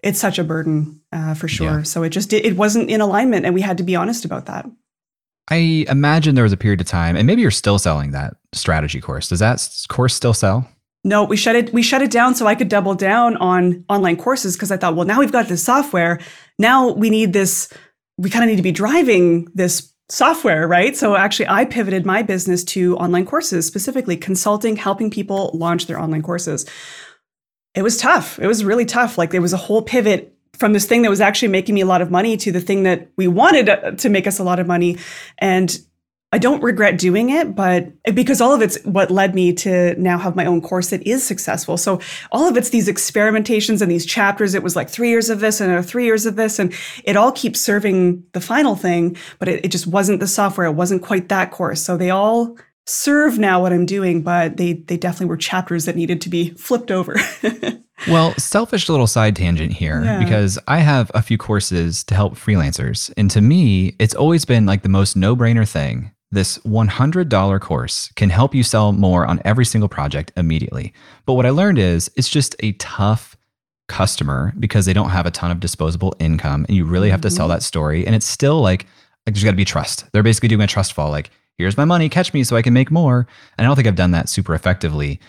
it's 0.00 0.20
such 0.20 0.38
a 0.38 0.44
burden 0.44 1.00
uh, 1.10 1.34
for 1.34 1.48
sure. 1.48 1.78
Yeah. 1.78 1.82
So 1.82 2.04
it 2.04 2.10
just, 2.10 2.32
it 2.32 2.56
wasn't 2.56 2.88
in 2.88 3.00
alignment 3.00 3.44
and 3.44 3.54
we 3.54 3.62
had 3.62 3.78
to 3.78 3.84
be 3.84 3.96
honest 3.96 4.24
about 4.24 4.46
that. 4.46 4.64
I 5.50 5.84
imagine 5.88 6.34
there 6.34 6.44
was 6.44 6.52
a 6.52 6.58
period 6.58 6.80
of 6.80 6.86
time, 6.86 7.16
and 7.16 7.26
maybe 7.26 7.42
you're 7.42 7.50
still 7.50 7.78
selling 7.78 8.12
that 8.12 8.36
strategy 8.52 9.00
course. 9.00 9.28
Does 9.28 9.40
that 9.40 9.66
course 9.88 10.14
still 10.14 10.34
sell? 10.34 10.68
No, 11.04 11.24
we 11.24 11.36
shut 11.36 11.54
it. 11.54 11.72
We 11.72 11.82
shut 11.82 12.00
it 12.00 12.10
down 12.10 12.34
so 12.34 12.46
I 12.46 12.54
could 12.54 12.70
double 12.70 12.94
down 12.94 13.36
on 13.36 13.84
online 13.90 14.16
courses 14.16 14.56
because 14.56 14.70
I 14.70 14.78
thought, 14.78 14.96
well, 14.96 15.06
now 15.06 15.20
we've 15.20 15.32
got 15.32 15.48
this 15.48 15.62
software. 15.62 16.18
Now 16.58 16.92
we 16.92 17.10
need 17.10 17.34
this. 17.34 17.70
We 18.16 18.30
kind 18.30 18.42
of 18.42 18.48
need 18.48 18.56
to 18.56 18.62
be 18.62 18.72
driving 18.72 19.48
this 19.54 19.92
software, 20.08 20.66
right? 20.66 20.96
So 20.96 21.14
actually, 21.14 21.48
I 21.48 21.66
pivoted 21.66 22.06
my 22.06 22.22
business 22.22 22.64
to 22.64 22.96
online 22.96 23.26
courses, 23.26 23.66
specifically 23.66 24.16
consulting, 24.16 24.76
helping 24.76 25.10
people 25.10 25.50
launch 25.52 25.86
their 25.86 26.00
online 26.00 26.22
courses. 26.22 26.64
It 27.74 27.82
was 27.82 27.98
tough. 27.98 28.38
It 28.38 28.46
was 28.46 28.64
really 28.64 28.86
tough. 28.86 29.18
Like 29.18 29.30
there 29.30 29.42
was 29.42 29.52
a 29.52 29.58
whole 29.58 29.82
pivot 29.82 30.33
from 30.54 30.72
this 30.72 30.86
thing 30.86 31.02
that 31.02 31.10
was 31.10 31.20
actually 31.20 31.48
making 31.48 31.74
me 31.74 31.80
a 31.80 31.86
lot 31.86 32.02
of 32.02 32.10
money 32.10 32.36
to 32.38 32.52
the 32.52 32.60
thing 32.60 32.84
that 32.84 33.08
we 33.16 33.28
wanted 33.28 33.68
uh, 33.68 33.92
to 33.92 34.08
make 34.08 34.26
us 34.26 34.38
a 34.38 34.44
lot 34.44 34.58
of 34.58 34.66
money. 34.66 34.96
And 35.38 35.78
I 36.34 36.38
don't 36.38 36.64
regret 36.64 36.98
doing 36.98 37.30
it, 37.30 37.54
but 37.54 37.92
because 38.12 38.40
all 38.40 38.52
of 38.52 38.60
it's 38.60 38.82
what 38.84 39.08
led 39.08 39.36
me 39.36 39.52
to 39.52 39.94
now 40.00 40.18
have 40.18 40.34
my 40.34 40.46
own 40.46 40.60
course 40.60 40.90
that 40.90 41.06
is 41.06 41.22
successful. 41.22 41.76
So 41.76 42.00
all 42.32 42.48
of 42.48 42.56
it's 42.56 42.70
these 42.70 42.88
experimentations 42.88 43.80
and 43.80 43.88
these 43.88 44.04
chapters. 44.04 44.52
It 44.52 44.64
was 44.64 44.74
like 44.74 44.90
three 44.90 45.10
years 45.10 45.30
of 45.30 45.38
this 45.38 45.60
and 45.60 45.86
three 45.86 46.06
years 46.06 46.26
of 46.26 46.34
this, 46.34 46.58
and 46.58 46.74
it 47.04 47.16
all 47.16 47.30
keeps 47.30 47.60
serving 47.60 48.24
the 48.32 48.40
final 48.40 48.74
thing, 48.74 49.16
but 49.38 49.46
it, 49.48 49.64
it 49.64 49.68
just 49.68 49.86
wasn't 49.86 50.18
the 50.18 50.26
software. 50.26 50.66
It 50.66 50.72
wasn't 50.72 51.04
quite 51.04 51.28
that 51.28 51.52
course. 51.52 51.80
So 51.80 51.96
they 51.96 52.10
all 52.10 52.56
serve 52.84 53.38
now 53.38 53.62
what 53.62 53.72
I'm 53.72 53.86
doing, 53.86 54.22
but 54.22 54.56
they 54.56 54.72
they 54.72 54.96
definitely 54.96 55.26
were 55.26 55.36
chapters 55.36 55.84
that 55.84 55.94
needed 55.94 56.20
to 56.22 56.28
be 56.28 56.50
flipped 56.50 56.90
over. 56.90 57.14
well, 58.08 58.34
selfish 58.34 58.88
little 58.88 59.06
side 59.06 59.36
tangent 59.36 59.72
here 59.72 60.02
yeah. 60.04 60.18
because 60.22 60.58
I 60.66 60.78
have 60.78 61.10
a 61.14 61.22
few 61.22 61.38
courses 61.38 62.04
to 62.04 62.14
help 62.14 62.34
freelancers, 62.34 63.12
and 63.16 63.30
to 63.30 63.40
me, 63.40 63.96
it's 63.98 64.14
always 64.14 64.44
been 64.44 64.66
like 64.66 64.82
the 64.82 64.88
most 64.88 65.16
no-brainer 65.16 65.68
thing 65.68 66.10
this 66.34 66.58
$100 66.58 67.60
course 67.60 68.10
can 68.16 68.28
help 68.28 68.54
you 68.54 68.62
sell 68.62 68.92
more 68.92 69.24
on 69.24 69.40
every 69.44 69.64
single 69.64 69.88
project 69.88 70.32
immediately. 70.36 70.92
But 71.26 71.34
what 71.34 71.46
I 71.46 71.50
learned 71.50 71.78
is 71.78 72.10
it's 72.16 72.28
just 72.28 72.56
a 72.60 72.72
tough 72.72 73.36
customer 73.88 74.52
because 74.58 74.86
they 74.86 74.92
don't 74.92 75.10
have 75.10 75.26
a 75.26 75.30
ton 75.30 75.50
of 75.50 75.60
disposable 75.60 76.14
income 76.18 76.64
and 76.68 76.76
you 76.76 76.84
really 76.84 77.10
have 77.10 77.20
to 77.22 77.30
sell 77.30 77.46
mm-hmm. 77.46 77.54
that 77.54 77.62
story. 77.62 78.06
And 78.06 78.14
it's 78.14 78.26
still 78.26 78.60
like, 78.60 78.86
like 79.26 79.34
there's 79.34 79.44
got 79.44 79.52
to 79.52 79.56
be 79.56 79.64
trust. 79.64 80.10
They're 80.12 80.22
basically 80.22 80.48
doing 80.48 80.62
a 80.62 80.66
trust 80.66 80.92
fall 80.92 81.10
like, 81.10 81.30
here's 81.56 81.76
my 81.76 81.84
money, 81.84 82.08
catch 82.08 82.34
me 82.34 82.44
so 82.44 82.56
I 82.56 82.62
can 82.62 82.74
make 82.74 82.90
more. 82.90 83.26
And 83.56 83.64
I 83.64 83.68
don't 83.68 83.76
think 83.76 83.86
I've 83.86 83.94
done 83.94 84.10
that 84.10 84.28
super 84.28 84.54
effectively. 84.54 85.20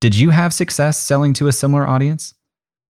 Did 0.00 0.14
you 0.14 0.30
have 0.30 0.52
success 0.52 0.98
selling 0.98 1.32
to 1.34 1.48
a 1.48 1.52
similar 1.52 1.86
audience? 1.86 2.34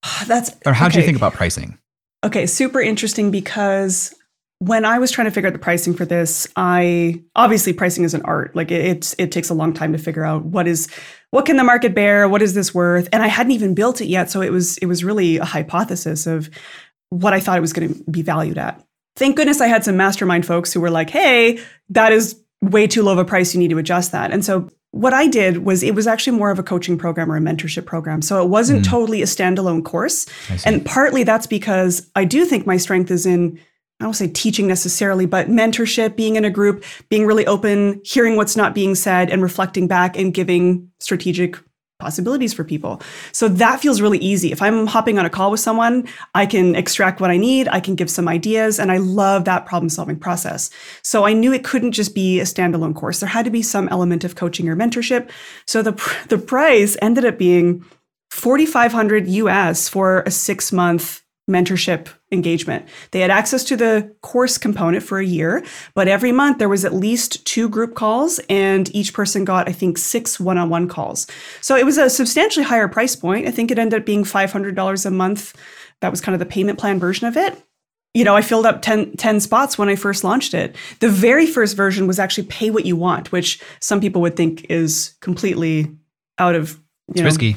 Ah, 0.04 0.24
that's 0.26 0.50
or 0.66 0.72
how 0.72 0.86
okay. 0.86 0.94
do 0.94 1.00
you 1.00 1.06
think 1.06 1.16
about 1.16 1.34
pricing? 1.34 1.78
Okay, 2.24 2.46
super 2.46 2.80
interesting 2.80 3.30
because 3.30 4.14
when 4.58 4.84
I 4.84 4.98
was 4.98 5.10
trying 5.10 5.26
to 5.26 5.30
figure 5.30 5.48
out 5.48 5.52
the 5.52 5.58
pricing 5.58 5.94
for 5.94 6.04
this, 6.04 6.46
I 6.56 7.22
obviously 7.34 7.72
pricing 7.72 8.04
is 8.04 8.14
an 8.14 8.22
art. 8.22 8.56
Like 8.56 8.70
it, 8.70 8.84
it's 8.84 9.14
it 9.18 9.30
takes 9.30 9.50
a 9.50 9.54
long 9.54 9.72
time 9.72 9.92
to 9.92 9.98
figure 9.98 10.24
out 10.24 10.44
what 10.44 10.66
is 10.66 10.88
what 11.30 11.46
can 11.46 11.56
the 11.56 11.64
market 11.64 11.94
bear, 11.94 12.28
what 12.28 12.42
is 12.42 12.54
this 12.54 12.74
worth, 12.74 13.08
and 13.12 13.22
I 13.22 13.28
hadn't 13.28 13.52
even 13.52 13.74
built 13.74 14.00
it 14.00 14.06
yet, 14.06 14.30
so 14.30 14.40
it 14.40 14.50
was 14.50 14.78
it 14.78 14.86
was 14.86 15.04
really 15.04 15.36
a 15.36 15.44
hypothesis 15.44 16.26
of 16.26 16.48
what 17.10 17.32
I 17.32 17.40
thought 17.40 17.58
it 17.58 17.62
was 17.62 17.72
going 17.72 17.94
to 17.94 18.10
be 18.10 18.22
valued 18.22 18.58
at. 18.58 18.82
Thank 19.16 19.36
goodness 19.36 19.60
I 19.60 19.66
had 19.66 19.84
some 19.84 19.96
mastermind 19.96 20.46
folks 20.46 20.72
who 20.72 20.80
were 20.80 20.90
like, 20.90 21.10
"Hey, 21.10 21.60
that 21.90 22.12
is 22.12 22.40
way 22.62 22.86
too 22.86 23.02
low 23.02 23.12
of 23.12 23.18
a 23.18 23.24
price. 23.24 23.54
You 23.54 23.60
need 23.60 23.70
to 23.70 23.78
adjust 23.78 24.12
that." 24.12 24.32
And 24.32 24.44
so 24.44 24.70
what 24.96 25.12
I 25.12 25.26
did 25.26 25.58
was 25.58 25.82
it 25.82 25.94
was 25.94 26.06
actually 26.06 26.36
more 26.36 26.50
of 26.50 26.58
a 26.58 26.62
coaching 26.62 26.96
program 26.96 27.30
or 27.30 27.36
a 27.36 27.40
mentorship 27.40 27.86
program. 27.86 28.22
So 28.22 28.42
it 28.42 28.48
wasn't 28.48 28.84
mm. 28.84 28.88
totally 28.88 29.22
a 29.22 29.26
standalone 29.26 29.84
course. 29.84 30.26
And 30.64 30.84
partly 30.84 31.22
that's 31.22 31.46
because 31.46 32.10
I 32.16 32.24
do 32.24 32.44
think 32.44 32.66
my 32.66 32.76
strength 32.76 33.10
is 33.10 33.26
in 33.26 33.58
I 33.98 34.04
don't 34.04 34.14
say 34.14 34.28
teaching 34.28 34.66
necessarily, 34.66 35.24
but 35.24 35.48
mentorship, 35.48 36.16
being 36.16 36.36
in 36.36 36.44
a 36.44 36.50
group, 36.50 36.84
being 37.08 37.24
really 37.24 37.46
open, 37.46 38.02
hearing 38.04 38.36
what's 38.36 38.54
not 38.54 38.74
being 38.74 38.94
said 38.94 39.30
and 39.30 39.40
reflecting 39.42 39.88
back 39.88 40.18
and 40.18 40.34
giving 40.34 40.90
strategic 40.98 41.56
possibilities 41.98 42.52
for 42.52 42.62
people. 42.62 43.00
So 43.32 43.48
that 43.48 43.80
feels 43.80 44.00
really 44.00 44.18
easy. 44.18 44.52
If 44.52 44.60
I'm 44.60 44.86
hopping 44.86 45.18
on 45.18 45.24
a 45.24 45.30
call 45.30 45.50
with 45.50 45.60
someone, 45.60 46.06
I 46.34 46.44
can 46.44 46.74
extract 46.74 47.20
what 47.20 47.30
I 47.30 47.38
need, 47.38 47.68
I 47.68 47.80
can 47.80 47.94
give 47.94 48.10
some 48.10 48.28
ideas, 48.28 48.78
and 48.78 48.92
I 48.92 48.98
love 48.98 49.44
that 49.46 49.64
problem 49.64 49.88
solving 49.88 50.18
process. 50.18 50.70
So 51.02 51.24
I 51.24 51.32
knew 51.32 51.52
it 51.52 51.64
couldn't 51.64 51.92
just 51.92 52.14
be 52.14 52.38
a 52.38 52.44
standalone 52.44 52.94
course. 52.94 53.20
There 53.20 53.28
had 53.28 53.46
to 53.46 53.50
be 53.50 53.62
some 53.62 53.88
element 53.88 54.24
of 54.24 54.34
coaching 54.34 54.68
or 54.68 54.76
mentorship. 54.76 55.30
So 55.66 55.82
the 55.82 55.92
the 56.28 56.38
price 56.38 56.96
ended 57.00 57.24
up 57.24 57.38
being 57.38 57.84
4500 58.30 59.28
US 59.28 59.88
for 59.88 60.22
a 60.26 60.30
6 60.30 60.72
month 60.72 61.22
mentorship 61.48 62.08
engagement. 62.32 62.86
They 63.12 63.20
had 63.20 63.30
access 63.30 63.62
to 63.64 63.76
the 63.76 64.14
course 64.22 64.58
component 64.58 65.04
for 65.04 65.18
a 65.18 65.24
year, 65.24 65.64
but 65.94 66.08
every 66.08 66.32
month 66.32 66.58
there 66.58 66.68
was 66.68 66.84
at 66.84 66.92
least 66.92 67.46
two 67.46 67.68
group 67.68 67.94
calls 67.94 68.40
and 68.50 68.92
each 68.94 69.14
person 69.14 69.44
got 69.44 69.68
I 69.68 69.72
think 69.72 69.96
6 69.98 70.40
one-on-one 70.40 70.88
calls. 70.88 71.26
So 71.60 71.76
it 71.76 71.86
was 71.86 71.98
a 71.98 72.10
substantially 72.10 72.64
higher 72.64 72.88
price 72.88 73.14
point. 73.14 73.46
I 73.46 73.52
think 73.52 73.70
it 73.70 73.78
ended 73.78 74.00
up 74.00 74.06
being 74.06 74.24
$500 74.24 75.06
a 75.06 75.10
month. 75.10 75.54
That 76.00 76.10
was 76.10 76.20
kind 76.20 76.34
of 76.34 76.40
the 76.40 76.46
payment 76.46 76.78
plan 76.78 76.98
version 76.98 77.26
of 77.26 77.36
it. 77.36 77.62
You 78.12 78.24
know, 78.24 78.34
I 78.34 78.42
filled 78.42 78.66
up 78.66 78.82
10, 78.82 79.16
10 79.16 79.40
spots 79.40 79.78
when 79.78 79.88
I 79.88 79.94
first 79.94 80.24
launched 80.24 80.54
it. 80.54 80.74
The 81.00 81.08
very 81.10 81.46
first 81.46 81.76
version 81.76 82.06
was 82.06 82.18
actually 82.18 82.46
pay 82.46 82.70
what 82.70 82.86
you 82.86 82.96
want, 82.96 83.30
which 83.30 83.60
some 83.80 84.00
people 84.00 84.22
would 84.22 84.36
think 84.36 84.66
is 84.70 85.14
completely 85.20 85.94
out 86.38 86.54
of 86.54 86.80
it's 87.08 87.20
know, 87.20 87.24
risky. 87.24 87.50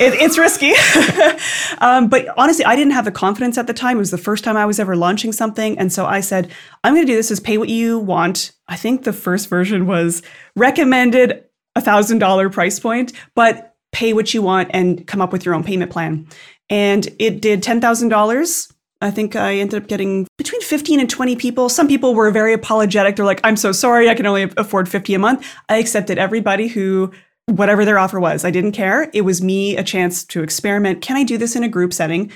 It, 0.00 0.14
it's 0.14 0.36
risky. 0.36 0.70
um, 1.78 2.08
but 2.08 2.26
honestly, 2.36 2.64
I 2.64 2.76
didn't 2.76 2.92
have 2.92 3.04
the 3.04 3.12
confidence 3.12 3.58
at 3.58 3.66
the 3.66 3.74
time. 3.74 3.96
It 3.96 4.00
was 4.00 4.10
the 4.10 4.18
first 4.18 4.44
time 4.44 4.56
I 4.56 4.66
was 4.66 4.78
ever 4.78 4.96
launching 4.96 5.32
something. 5.32 5.78
And 5.78 5.92
so 5.92 6.06
I 6.06 6.20
said, 6.20 6.50
I'm 6.84 6.94
going 6.94 7.06
to 7.06 7.12
do 7.12 7.16
this 7.16 7.30
as 7.30 7.40
pay 7.40 7.58
what 7.58 7.68
you 7.68 7.98
want. 7.98 8.52
I 8.68 8.76
think 8.76 9.04
the 9.04 9.12
first 9.12 9.48
version 9.48 9.86
was 9.86 10.22
recommended 10.54 11.44
a 11.74 11.80
$1,000 11.80 12.52
price 12.52 12.80
point, 12.80 13.12
but 13.34 13.74
pay 13.92 14.12
what 14.12 14.34
you 14.34 14.42
want 14.42 14.70
and 14.72 15.06
come 15.06 15.20
up 15.20 15.32
with 15.32 15.44
your 15.44 15.54
own 15.54 15.62
payment 15.62 15.90
plan. 15.90 16.26
And 16.68 17.08
it 17.18 17.40
did 17.40 17.62
$10,000. 17.62 18.72
I 19.02 19.10
think 19.10 19.36
I 19.36 19.56
ended 19.56 19.82
up 19.82 19.88
getting 19.88 20.26
between 20.38 20.62
15 20.62 21.00
and 21.00 21.08
20 21.08 21.36
people. 21.36 21.68
Some 21.68 21.86
people 21.86 22.14
were 22.14 22.30
very 22.30 22.54
apologetic. 22.54 23.16
They're 23.16 23.26
like, 23.26 23.40
I'm 23.44 23.56
so 23.56 23.72
sorry, 23.72 24.08
I 24.08 24.14
can 24.14 24.26
only 24.26 24.50
afford 24.56 24.88
50 24.88 25.14
a 25.14 25.18
month. 25.18 25.46
I 25.68 25.76
accepted 25.76 26.18
everybody 26.18 26.68
who 26.68 27.12
whatever 27.46 27.84
their 27.84 27.98
offer 27.98 28.20
was. 28.20 28.44
I 28.44 28.50
didn't 28.50 28.72
care. 28.72 29.08
It 29.12 29.22
was 29.22 29.42
me 29.42 29.76
a 29.76 29.84
chance 29.84 30.24
to 30.24 30.42
experiment. 30.42 31.00
Can 31.00 31.16
I 31.16 31.24
do 31.24 31.38
this 31.38 31.56
in 31.56 31.62
a 31.62 31.68
group 31.68 31.92
setting? 31.92 32.30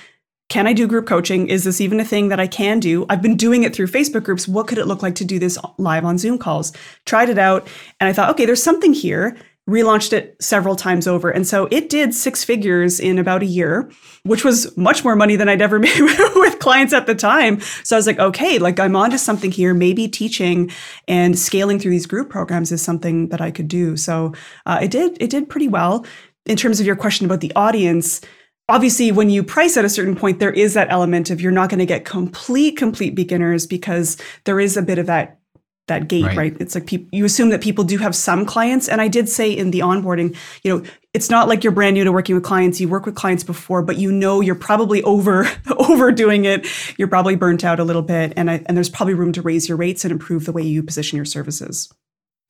Can 0.49 0.67
I 0.67 0.73
do 0.73 0.89
group 0.89 1.07
coaching? 1.07 1.49
Is 1.49 1.65
this 1.65 1.81
even 1.81 2.01
a 2.01 2.05
thing 2.05 2.29
that 2.29 2.41
I 2.41 2.47
can 2.47 2.81
do? 2.81 3.07
I've 3.09 3.23
been 3.23 3.37
doing 3.37 3.63
it 3.63 3.75
through 3.75 3.87
Facebook 3.87 4.25
groups. 4.25 4.49
What 4.49 4.67
could 4.67 4.79
it 4.79 4.87
look 4.87 5.03
like 5.03 5.15
to 5.17 5.25
do 5.25 5.39
this 5.39 5.59
live 5.79 6.05
on 6.05 6.19
Zoom 6.19 6.39
calls? 6.39 6.73
Tried 7.07 7.29
it 7.29 7.39
out 7.39 7.69
and 8.01 8.09
I 8.09 8.13
thought, 8.13 8.31
okay, 8.31 8.47
there's 8.47 8.63
something 8.63 8.93
here 8.93 9.37
relaunched 9.71 10.13
it 10.13 10.37
several 10.41 10.75
times 10.75 11.07
over. 11.07 11.31
And 11.31 11.47
so 11.47 11.69
it 11.71 11.89
did 11.89 12.15
six 12.15 12.43
figures 12.43 12.99
in 12.99 13.19
about 13.19 13.43
a 13.43 13.47
year, 13.47 13.91
which 14.25 14.45
was 14.45 14.77
much 14.77 15.05
more 15.05 15.15
money 15.15 15.37
than 15.37 15.49
I'd 15.49 15.63
ever 15.63 15.79
made 15.81 16.01
with 16.01 16.59
clients 16.59 16.93
at 16.93 17.07
the 17.07 17.15
time. 17.15 17.61
So 17.85 17.97
I 17.97 17.99
was 17.99 18.07
like, 18.07 18.19
okay, 18.19 18.59
like 18.59 18.81
I'm 18.81 18.97
onto 18.97 19.17
something 19.17 19.53
here. 19.53 19.73
Maybe 19.73 20.09
teaching 20.09 20.71
and 21.07 21.39
scaling 21.39 21.79
through 21.79 21.93
these 21.93 22.07
group 22.07 22.29
programs 22.29 22.73
is 22.73 22.83
something 22.83 23.29
that 23.29 23.41
I 23.41 23.51
could 23.51 23.69
do. 23.69 23.97
So 23.97 24.35
uh, 24.67 24.81
it 24.83 24.91
did, 24.91 25.17
it 25.21 25.31
did 25.31 25.49
pretty 25.49 25.69
well. 25.69 26.05
In 26.47 26.57
terms 26.57 26.81
of 26.81 26.87
your 26.87 26.97
question 26.97 27.27
about 27.27 27.41
the 27.41 27.53
audience, 27.55 28.21
obviously 28.69 29.13
when 29.13 29.31
you 29.31 29.43
price 29.43 29.77
at 29.77 29.85
a 29.85 29.89
certain 29.89 30.17
point 30.17 30.39
there 30.39 30.53
is 30.53 30.75
that 30.75 30.91
element 30.91 31.29
of 31.31 31.41
you're 31.41 31.53
not 31.53 31.69
going 31.69 31.81
to 31.81 31.87
get 31.87 32.05
complete 32.05 32.77
complete 32.77 33.15
beginners 33.15 33.67
because 33.67 34.17
there 34.45 34.61
is 34.61 34.77
a 34.77 34.83
bit 34.83 34.99
of 34.99 35.07
that 35.07 35.40
that 35.91 36.09
gate, 36.09 36.25
right? 36.25 36.37
right? 36.37 36.57
It's 36.59 36.75
like 36.75 36.87
pe- 36.87 37.05
you 37.13 37.27
assume 37.27 37.51
that 37.51 37.61
people 37.61 37.85
do 37.85 37.99
have 37.99 38.17
some 38.17 38.47
clients. 38.47 38.89
And 38.89 39.01
I 39.01 39.09
did 39.09 39.29
say 39.29 39.53
in 39.53 39.71
the 39.71 39.81
onboarding, 39.81 40.35
you 40.65 40.75
know, 40.75 40.91
it's 41.13 41.29
not 41.29 41.49
like 41.49 41.63
you're 41.63 41.73
brand 41.73 41.95
new 41.95 42.05
to 42.05 42.13
working 42.13 42.35
with 42.35 42.45
clients. 42.45 42.81
You 42.81 42.89
work 42.89 43.05
with 43.05 43.17
clients 43.17 43.45
before, 43.45 43.83
but 43.83 43.99
you 43.99 44.11
know 44.11 44.41
you're 44.41 44.55
probably 44.55 45.03
over 45.03 45.47
overdoing 45.77 46.47
it. 46.47 46.67
You're 46.99 47.09
probably 47.09 47.37
burnt 47.37 47.65
out 47.65 47.79
a 47.81 47.85
little 47.85 48.03
bit, 48.03 48.33
and 48.37 48.51
I, 48.51 48.63
and 48.67 48.77
there's 48.77 48.89
probably 48.89 49.15
room 49.15 49.33
to 49.33 49.43
raise 49.43 49.69
your 49.69 49.77
rates 49.77 50.05
and 50.05 50.13
improve 50.13 50.47
the 50.47 50.53
way 50.53 50.63
you 50.63 50.83
position 50.83 51.17
your 51.17 51.27
services. 51.27 51.93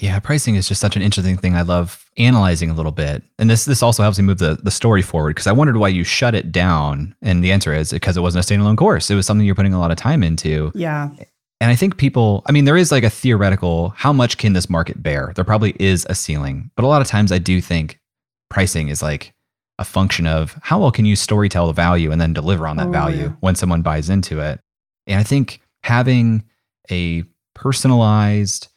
Yeah, 0.00 0.18
pricing 0.18 0.54
is 0.54 0.66
just 0.66 0.80
such 0.80 0.96
an 0.96 1.02
interesting 1.02 1.36
thing. 1.36 1.54
I 1.54 1.60
love 1.60 2.06
analyzing 2.16 2.70
a 2.70 2.74
little 2.74 2.92
bit. 2.92 3.22
And 3.38 3.50
this 3.50 3.66
this 3.66 3.82
also 3.82 4.02
helps 4.02 4.18
me 4.18 4.24
move 4.24 4.38
the, 4.38 4.58
the 4.62 4.70
story 4.70 5.02
forward 5.02 5.34
because 5.34 5.46
I 5.46 5.52
wondered 5.52 5.76
why 5.76 5.88
you 5.88 6.04
shut 6.04 6.34
it 6.34 6.50
down. 6.50 7.14
And 7.20 7.44
the 7.44 7.52
answer 7.52 7.74
is 7.74 7.92
because 7.92 8.16
it 8.16 8.20
wasn't 8.20 8.48
a 8.48 8.52
standalone 8.52 8.78
course. 8.78 9.10
It 9.10 9.14
was 9.14 9.26
something 9.26 9.44
you're 9.44 9.54
putting 9.54 9.74
a 9.74 9.80
lot 9.80 9.90
of 9.90 9.98
time 9.98 10.22
into. 10.22 10.72
Yeah. 10.74 11.10
And 11.60 11.70
I 11.70 11.76
think 11.76 11.98
people, 11.98 12.42
I 12.46 12.52
mean, 12.52 12.64
there 12.64 12.76
is 12.76 12.90
like 12.90 13.04
a 13.04 13.10
theoretical, 13.10 13.90
how 13.90 14.12
much 14.12 14.38
can 14.38 14.54
this 14.54 14.70
market 14.70 15.02
bear? 15.02 15.32
There 15.36 15.44
probably 15.44 15.76
is 15.78 16.06
a 16.08 16.14
ceiling. 16.14 16.70
But 16.74 16.84
a 16.84 16.88
lot 16.88 17.02
of 17.02 17.06
times 17.06 17.32
I 17.32 17.38
do 17.38 17.60
think 17.60 18.00
pricing 18.48 18.88
is 18.88 19.02
like 19.02 19.34
a 19.78 19.84
function 19.84 20.26
of 20.26 20.58
how 20.62 20.80
well 20.80 20.90
can 20.90 21.04
you 21.04 21.14
storytell 21.14 21.66
the 21.66 21.72
value 21.72 22.12
and 22.12 22.20
then 22.20 22.32
deliver 22.32 22.66
on 22.66 22.76
that 22.78 22.88
oh, 22.88 22.92
value 22.92 23.24
yeah. 23.24 23.32
when 23.40 23.54
someone 23.54 23.82
buys 23.82 24.08
into 24.08 24.40
it. 24.40 24.60
And 25.06 25.20
I 25.20 25.22
think 25.22 25.60
having 25.82 26.44
a 26.90 27.24
personalized 27.54 28.68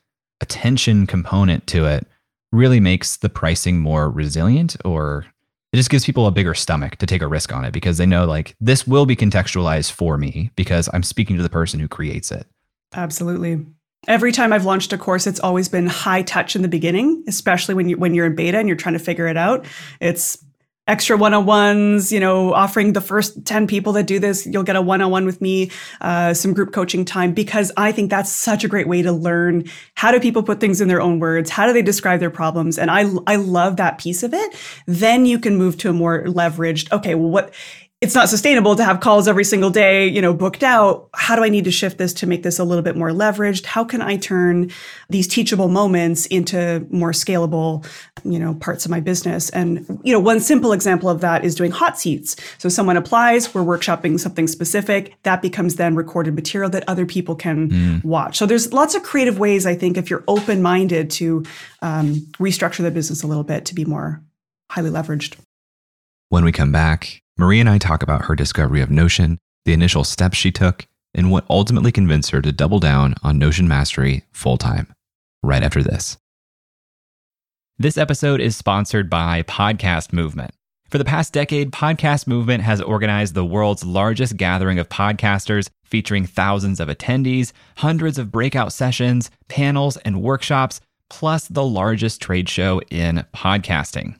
attention 0.42 1.08
component 1.08 1.68
to 1.68 1.86
it 1.86 2.06
really 2.52 2.80
makes 2.80 3.18
the 3.18 3.30
pricing 3.30 3.80
more 3.80 4.10
resilient 4.10 4.76
or 4.84 5.26
it 5.72 5.78
just 5.78 5.90
gives 5.90 6.06
people 6.06 6.28
a 6.28 6.32
bigger 6.32 6.54
stomach 6.54 6.98
to 6.98 7.06
take 7.06 7.22
a 7.22 7.28
risk 7.28 7.52
on 7.52 7.66
it 7.66 7.72
because 7.72 7.98
they 7.98 8.06
know 8.06 8.26
like 8.26 8.56
this 8.62 8.86
will 8.86 9.06
be 9.06 9.16
contextualized 9.16 9.92
for 9.92 10.18
me 10.18 10.52
because 10.56 10.88
I'm 10.94 11.02
speaking 11.02 11.36
to 11.38 11.44
the 11.44 11.50
person 11.50 11.80
who 11.80 11.88
creates 11.88 12.32
it. 12.32 12.46
Absolutely. 12.94 13.66
Every 14.08 14.32
time 14.32 14.52
I've 14.52 14.66
launched 14.66 14.92
a 14.92 14.98
course, 14.98 15.28
it's 15.28 15.40
always 15.40 15.70
been 15.70 15.88
high 15.88 16.24
touch 16.24 16.56
in 16.56 16.62
the 16.62 16.68
beginning, 16.68 17.24
especially 17.28 17.74
when 17.74 17.88
you 17.88 17.98
when 17.98 18.14
you're 18.14 18.26
in 18.26 18.36
beta 18.36 18.58
and 18.58 18.68
you're 18.68 18.78
trying 18.78 18.94
to 18.94 19.00
figure 19.00 19.28
it 19.28 19.38
out. 19.38 19.66
It's 20.02 20.44
extra 20.86 21.16
one-on-ones 21.16 22.12
you 22.12 22.20
know 22.20 22.54
offering 22.54 22.92
the 22.92 23.00
first 23.00 23.46
10 23.46 23.68
people 23.68 23.94
that 23.94 24.06
do 24.06 24.20
this 24.20 24.46
you'll 24.46 24.64
get 24.64 24.76
a 24.76 24.82
one-on-one 24.82 25.26
with 25.26 25.40
me 25.40 25.72
uh, 26.02 26.34
some 26.34 26.54
group 26.54 26.74
coaching 26.74 27.06
time 27.06 27.34
because 27.34 27.72
i 27.78 27.90
think 27.90 28.10
that's 28.10 28.30
such 28.30 28.66
a 28.66 28.68
great 28.68 28.86
way 28.86 29.02
to 29.02 29.14
learn 29.14 29.64
how 29.96 30.12
do 30.12 30.20
people 30.20 30.44
put 30.44 30.60
things 30.60 30.82
in 30.82 30.90
their 30.90 31.02
own 31.02 31.20
words 31.20 31.50
how 31.50 31.66
do 31.66 31.72
they 31.72 31.82
describe 31.82 32.20
their 32.20 32.30
problems 32.30 32.78
and 32.78 32.92
i 32.92 33.06
i 33.28 33.38
love 33.38 33.78
that 33.78 33.98
piece 33.98 34.24
of 34.24 34.34
it 34.34 34.56
then 34.86 35.26
you 35.26 35.40
can 35.40 35.56
move 35.56 35.78
to 35.78 35.90
a 35.90 35.94
more 35.94 36.26
leveraged 36.26 36.92
okay 36.92 37.16
well 37.16 37.30
what 37.30 37.54
it's 38.04 38.14
not 38.14 38.28
sustainable 38.28 38.76
to 38.76 38.84
have 38.84 39.00
calls 39.00 39.30
every 39.30 39.46
single 39.46 39.70
day, 39.70 40.06
you 40.06 40.22
know, 40.22 40.34
booked 40.34 40.62
out. 40.62 41.08
How 41.14 41.38
do 41.38 41.44
I 41.44 41.48
need 41.48 41.64
to 41.64 41.72
shift 41.72 41.98
this 41.98 42.14
to 42.16 42.28
make 42.28 42.44
this 42.44 42.60
a 42.60 42.66
little 42.66 42.84
bit 42.84 42.98
more 42.98 43.12
leveraged? 43.12 43.64
How 43.64 43.86
can 43.86 44.02
I 44.02 44.18
turn 44.18 44.72
these 45.08 45.26
teachable 45.26 45.70
moments 45.70 46.26
into 46.26 46.86
more 46.90 47.14
scalable, 47.14 47.88
you 48.26 48.38
know, 48.38 48.56
parts 48.56 48.84
of 48.84 48.92
my 48.92 49.00
business? 49.00 49.50
And, 49.52 50.02
you 50.04 50.12
know, 50.12 50.20
one 50.20 50.42
simple 50.42 50.74
example 50.74 51.08
of 51.08 51.22
that 51.22 51.46
is 51.46 51.56
doing 51.56 51.72
hot 51.72 51.98
seats. 51.98 52.36
So 52.58 52.68
someone 52.68 52.98
applies, 52.98 53.56
we're 53.56 53.64
workshopping 53.64 54.20
something 54.20 54.48
specific, 54.48 55.16
that 55.24 55.42
becomes 55.42 55.78
then 55.78 55.96
recorded 55.96 56.36
material 56.36 56.70
that 56.72 56.84
other 56.90 57.06
people 57.06 57.36
can 57.36 57.70
mm. 57.70 58.04
watch. 58.04 58.38
So 58.38 58.46
there's 58.46 58.74
lots 58.74 58.96
of 58.96 59.04
creative 59.04 59.40
ways, 59.40 59.66
I 59.66 59.76
think, 59.76 59.96
if 59.96 60.10
you're 60.10 60.26
open 60.28 60.62
minded 60.62 61.10
to 61.12 61.46
um, 61.82 62.16
restructure 62.38 62.82
the 62.84 62.92
business 62.92 63.24
a 63.24 63.28
little 63.28 63.46
bit 63.46 63.64
to 63.68 63.74
be 63.74 63.86
more 63.86 64.22
highly 64.70 64.90
leveraged. 64.90 65.38
When 66.28 66.44
we 66.44 66.52
come 66.52 66.74
back, 66.74 67.23
Marie 67.38 67.60
and 67.60 67.68
I 67.68 67.80
talk 67.80 68.04
about 68.04 68.26
her 68.26 68.36
discovery 68.36 68.82
of 68.82 68.92
Notion, 68.92 69.40
the 69.66 69.74
initial 69.74 70.04
steps 70.04 70.38
she 70.38 70.52
took, 70.52 70.86
and 71.16 71.32
what 71.32 71.46
ultimately 71.50 71.92
convinced 71.92 72.30
her 72.30 72.42
to 72.44 72.52
double 72.52 72.80
down 72.80 73.16
on 73.24 73.40
Notion 73.40 73.68
mastery 73.68 74.24
full 74.32 74.58
time. 74.58 74.94
Right 75.42 75.64
after 75.64 75.82
this. 75.82 76.18
This 77.80 77.98
episode 77.98 78.40
is 78.40 78.56
sponsored 78.56 79.10
by 79.10 79.42
Podcast 79.44 80.14
Movement. 80.14 80.52
For 80.90 81.00
the 81.00 81.06
past 81.06 81.34
decade, 81.34 81.72
Podcast 81.72 82.28
Movement 82.28 82.62
has 82.64 82.80
organized 82.80 83.34
the 83.34 83.44
world's 83.44 83.84
largest 83.84 84.38
gathering 84.38 84.78
of 84.78 84.90
podcasters, 84.90 85.70
featuring 85.84 86.28
thousands 86.28 86.80
of 86.80 86.88
attendees, 86.88 87.52
hundreds 87.78 88.20
of 88.20 88.32
breakout 88.32 88.72
sessions, 88.72 89.32
panels, 89.48 89.98
and 89.98 90.22
workshops, 90.22 90.82
plus 91.10 91.48
the 91.48 91.66
largest 91.66 92.22
trade 92.22 92.48
show 92.48 92.80
in 92.92 93.26
podcasting. 93.34 94.20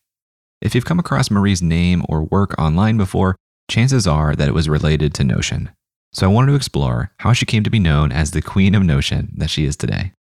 If 0.61 0.75
you've 0.75 0.85
come 0.85 0.99
across 0.99 1.31
Marie's 1.31 1.61
name 1.61 2.05
or 2.07 2.23
work 2.23 2.53
online 2.59 2.95
before, 2.95 3.35
chances 3.69 4.05
are 4.05 4.35
that 4.35 4.47
it 4.47 4.53
was 4.53 4.69
related 4.69 5.11
to 5.15 5.23
Notion. 5.23 5.71
So 6.13 6.29
I 6.29 6.33
wanted 6.33 6.51
to 6.51 6.55
explore 6.55 7.11
how 7.17 7.33
she 7.33 7.47
came 7.47 7.63
to 7.63 7.71
be 7.71 7.79
known 7.79 8.11
as 8.11 8.31
the 8.31 8.43
queen 8.43 8.75
of 8.75 8.83
Notion 8.83 9.31
that 9.37 9.49
she 9.49 9.65
is 9.65 9.75
today. 9.75 10.13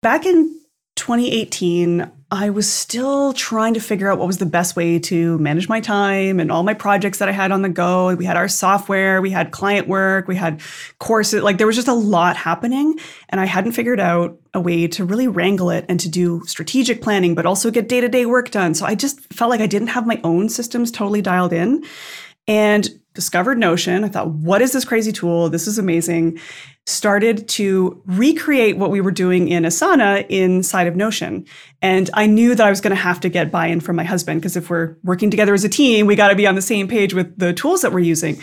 Back 0.00 0.26
in 0.26 0.60
2018, 0.94 2.08
I 2.34 2.50
was 2.50 2.70
still 2.70 3.32
trying 3.32 3.74
to 3.74 3.80
figure 3.80 4.10
out 4.10 4.18
what 4.18 4.26
was 4.26 4.38
the 4.38 4.46
best 4.46 4.74
way 4.74 4.98
to 4.98 5.38
manage 5.38 5.68
my 5.68 5.80
time 5.80 6.40
and 6.40 6.50
all 6.50 6.64
my 6.64 6.74
projects 6.74 7.18
that 7.18 7.28
I 7.28 7.32
had 7.32 7.52
on 7.52 7.62
the 7.62 7.68
go. 7.68 8.12
We 8.16 8.24
had 8.24 8.36
our 8.36 8.48
software, 8.48 9.22
we 9.22 9.30
had 9.30 9.52
client 9.52 9.86
work, 9.86 10.26
we 10.26 10.34
had 10.34 10.60
courses. 10.98 11.44
Like 11.44 11.58
there 11.58 11.66
was 11.68 11.76
just 11.76 11.86
a 11.86 11.94
lot 11.94 12.36
happening. 12.36 12.98
And 13.28 13.40
I 13.40 13.44
hadn't 13.44 13.72
figured 13.72 14.00
out 14.00 14.36
a 14.52 14.60
way 14.60 14.88
to 14.88 15.04
really 15.04 15.28
wrangle 15.28 15.70
it 15.70 15.84
and 15.88 16.00
to 16.00 16.08
do 16.08 16.42
strategic 16.46 17.02
planning, 17.02 17.36
but 17.36 17.46
also 17.46 17.70
get 17.70 17.88
day 17.88 18.00
to 18.00 18.08
day 18.08 18.26
work 18.26 18.50
done. 18.50 18.74
So 18.74 18.84
I 18.84 18.96
just 18.96 19.20
felt 19.32 19.50
like 19.50 19.60
I 19.60 19.68
didn't 19.68 19.88
have 19.88 20.04
my 20.04 20.20
own 20.24 20.48
systems 20.48 20.90
totally 20.90 21.22
dialed 21.22 21.52
in. 21.52 21.84
And 22.48 22.88
discovered 23.14 23.58
Notion. 23.58 24.04
I 24.04 24.08
thought, 24.08 24.30
what 24.30 24.60
is 24.60 24.72
this 24.72 24.84
crazy 24.84 25.12
tool? 25.12 25.48
This 25.48 25.66
is 25.66 25.78
amazing 25.78 26.38
started 26.86 27.48
to 27.48 28.02
recreate 28.04 28.76
what 28.76 28.90
we 28.90 29.00
were 29.00 29.10
doing 29.10 29.48
in 29.48 29.62
Asana 29.62 30.26
inside 30.28 30.86
of 30.86 30.96
Notion. 30.96 31.46
And 31.80 32.10
I 32.12 32.26
knew 32.26 32.54
that 32.54 32.66
I 32.66 32.70
was 32.70 32.82
going 32.82 32.94
to 32.94 33.02
have 33.02 33.20
to 33.20 33.30
get 33.30 33.50
buy 33.50 33.68
in 33.68 33.80
from 33.80 33.96
my 33.96 34.04
husband 34.04 34.40
because 34.40 34.56
if 34.56 34.68
we're 34.68 34.96
working 35.02 35.30
together 35.30 35.54
as 35.54 35.64
a 35.64 35.68
team, 35.68 36.06
we 36.06 36.14
got 36.14 36.28
to 36.28 36.34
be 36.34 36.46
on 36.46 36.56
the 36.56 36.62
same 36.62 36.86
page 36.86 37.14
with 37.14 37.38
the 37.38 37.54
tools 37.54 37.80
that 37.82 37.92
we're 37.92 38.00
using. 38.00 38.40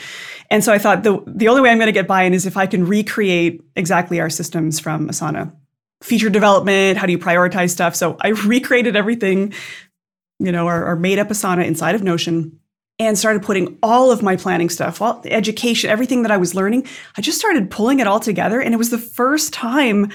And 0.49 0.63
so 0.63 0.74
I 0.74 0.80
thought 0.80 1.03
the, 1.03 1.24
the 1.28 1.47
only 1.47 1.61
way 1.61 1.69
I'm 1.69 1.78
going 1.78 1.88
to 1.88 1.91
get 1.91 2.07
buy 2.07 2.24
in 2.24 2.34
is 2.34 2.45
if 2.45 2.57
I 2.57 2.65
can 2.65 2.86
recreate 2.86 3.61
exactly 3.76 4.19
our 4.19 4.30
systems 4.30 4.80
from 4.80 5.07
Asana. 5.07 5.55
Feature 6.01 6.32
development, 6.32 6.97
how 6.97 7.05
do 7.05 7.11
you 7.11 7.19
prioritize 7.19 7.69
stuff? 7.69 7.95
So 7.95 8.17
I 8.22 8.30
recreated 8.45 8.95
everything, 8.95 9.53
you 10.39 10.51
know, 10.51 10.67
or, 10.67 10.86
our 10.86 10.95
made 10.95 11.19
up 11.19 11.28
Asana 11.28 11.65
inside 11.65 11.93
of 11.93 12.01
Notion 12.01 12.59
and 13.02 13.18
started 13.18 13.41
putting 13.41 13.80
all 13.82 14.12
of 14.12 14.22
my 14.22 14.36
planning 14.36 14.70
stuff, 14.70 15.02
all 15.02 15.24
education, 15.26 15.89
everything 15.89 16.22
that 16.22 16.30
I 16.30 16.38
was 16.38 16.54
learning, 16.54 16.88
I 17.18 17.22
just 17.22 17.39
started 17.39 17.72
pulling 17.72 17.99
it 17.99 18.06
all 18.06 18.20
together. 18.20 18.62
And 18.62 18.76
it 18.76 18.78
was 18.78 18.91
the 18.91 18.99
first 18.99 19.52
time 19.52 20.12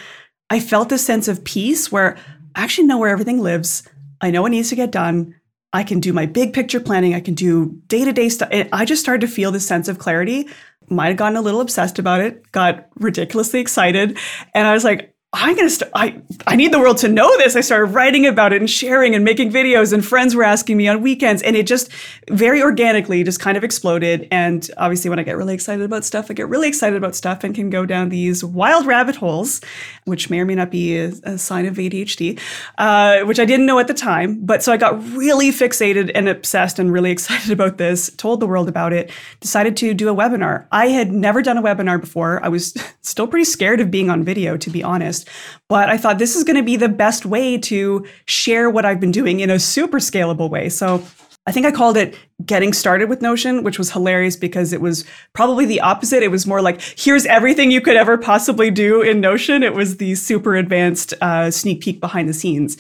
I 0.51 0.61
felt 0.61 0.89
this 0.89 1.05
sense 1.05 1.27
of 1.27 1.43
peace 1.43 1.91
where 1.91 2.17
I 2.55 2.63
actually 2.63 2.87
know 2.87 2.99
where 2.99 3.11
everything 3.11 3.41
lives. 3.41 3.83
I 4.21 4.31
know 4.31 4.43
what 4.43 4.53
needs 4.53 4.69
to 4.69 4.77
get 4.77 4.93
done. 4.93 5.35
I 5.73 5.83
can 5.83 5.99
do 5.99 6.13
my 6.13 6.27
big 6.27 6.55
picture 6.55 6.79
planning. 6.79 7.13
I 7.13 7.21
can 7.21 7.35
do 7.35 7.83
day 7.89 8.05
to 8.05 8.13
day 8.13 8.29
stuff. 8.29 8.51
I 8.73 8.85
just 8.85 9.03
started 9.03 9.27
to 9.27 9.33
feel 9.33 9.51
this 9.51 9.67
sense 9.67 9.89
of 9.89 9.99
clarity. 9.99 10.49
Might 10.89 11.09
have 11.09 11.17
gotten 11.17 11.37
a 11.37 11.43
little 11.43 11.61
obsessed 11.61 11.99
about 11.99 12.21
it, 12.21 12.53
got 12.53 12.87
ridiculously 12.95 13.59
excited. 13.59 14.17
And 14.55 14.69
I 14.69 14.73
was 14.73 14.85
like, 14.85 15.13
I'm 15.39 15.55
gonna 15.55 15.69
start. 15.69 15.93
I 15.95 16.19
I 16.47 16.57
need 16.57 16.73
the 16.73 16.79
world 16.79 16.97
to 16.99 17.09
know 17.09 17.37
this. 17.37 17.57
I 17.57 17.61
started 17.61 17.93
writing 17.93 18.25
about 18.25 18.55
it 18.55 18.63
and 18.63 18.71
sharing 18.71 19.15
and 19.15 19.23
making 19.23 19.53
videos, 19.53 19.93
and 19.93 20.03
friends 20.03 20.35
were 20.35 20.43
asking 20.43 20.79
me 20.79 20.89
on 20.89 21.03
weekends, 21.03 21.43
and 21.43 21.55
it 21.55 21.67
just 21.67 21.91
very 22.31 22.63
organically 22.63 23.23
just 23.23 23.39
kind 23.39 23.59
of 23.59 23.63
exploded. 23.63 24.29
And 24.31 24.69
obviously, 24.79 25.11
when 25.11 25.19
I 25.19 25.25
get 25.25 25.37
really 25.37 25.53
excited 25.53 25.85
about 25.85 26.07
stuff, 26.07 26.31
I 26.31 26.35
get 26.35 26.49
really 26.49 26.69
excited 26.69 26.97
about 26.97 27.15
stuff 27.15 27.45
and 27.45 27.55
can 27.55 27.69
go 27.69 27.85
down 27.85 28.09
these 28.09 28.43
wild 28.43 28.87
rabbit 28.87 29.17
holes, 29.17 29.61
which 30.05 30.31
may 30.31 30.41
or 30.41 30.47
may 30.47 30.55
not 30.55 30.71
be 30.71 30.97
a, 30.97 31.13
a 31.25 31.37
sign 31.37 31.67
of 31.67 31.75
ADHD, 31.75 32.41
uh, 32.79 33.21
which 33.27 33.39
I 33.39 33.45
didn't 33.45 33.67
know 33.67 33.79
at 33.79 33.89
the 33.89 33.95
time. 33.95 34.43
But 34.43 34.63
so 34.63 34.73
I 34.73 34.79
got 34.79 35.07
really 35.11 35.51
fixated 35.51 36.13
and 36.15 36.31
obsessed 36.31 36.79
and 36.79 36.91
really 36.91 37.11
excited 37.17 37.51
about 37.51 37.77
this. 37.77 38.11
Told 38.17 38.41
the 38.41 38.47
world 38.47 38.71
about 38.71 38.95
it. 38.95 39.11
Decided 39.41 39.77
to 39.77 39.93
do 39.93 40.09
a 40.09 40.15
webinar. 40.15 40.67
I 40.73 40.87
had 40.89 41.13
never 41.13 41.43
done 41.43 41.59
a 41.59 41.63
webinar 41.63 42.01
before. 42.01 42.43
I 42.43 42.49
was 42.49 42.75
still 43.03 43.27
pretty 43.27 43.45
scared 43.45 43.83
of 43.83 43.91
being 43.91 44.09
on 44.09 44.25
video, 44.25 44.57
to 44.57 44.71
be 44.71 44.83
honest. 44.83 45.26
But 45.69 45.89
I 45.89 45.97
thought 45.97 46.19
this 46.19 46.37
is 46.37 46.45
going 46.45 46.57
to 46.57 46.63
be 46.63 46.77
the 46.77 46.89
best 46.89 47.27
way 47.27 47.59
to 47.59 48.07
share 48.27 48.71
what 48.71 48.85
I've 48.85 49.01
been 49.01 49.13
doing 49.13 49.41
in 49.41 49.51
a 49.51 49.59
super 49.59 49.99
scalable 49.99 50.51
way. 50.51 50.69
So 50.69 51.03
I 51.49 51.53
think 51.53 51.65
I 51.65 51.71
called 51.71 51.97
it 51.97 52.19
Getting 52.45 52.73
Started 52.73 53.09
with 53.09 53.23
Notion, 53.23 53.63
which 53.63 53.79
was 53.79 53.93
hilarious 53.93 54.35
because 54.35 54.73
it 54.73 54.81
was 54.81 55.05
probably 55.33 55.65
the 55.65 55.81
opposite. 55.81 56.25
It 56.25 56.31
was 56.31 56.47
more 56.47 56.61
like, 56.61 56.81
here's 56.99 57.25
everything 57.27 57.71
you 57.71 57.81
could 57.81 57.97
ever 57.97 58.19
possibly 58.19 58.71
do 58.71 59.01
in 59.01 59.21
Notion. 59.21 59.63
It 59.63 59.73
was 59.73 59.99
the 59.99 60.17
super 60.17 60.57
advanced 60.57 61.15
uh, 61.21 61.53
sneak 61.53 61.83
peek 61.83 62.01
behind 62.01 62.29
the 62.29 62.35
scenes. 62.35 62.77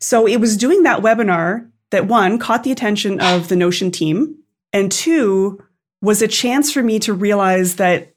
So 0.00 0.26
it 0.26 0.38
was 0.38 0.56
doing 0.56 0.82
that 0.82 1.00
webinar 1.00 1.70
that 1.90 2.06
one 2.06 2.38
caught 2.38 2.64
the 2.64 2.72
attention 2.72 3.20
of 3.20 3.48
the 3.48 3.56
Notion 3.56 3.90
team, 3.90 4.36
and 4.72 4.90
two 4.90 5.62
was 6.02 6.20
a 6.20 6.28
chance 6.28 6.72
for 6.72 6.82
me 6.82 6.98
to 7.00 7.12
realize 7.12 7.76
that 7.76 8.14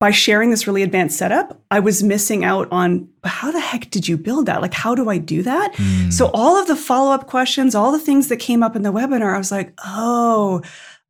by 0.00 0.10
sharing 0.10 0.50
this 0.50 0.66
really 0.66 0.82
advanced 0.82 1.16
setup, 1.16 1.62
I 1.70 1.80
was 1.80 2.02
missing 2.02 2.44
out 2.44 2.68
on 2.70 3.08
how 3.22 3.52
the 3.52 3.60
heck 3.60 3.90
did 3.90 4.08
you 4.08 4.16
build 4.16 4.46
that? 4.46 4.60
Like, 4.60 4.74
how 4.74 4.94
do 4.94 5.08
I 5.08 5.18
do 5.18 5.42
that? 5.42 5.72
Mm. 5.74 6.12
So, 6.12 6.30
all 6.34 6.56
of 6.56 6.66
the 6.66 6.76
follow 6.76 7.12
up 7.12 7.26
questions, 7.26 7.74
all 7.74 7.92
the 7.92 7.98
things 7.98 8.28
that 8.28 8.38
came 8.38 8.62
up 8.62 8.76
in 8.76 8.82
the 8.82 8.92
webinar, 8.92 9.34
I 9.34 9.38
was 9.38 9.52
like, 9.52 9.72
oh, 9.84 10.62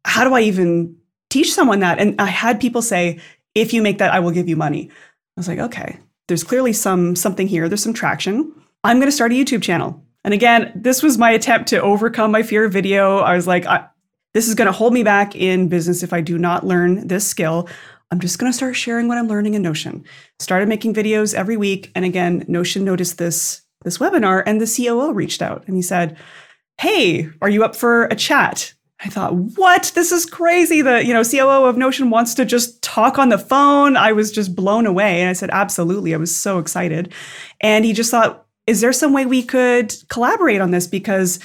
how 0.04 0.24
do 0.24 0.34
I 0.34 0.42
even 0.42 0.96
teach 1.30 1.52
someone 1.52 1.80
that? 1.80 1.98
And 1.98 2.20
I 2.20 2.26
had 2.26 2.60
people 2.60 2.82
say, 2.82 3.20
if 3.54 3.72
you 3.72 3.82
make 3.82 3.98
that, 3.98 4.12
I 4.12 4.20
will 4.20 4.30
give 4.30 4.48
you 4.48 4.56
money. 4.56 4.90
I 4.90 5.40
was 5.40 5.48
like, 5.48 5.58
okay, 5.58 5.98
there's 6.28 6.44
clearly 6.44 6.72
some 6.72 7.16
something 7.16 7.48
here. 7.48 7.68
There's 7.68 7.82
some 7.82 7.94
traction. 7.94 8.52
I'm 8.82 8.98
going 8.98 9.08
to 9.08 9.12
start 9.12 9.32
a 9.32 9.34
YouTube 9.34 9.62
channel. 9.62 10.02
And 10.24 10.32
again, 10.32 10.72
this 10.74 11.02
was 11.02 11.18
my 11.18 11.30
attempt 11.30 11.68
to 11.70 11.80
overcome 11.80 12.30
my 12.30 12.42
fear 12.42 12.64
of 12.64 12.72
video. 12.72 13.18
I 13.18 13.36
was 13.36 13.46
like, 13.46 13.66
I, 13.66 13.86
this 14.32 14.48
is 14.48 14.54
going 14.54 14.66
to 14.66 14.72
hold 14.72 14.92
me 14.92 15.02
back 15.02 15.36
in 15.36 15.68
business 15.68 16.02
if 16.02 16.12
I 16.12 16.20
do 16.20 16.38
not 16.38 16.66
learn 16.66 17.06
this 17.06 17.26
skill. 17.26 17.68
I'm 18.10 18.20
just 18.20 18.38
going 18.38 18.50
to 18.50 18.56
start 18.56 18.76
sharing 18.76 19.08
what 19.08 19.18
I'm 19.18 19.28
learning 19.28 19.54
in 19.54 19.62
Notion. 19.62 20.04
Started 20.38 20.68
making 20.68 20.94
videos 20.94 21.34
every 21.34 21.56
week. 21.56 21.90
And 21.94 22.04
again, 22.04 22.44
Notion 22.48 22.84
noticed 22.84 23.18
this, 23.18 23.62
this 23.82 23.98
webinar 23.98 24.42
and 24.46 24.60
the 24.60 24.66
COO 24.66 25.12
reached 25.12 25.42
out 25.42 25.64
and 25.66 25.76
he 25.76 25.82
said, 25.82 26.16
Hey, 26.80 27.28
are 27.40 27.48
you 27.48 27.64
up 27.64 27.76
for 27.76 28.04
a 28.06 28.16
chat? 28.16 28.74
I 29.04 29.08
thought, 29.08 29.34
what? 29.34 29.92
This 29.94 30.12
is 30.12 30.24
crazy. 30.24 30.80
The 30.80 31.04
you 31.04 31.12
know 31.12 31.22
COO 31.22 31.66
of 31.66 31.76
Notion 31.76 32.10
wants 32.10 32.34
to 32.34 32.44
just 32.44 32.80
talk 32.82 33.18
on 33.18 33.28
the 33.28 33.38
phone. 33.38 33.96
I 33.96 34.12
was 34.12 34.32
just 34.32 34.54
blown 34.56 34.86
away, 34.86 35.20
and 35.20 35.28
I 35.28 35.34
said, 35.34 35.50
absolutely. 35.52 36.14
I 36.14 36.16
was 36.16 36.34
so 36.34 36.58
excited, 36.58 37.12
and 37.60 37.84
he 37.84 37.92
just 37.92 38.10
thought, 38.10 38.46
is 38.66 38.80
there 38.80 38.92
some 38.92 39.12
way 39.12 39.26
we 39.26 39.42
could 39.42 39.94
collaborate 40.08 40.60
on 40.60 40.70
this? 40.70 40.86
Because 40.86 41.38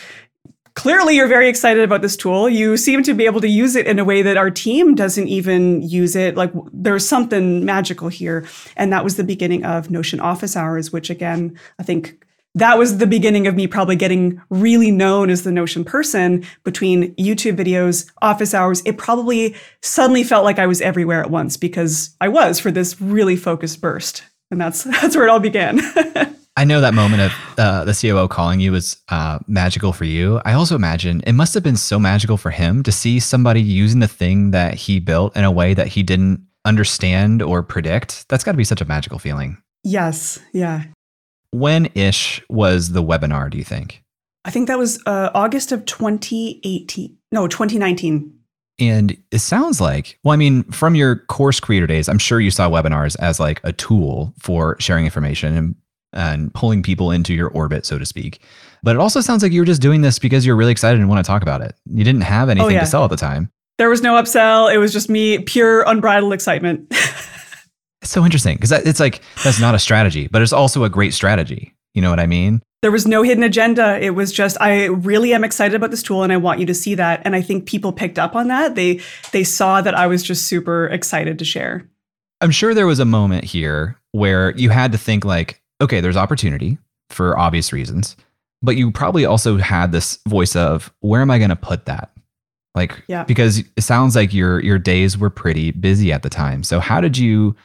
clearly 0.79 1.17
you're 1.17 1.27
very 1.27 1.49
excited 1.49 1.83
about 1.83 2.01
this 2.01 2.15
tool. 2.15 2.47
You 2.47 2.77
seem 2.77 3.03
to 3.03 3.13
be 3.13 3.25
able 3.25 3.41
to 3.41 3.49
use 3.49 3.75
it 3.75 3.85
in 3.85 3.99
a 3.99 4.05
way 4.05 4.21
that 4.21 4.37
our 4.37 4.49
team 4.49 4.95
doesn't 4.95 5.27
even 5.27 5.81
use 5.81 6.15
it. 6.15 6.37
Like 6.37 6.53
there's 6.71 7.05
something 7.05 7.65
magical 7.65 8.07
here. 8.07 8.47
And 8.77 8.93
that 8.93 9.03
was 9.03 9.17
the 9.17 9.25
beginning 9.25 9.65
of 9.65 9.91
Notion 9.91 10.21
office 10.21 10.55
hours, 10.55 10.93
which 10.93 11.09
again, 11.09 11.59
I 11.79 11.83
think 11.83 12.25
that 12.55 12.77
was 12.77 12.97
the 12.97 13.07
beginning 13.07 13.45
of 13.45 13.57
me 13.57 13.67
probably 13.67 13.97
getting 13.97 14.41
really 14.49 14.89
known 14.89 15.29
as 15.29 15.43
the 15.43 15.51
Notion 15.51 15.83
person 15.83 16.45
between 16.63 17.13
YouTube 17.15 17.57
videos, 17.57 18.09
office 18.21 18.53
hours. 18.53 18.81
It 18.85 18.97
probably 18.97 19.57
suddenly 19.81 20.23
felt 20.23 20.45
like 20.45 20.59
I 20.59 20.67
was 20.67 20.79
everywhere 20.79 21.19
at 21.21 21.29
once 21.29 21.57
because 21.57 22.15
I 22.21 22.29
was 22.29 22.57
for 22.57 22.71
this 22.71 23.01
really 23.01 23.35
focused 23.35 23.81
burst. 23.81 24.23
And 24.49 24.61
that's 24.61 24.83
that's 25.01 25.17
where 25.17 25.25
it 25.25 25.29
all 25.29 25.41
began. 25.41 25.81
I 26.59 26.65
know 26.65 26.81
that 26.81 26.93
moment 26.93 27.21
of 27.21 27.31
uh, 27.57 27.85
the 27.85 27.93
COO 27.93 28.27
calling 28.27 28.59
you 28.59 28.73
was 28.73 28.97
uh, 29.07 29.39
magical 29.47 29.93
for 29.93 30.03
you. 30.03 30.41
I 30.43 30.51
also 30.51 30.75
imagine 30.75 31.21
it 31.25 31.31
must 31.31 31.53
have 31.53 31.63
been 31.63 31.77
so 31.77 31.97
magical 31.97 32.35
for 32.35 32.51
him 32.51 32.83
to 32.83 32.91
see 32.91 33.21
somebody 33.21 33.61
using 33.61 34.01
the 34.01 34.09
thing 34.09 34.51
that 34.51 34.73
he 34.73 34.99
built 34.99 35.37
in 35.37 35.45
a 35.45 35.51
way 35.51 35.73
that 35.73 35.87
he 35.87 36.03
didn't 36.03 36.45
understand 36.65 37.41
or 37.41 37.63
predict. 37.63 38.27
That's 38.27 38.43
got 38.43 38.51
to 38.51 38.57
be 38.57 38.65
such 38.65 38.81
a 38.81 38.85
magical 38.85 39.19
feeling. 39.19 39.57
Yes. 39.85 40.37
Yeah. 40.51 40.83
When 41.51 41.85
ish 41.95 42.43
was 42.49 42.91
the 42.91 43.01
webinar, 43.01 43.49
do 43.49 43.57
you 43.57 43.63
think? 43.63 44.03
I 44.43 44.51
think 44.51 44.67
that 44.67 44.77
was 44.77 45.01
uh, 45.05 45.29
August 45.33 45.71
of 45.71 45.85
2018. 45.85 47.17
No, 47.31 47.47
2019. 47.47 48.37
And 48.81 49.17
it 49.31 49.39
sounds 49.39 49.79
like, 49.79 50.19
well, 50.25 50.33
I 50.33 50.37
mean, 50.37 50.63
from 50.63 50.95
your 50.95 51.19
course 51.27 51.61
creator 51.61 51.87
days, 51.87 52.09
I'm 52.09 52.19
sure 52.19 52.41
you 52.41 52.51
saw 52.51 52.69
webinars 52.69 53.15
as 53.21 53.39
like 53.39 53.61
a 53.63 53.71
tool 53.71 54.33
for 54.39 54.75
sharing 54.81 55.05
information 55.05 55.55
and 55.55 55.75
and 56.13 56.53
pulling 56.53 56.83
people 56.83 57.11
into 57.11 57.33
your 57.33 57.49
orbit, 57.49 57.85
so 57.85 57.97
to 57.97 58.05
speak. 58.05 58.41
But 58.83 58.95
it 58.95 58.99
also 58.99 59.21
sounds 59.21 59.43
like 59.43 59.51
you 59.51 59.61
were 59.61 59.65
just 59.65 59.81
doing 59.81 60.01
this 60.01 60.19
because 60.19 60.45
you're 60.45 60.55
really 60.55 60.71
excited 60.71 60.99
and 60.99 61.09
want 61.09 61.23
to 61.23 61.27
talk 61.27 61.41
about 61.41 61.61
it. 61.61 61.75
You 61.85 62.03
didn't 62.03 62.21
have 62.21 62.47
oh, 62.47 62.51
anything 62.51 62.67
oh, 62.67 62.73
yeah. 62.73 62.79
to 62.81 62.85
sell 62.85 63.03
at 63.03 63.09
the 63.09 63.17
time. 63.17 63.51
There 63.77 63.89
was 63.89 64.01
no 64.01 64.21
upsell. 64.21 64.73
It 64.73 64.77
was 64.77 64.91
just 64.91 65.09
me, 65.09 65.39
pure 65.39 65.83
unbridled 65.83 66.33
excitement. 66.33 66.87
it's 68.01 68.11
so 68.11 68.25
interesting 68.25 68.55
because 68.55 68.71
it's 68.71 68.99
like 68.99 69.21
that's 69.43 69.59
not 69.59 69.75
a 69.75 69.79
strategy, 69.79 70.27
but 70.27 70.41
it's 70.41 70.53
also 70.53 70.83
a 70.83 70.89
great 70.89 71.13
strategy. 71.13 71.75
You 71.93 72.01
know 72.01 72.09
what 72.09 72.19
I 72.19 72.27
mean? 72.27 72.61
There 72.81 72.91
was 72.91 73.05
no 73.05 73.23
hidden 73.23 73.43
agenda. 73.43 73.99
It 73.99 74.11
was 74.11 74.31
just 74.31 74.57
I 74.61 74.85
really 74.85 75.33
am 75.33 75.43
excited 75.43 75.75
about 75.75 75.91
this 75.91 76.03
tool 76.03 76.23
and 76.23 76.31
I 76.31 76.37
want 76.37 76.59
you 76.59 76.65
to 76.67 76.73
see 76.73 76.95
that. 76.95 77.21
And 77.25 77.35
I 77.35 77.41
think 77.41 77.65
people 77.65 77.91
picked 77.91 78.17
up 78.17 78.35
on 78.35 78.47
that. 78.47 78.75
They 78.75 79.01
they 79.31 79.43
saw 79.43 79.81
that 79.81 79.95
I 79.95 80.07
was 80.07 80.23
just 80.23 80.47
super 80.47 80.87
excited 80.87 81.39
to 81.39 81.45
share. 81.45 81.89
I'm 82.41 82.51
sure 82.51 82.73
there 82.73 82.87
was 82.87 82.99
a 82.99 83.05
moment 83.05 83.43
here 83.43 83.97
where 84.11 84.51
you 84.51 84.69
had 84.69 84.93
to 84.93 84.97
think 84.97 85.25
like, 85.25 85.61
okay, 85.81 86.01
there's 86.01 86.17
opportunity 86.17 86.77
for 87.09 87.37
obvious 87.37 87.71
reasons, 87.73 88.15
but 88.61 88.75
you 88.75 88.91
probably 88.91 89.25
also 89.25 89.57
had 89.57 89.91
this 89.91 90.19
voice 90.27 90.55
of 90.55 90.91
where 90.99 91.21
am 91.21 91.31
I 91.31 91.37
going 91.37 91.49
to 91.49 91.55
put 91.55 91.85
that? 91.85 92.11
Like 92.75 93.03
Yeah. 93.07 93.23
because 93.23 93.59
it 93.75 93.81
sounds 93.81 94.15
like 94.15 94.33
your 94.33 94.59
your 94.61 94.77
days 94.77 95.17
were 95.17 95.29
pretty 95.31 95.71
busy 95.71 96.13
at 96.13 96.21
the 96.23 96.29
time. 96.29 96.63
So 96.63 96.79
how 96.79 97.01
did 97.01 97.17
you 97.17 97.55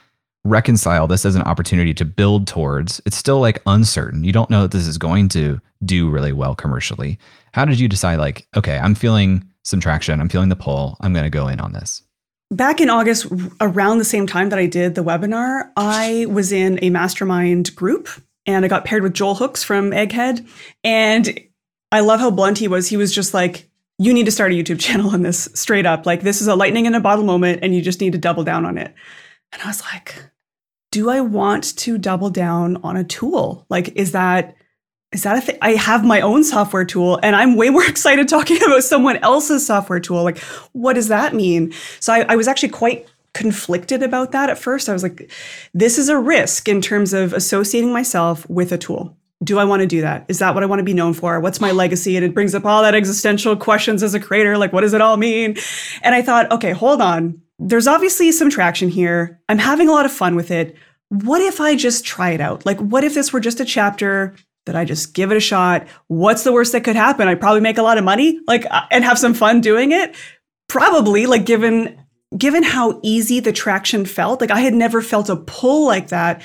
reconcile 0.45 1.07
this 1.07 1.25
as 1.25 1.35
an 1.37 1.43
opportunity 1.43 1.93
to 1.95 2.05
build 2.05 2.47
towards? 2.47 3.01
It's 3.07 3.17
still 3.17 3.41
like 3.41 3.63
uncertain. 3.67 4.25
You 4.25 4.33
don't 4.33 4.51
know 4.51 4.63
that 4.63 4.71
this 4.71 4.87
is 4.87 4.99
going 4.99 5.29
to 5.31 5.61
do 5.85 6.09
really 6.09 6.33
well 6.33 6.55
commercially. 6.55 7.19
How 7.53 7.65
did 7.65 7.79
you 7.79 7.89
decide 7.89 8.19
like, 8.19 8.47
okay, 8.57 8.79
I'm 8.79 8.95
feeling 8.95 9.45
some 9.63 9.81
traction, 9.81 10.21
I'm 10.21 10.29
feeling 10.29 10.49
the 10.49 10.57
pull, 10.57 10.97
I'm 11.01 11.13
going 11.13 11.25
to 11.25 11.31
go 11.31 11.49
in 11.49 11.61
on 11.61 11.73
this? 11.73 12.03
Back 12.51 12.81
in 12.81 12.91
August, 12.91 13.27
around 13.61 13.99
the 13.99 14.05
same 14.05 14.27
time 14.27 14.51
that 14.51 14.59
I 14.59 14.67
did 14.67 14.95
the 14.95 15.03
webinar, 15.03 15.71
I 15.77 16.27
was 16.29 16.53
in 16.53 16.79
a 16.83 16.91
mastermind 16.91 17.75
group 17.75 18.09
and 18.47 18.65
I 18.65 18.69
got 18.69 18.85
paired 18.85 19.03
with 19.03 19.15
Joel 19.15 19.35
Hooks 19.35 19.65
from 19.65 19.91
Egghead. 19.91 20.47
And 20.83 21.39
I 21.91 22.01
love 22.01 22.21
how 22.21 22.31
blunt 22.31 22.59
he 22.59 22.69
was. 22.69 22.89
He 22.89 22.97
was 22.97 23.15
just 23.15 23.35
like, 23.35 23.69
you 23.99 24.13
need 24.13 24.27
to 24.27 24.33
start 24.33 24.53
a 24.53 24.55
YouTube 24.55 24.81
channel 24.81 25.11
on 25.11 25.23
this 25.23 25.49
straight 25.55 25.87
up. 25.87 26.07
Like, 26.07 26.23
this 26.23 26.41
is 26.41 26.47
a 26.47 26.55
lightning 26.55 26.87
in 26.87 26.95
a 26.95 27.01
bottle 27.01 27.25
moment 27.25 27.61
and 27.63 27.75
you 27.75 27.81
just 27.81 28.01
need 28.01 28.13
to 28.13 28.19
double 28.19 28.45
down 28.45 28.67
on 28.67 28.79
it. 28.79 28.95
And 29.53 29.63
I 29.63 29.67
was 29.67 29.83
like, 29.83 30.23
do 30.91 31.11
I 31.11 31.21
want 31.21 31.77
to 31.79 31.99
double 31.99 32.31
down 32.31 32.77
on 32.85 32.97
a 32.97 33.05
tool? 33.05 33.67
Like, 33.69 33.97
is 33.97 34.13
that 34.13 34.55
is 35.15 35.23
that 35.23 35.39
a 35.39 35.41
thing? 35.41 35.57
I 35.63 35.75
have 35.75 36.05
my 36.05 36.21
own 36.21 36.43
software 36.43 36.85
tool 36.85 37.21
and 37.23 37.37
I'm 37.37 37.55
way 37.55 37.71
more 37.71 37.85
excited 37.89 38.29
talking 38.29 38.63
about 38.63 38.83
someone 38.83 39.17
else's 39.19 39.65
software 39.65 40.01
tool. 40.01 40.25
Like, 40.25 40.39
what 40.73 40.95
does 40.95 41.09
that 41.09 41.33
mean? 41.33 41.73
So 42.01 42.13
I, 42.13 42.27
I 42.29 42.37
was 42.37 42.49
actually 42.49 42.71
quite 42.71 43.07
conflicted 43.33 44.03
about 44.03 44.33
that 44.33 44.51
at 44.51 44.59
first. 44.59 44.89
I 44.89 44.93
was 44.93 45.03
like, 45.03 45.31
this 45.73 45.99
is 45.99 46.09
a 46.09 46.19
risk 46.19 46.69
in 46.69 46.81
terms 46.81 47.13
of 47.13 47.33
associating 47.33 47.93
myself 47.93 48.49
with 48.51 48.73
a 48.73 48.79
tool. 48.79 49.17
Do 49.43 49.59
I 49.59 49.65
want 49.65 49.81
to 49.81 49.87
do 49.87 50.01
that? 50.01 50.25
Is 50.29 50.39
that 50.41 50.55
what 50.55 50.63
I 50.63 50.67
want 50.67 50.81
to 50.81 50.85
be 50.85 50.95
known 50.95 51.13
for? 51.13 51.39
What's 51.41 51.61
my 51.61 51.71
legacy? 51.71 52.17
And 52.17 52.25
it 52.25 52.35
brings 52.35 52.55
up 52.55 52.65
all 52.65 52.83
that 52.83 52.95
existential 52.95 53.57
questions 53.57 54.03
as 54.03 54.15
a 54.15 54.21
creator, 54.21 54.59
like 54.59 54.73
what 54.73 54.81
does 54.81 54.95
it 54.95 55.01
all 55.01 55.17
mean? 55.17 55.57
And 56.03 56.15
I 56.15 56.23
thought, 56.23 56.51
okay, 56.51 56.73
hold 56.73 57.01
on. 57.01 57.41
There's 57.59 57.87
obviously 57.87 58.33
some 58.33 58.51
traction 58.51 58.89
here. 58.89 59.41
I'm 59.49 59.59
having 59.59 59.89
a 59.89 59.93
lot 59.93 60.07
of 60.07 60.13
fun 60.13 60.35
with 60.35 60.51
it. 60.51 60.77
What 61.09 61.41
if 61.41 61.61
I 61.61 61.77
just 61.77 62.05
try 62.05 62.31
it 62.31 62.41
out? 62.41 62.67
Like, 62.67 62.81
what 62.81 63.05
if 63.05 63.15
this 63.15 63.33
were 63.33 63.41
just 63.41 63.61
a 63.61 63.65
chapter 63.65 64.35
that 64.67 64.77
I 64.77 64.85
just 64.85 65.15
give 65.15 65.31
it 65.31 65.37
a 65.37 65.41
shot? 65.41 65.87
What's 66.07 66.45
the 66.45 66.53
worst 66.53 66.73
that 66.73 66.85
could 66.85 66.97
happen? 66.97 67.29
I'd 67.29 67.41
probably 67.41 67.61
make 67.61 67.79
a 67.79 67.83
lot 67.83 67.99
of 67.99 68.05
money, 68.05 68.41
like, 68.47 68.67
uh, 68.71 68.87
and 68.91 69.05
have 69.05 69.19
some 69.19 69.35
fun 69.35 69.61
doing 69.61 69.93
it. 69.93 70.15
Probably, 70.69 71.27
like, 71.27 71.45
given 71.45 72.05
given 72.37 72.63
how 72.63 73.01
easy 73.03 73.41
the 73.41 73.53
traction 73.53 74.05
felt, 74.05 74.41
like 74.41 74.51
I 74.51 74.61
had 74.61 74.75
never 74.75 75.01
felt 75.01 75.29
a 75.29 75.37
pull 75.37 75.87
like 75.87 76.09
that. 76.09 76.43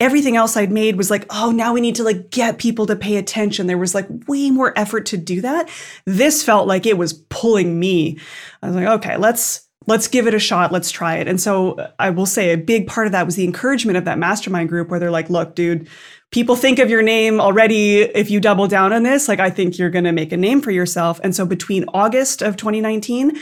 Everything 0.00 0.36
else 0.36 0.56
I'd 0.56 0.70
made 0.70 0.96
was 0.96 1.10
like, 1.10 1.26
oh, 1.30 1.50
now 1.50 1.72
we 1.72 1.80
need 1.80 1.96
to 1.96 2.04
like 2.04 2.30
get 2.30 2.58
people 2.58 2.86
to 2.86 2.96
pay 2.96 3.16
attention. 3.16 3.66
There 3.66 3.78
was 3.78 3.94
like 3.94 4.06
way 4.28 4.50
more 4.50 4.76
effort 4.76 5.06
to 5.06 5.16
do 5.16 5.40
that. 5.40 5.68
This 6.04 6.42
felt 6.42 6.68
like 6.68 6.86
it 6.86 6.96
was 6.96 7.12
pulling 7.12 7.78
me. 7.78 8.18
I 8.62 8.68
was 8.68 8.76
like, 8.76 8.86
okay, 8.86 9.16
let's 9.16 9.67
let's 9.88 10.06
give 10.06 10.26
it 10.26 10.34
a 10.34 10.38
shot. 10.38 10.70
Let's 10.70 10.90
try 10.90 11.16
it. 11.16 11.26
And 11.26 11.40
so 11.40 11.72
uh, 11.72 11.90
I 11.98 12.10
will 12.10 12.26
say 12.26 12.52
a 12.52 12.58
big 12.58 12.86
part 12.86 13.06
of 13.06 13.12
that 13.12 13.24
was 13.24 13.36
the 13.36 13.44
encouragement 13.44 13.96
of 13.96 14.04
that 14.04 14.18
mastermind 14.18 14.68
group 14.68 14.90
where 14.90 15.00
they're 15.00 15.10
like, 15.10 15.30
look, 15.30 15.54
dude, 15.54 15.88
people 16.30 16.56
think 16.56 16.78
of 16.78 16.90
your 16.90 17.00
name 17.00 17.40
already 17.40 18.00
if 18.00 18.30
you 18.30 18.38
double 18.38 18.68
down 18.68 18.92
on 18.92 19.02
this. 19.02 19.28
Like, 19.28 19.40
I 19.40 19.48
think 19.48 19.78
you're 19.78 19.90
going 19.90 20.04
to 20.04 20.12
make 20.12 20.30
a 20.30 20.36
name 20.36 20.60
for 20.60 20.70
yourself. 20.70 21.18
And 21.24 21.34
so 21.34 21.46
between 21.46 21.86
August 21.94 22.42
of 22.42 22.56
2019, 22.58 23.38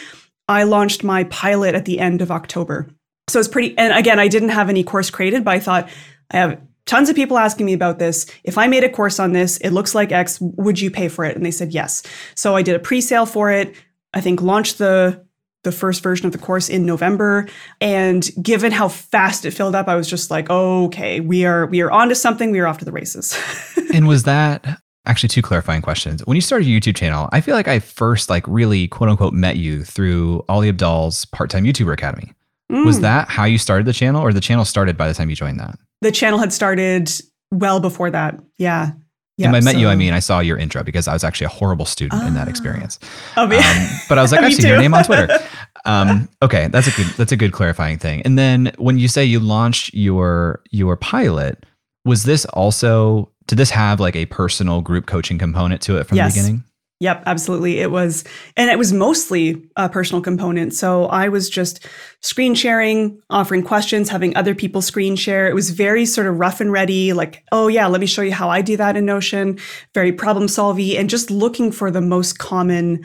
I 0.49 0.63
launched 0.63 1.03
my 1.03 1.25
pilot 1.25 1.75
at 1.75 1.85
the 1.85 1.99
end 1.99 2.23
of 2.23 2.31
October. 2.31 2.89
So 3.29 3.41
it's 3.41 3.49
pretty, 3.49 3.77
and 3.77 3.93
again, 3.93 4.21
I 4.21 4.29
didn't 4.29 4.51
have 4.51 4.69
any 4.69 4.85
course 4.85 5.11
created, 5.11 5.45
but 5.45 5.51
I 5.51 5.59
thought 5.59 5.91
I 6.31 6.37
have 6.37 6.61
tons 6.85 7.09
of 7.09 7.17
people 7.17 7.39
asking 7.39 7.67
me 7.67 7.73
about 7.73 7.99
this. 7.99 8.27
If 8.45 8.57
I 8.57 8.69
made 8.69 8.85
a 8.85 8.89
course 8.89 9.19
on 9.19 9.33
this, 9.33 9.57
it 9.57 9.71
looks 9.71 9.97
like 9.97 10.13
X, 10.13 10.39
would 10.41 10.81
you 10.81 10.93
pay 10.93 11.09
for 11.09 11.25
it? 11.25 11.35
And 11.35 11.45
they 11.45 11.51
said 11.51 11.75
yes. 11.75 12.05
So 12.37 12.55
I 12.55 12.63
did 12.63 12.77
a 12.77 12.79
pre 12.79 13.01
sale 13.01 13.27
for 13.27 13.51
it. 13.51 13.75
I 14.15 14.21
think 14.21 14.41
launched 14.41 14.79
the 14.79 15.26
the 15.67 15.73
first 15.73 16.03
version 16.03 16.25
of 16.25 16.33
the 16.33 16.39
course 16.39 16.71
in 16.71 16.87
November. 16.87 17.47
And 17.83 18.27
given 18.41 18.73
how 18.73 18.89
fast 18.89 19.45
it 19.45 19.51
filled 19.51 19.75
up, 19.75 19.89
I 19.89 19.95
was 19.97 20.09
just 20.09 20.31
like, 20.31 20.49
okay, 20.49 21.21
we 21.21 21.45
are 21.45 21.67
we 21.67 21.83
are 21.83 21.91
onto 21.91 22.15
something. 22.15 22.51
We 22.51 22.61
are 22.61 22.67
off 22.67 22.79
to 22.79 22.85
the 22.87 22.93
races. 22.93 23.37
and 23.93 24.09
was 24.09 24.23
that 24.23 24.81
actually 25.05 25.29
two 25.29 25.43
clarifying 25.43 25.83
questions? 25.83 26.25
When 26.25 26.37
you 26.37 26.41
started 26.41 26.67
your 26.67 26.81
YouTube 26.81 26.97
channel, 26.97 27.29
I 27.33 27.41
feel 27.43 27.55
like 27.55 27.69
I 27.69 27.79
first 27.81 28.31
like 28.31 28.45
really 28.49 28.89
quote 28.89 29.11
unquote 29.11 29.35
met 29.35 29.57
you 29.57 29.85
through 29.85 30.45
Ali 30.49 30.69
Abdaal's 30.73 31.27
part-time 31.27 31.65
YouTuber 31.65 31.93
Academy. 31.93 32.33
Was 32.71 32.99
Mm. 32.99 33.03
that 33.03 33.29
how 33.29 33.45
you 33.45 33.59
started 33.59 33.87
the 33.87 33.93
channel 33.93 34.21
or 34.23 34.33
the 34.33 34.41
channel 34.41 34.65
started 34.65 34.97
by 34.97 35.07
the 35.07 35.15
time 35.15 35.29
you 35.31 35.37
joined 35.37 35.61
that? 35.61 35.79
the 36.03 36.11
channel 36.13 36.39
had 36.39 36.53
started 36.53 37.11
well 37.53 37.81
before 37.81 38.11
that. 38.11 38.39
Yeah. 38.59 38.93
And 39.39 39.53
by 39.53 39.61
met 39.61 39.77
you, 39.77 39.89
I 39.89 39.97
mean 39.97 40.13
I 40.15 40.19
saw 40.21 40.41
your 40.41 40.57
intro 40.57 40.83
because 40.83 41.07
I 41.09 41.13
was 41.13 41.23
actually 41.25 41.47
a 41.47 41.51
horrible 41.51 41.85
student 41.85 42.23
in 42.25 42.35
that 42.35 42.47
Ah. 42.49 42.51
experience. 42.51 42.99
Oh, 43.37 43.47
man. 43.47 43.61
Um, 43.63 43.99
but 44.09 44.17
I 44.19 44.23
was 44.23 44.33
like, 44.33 44.41
I've 44.41 44.55
seen 44.55 44.67
your 44.67 44.79
name 44.79 44.95
on 44.95 45.05
Twitter. 45.05 45.29
Um, 45.85 46.29
okay, 46.43 46.67
that's 46.67 46.89
a 46.89 46.91
good 46.91 47.07
that's 47.17 47.31
a 47.31 47.37
good 47.37 47.53
clarifying 47.53 47.97
thing. 47.97 48.21
And 48.23 48.37
then 48.37 48.73
when 48.77 48.99
you 48.99 49.07
say 49.07 49.25
you 49.25 49.39
launched 49.39 49.95
your 49.95 50.61
your 50.73 50.97
pilot, 50.97 51.65
was 52.05 52.25
this 52.25 52.45
also 52.47 53.31
did 53.47 53.57
this 53.57 53.71
have 53.71 54.01
like 54.01 54.17
a 54.17 54.27
personal 54.27 54.81
group 54.81 55.07
coaching 55.07 55.39
component 55.39 55.81
to 55.83 55.97
it 55.99 56.09
from 56.09 56.17
Yes. 56.17 56.35
the 56.35 56.41
beginning? 56.41 56.65
Yep, 57.01 57.25
absolutely. 57.27 57.81
It 57.81 57.91
was, 57.91 58.25
and 58.57 58.71
it 58.71 58.79
was 58.79 58.91
mostly 58.91 59.69
a 59.77 59.87
personal 59.87 60.23
component. 60.23 60.73
So 60.73 61.05
I 61.07 61.29
was 61.29 61.51
just 61.51 61.87
screen 62.23 62.55
sharing, 62.55 63.21
offering 63.29 63.63
questions, 63.63 64.09
having 64.09 64.35
other 64.35 64.55
people 64.55 64.81
screen 64.81 65.15
share. 65.15 65.47
It 65.47 65.55
was 65.55 65.69
very 65.69 66.07
sort 66.07 66.27
of 66.27 66.39
rough 66.39 66.59
and 66.59 66.73
ready, 66.73 67.13
like, 67.13 67.45
oh, 67.53 67.69
yeah, 67.69 67.87
let 67.87 68.01
me 68.01 68.07
show 68.07 68.23
you 68.23 68.33
how 68.33 68.49
I 68.49 68.63
do 68.63 68.79
that 68.79 68.97
in 68.97 69.05
Notion, 69.05 69.59
very 69.93 70.11
problem 70.11 70.47
solvy, 70.47 70.99
and 70.99 71.11
just 71.11 71.31
looking 71.31 71.71
for 71.71 71.91
the 71.91 72.01
most 72.01 72.39
common. 72.39 73.05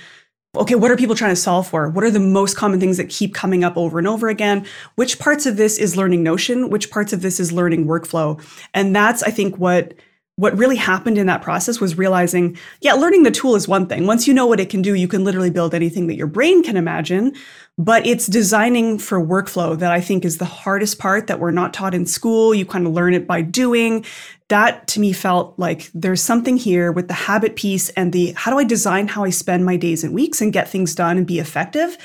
Okay, 0.55 0.75
what 0.75 0.89
are 0.89 0.97
people 0.97 1.15
trying 1.15 1.31
to 1.33 1.41
solve 1.41 1.67
for? 1.67 1.89
What 1.89 2.05
are 2.05 2.11
the 2.11 2.19
most 2.19 2.55
common 2.55 2.79
things 2.79 2.95
that 2.95 3.09
keep 3.09 3.33
coming 3.33 3.65
up 3.65 3.75
over 3.75 3.99
and 3.99 4.07
over 4.07 4.29
again? 4.29 4.65
Which 4.95 5.19
parts 5.19 5.45
of 5.45 5.57
this 5.57 5.77
is 5.77 5.97
learning 5.97 6.23
Notion? 6.23 6.69
Which 6.69 6.91
parts 6.91 7.11
of 7.11 7.21
this 7.21 7.41
is 7.41 7.51
learning 7.51 7.87
workflow? 7.87 8.41
And 8.73 8.95
that's, 8.95 9.21
I 9.21 9.31
think, 9.31 9.57
what 9.57 9.95
what 10.41 10.57
really 10.57 10.75
happened 10.75 11.19
in 11.19 11.27
that 11.27 11.43
process 11.43 11.79
was 11.79 11.99
realizing, 11.99 12.57
yeah, 12.81 12.93
learning 12.93 13.21
the 13.21 13.29
tool 13.29 13.55
is 13.55 13.67
one 13.67 13.85
thing. 13.85 14.07
Once 14.07 14.27
you 14.27 14.33
know 14.33 14.47
what 14.47 14.59
it 14.59 14.71
can 14.71 14.81
do, 14.81 14.95
you 14.95 15.07
can 15.07 15.23
literally 15.23 15.51
build 15.51 15.75
anything 15.75 16.07
that 16.07 16.15
your 16.15 16.25
brain 16.25 16.63
can 16.63 16.77
imagine. 16.77 17.35
But 17.77 18.07
it's 18.07 18.25
designing 18.25 18.97
for 18.97 19.23
workflow 19.23 19.77
that 19.77 19.91
I 19.91 20.01
think 20.01 20.25
is 20.25 20.39
the 20.39 20.45
hardest 20.45 20.97
part 20.97 21.27
that 21.27 21.39
we're 21.39 21.51
not 21.51 21.75
taught 21.75 21.93
in 21.93 22.07
school. 22.07 22.55
You 22.55 22.65
kind 22.65 22.87
of 22.87 22.93
learn 22.93 23.13
it 23.13 23.27
by 23.27 23.43
doing. 23.43 24.03
That 24.49 24.87
to 24.87 24.99
me 24.99 25.13
felt 25.13 25.59
like 25.59 25.91
there's 25.93 26.23
something 26.23 26.57
here 26.57 26.91
with 26.91 27.07
the 27.07 27.13
habit 27.13 27.55
piece 27.55 27.89
and 27.89 28.11
the 28.11 28.33
how 28.35 28.49
do 28.49 28.57
I 28.57 28.63
design 28.63 29.09
how 29.09 29.23
I 29.23 29.29
spend 29.29 29.63
my 29.63 29.77
days 29.77 30.03
and 30.03 30.11
weeks 30.11 30.41
and 30.41 30.51
get 30.51 30.67
things 30.67 30.95
done 30.95 31.19
and 31.19 31.27
be 31.27 31.37
effective. 31.37 31.99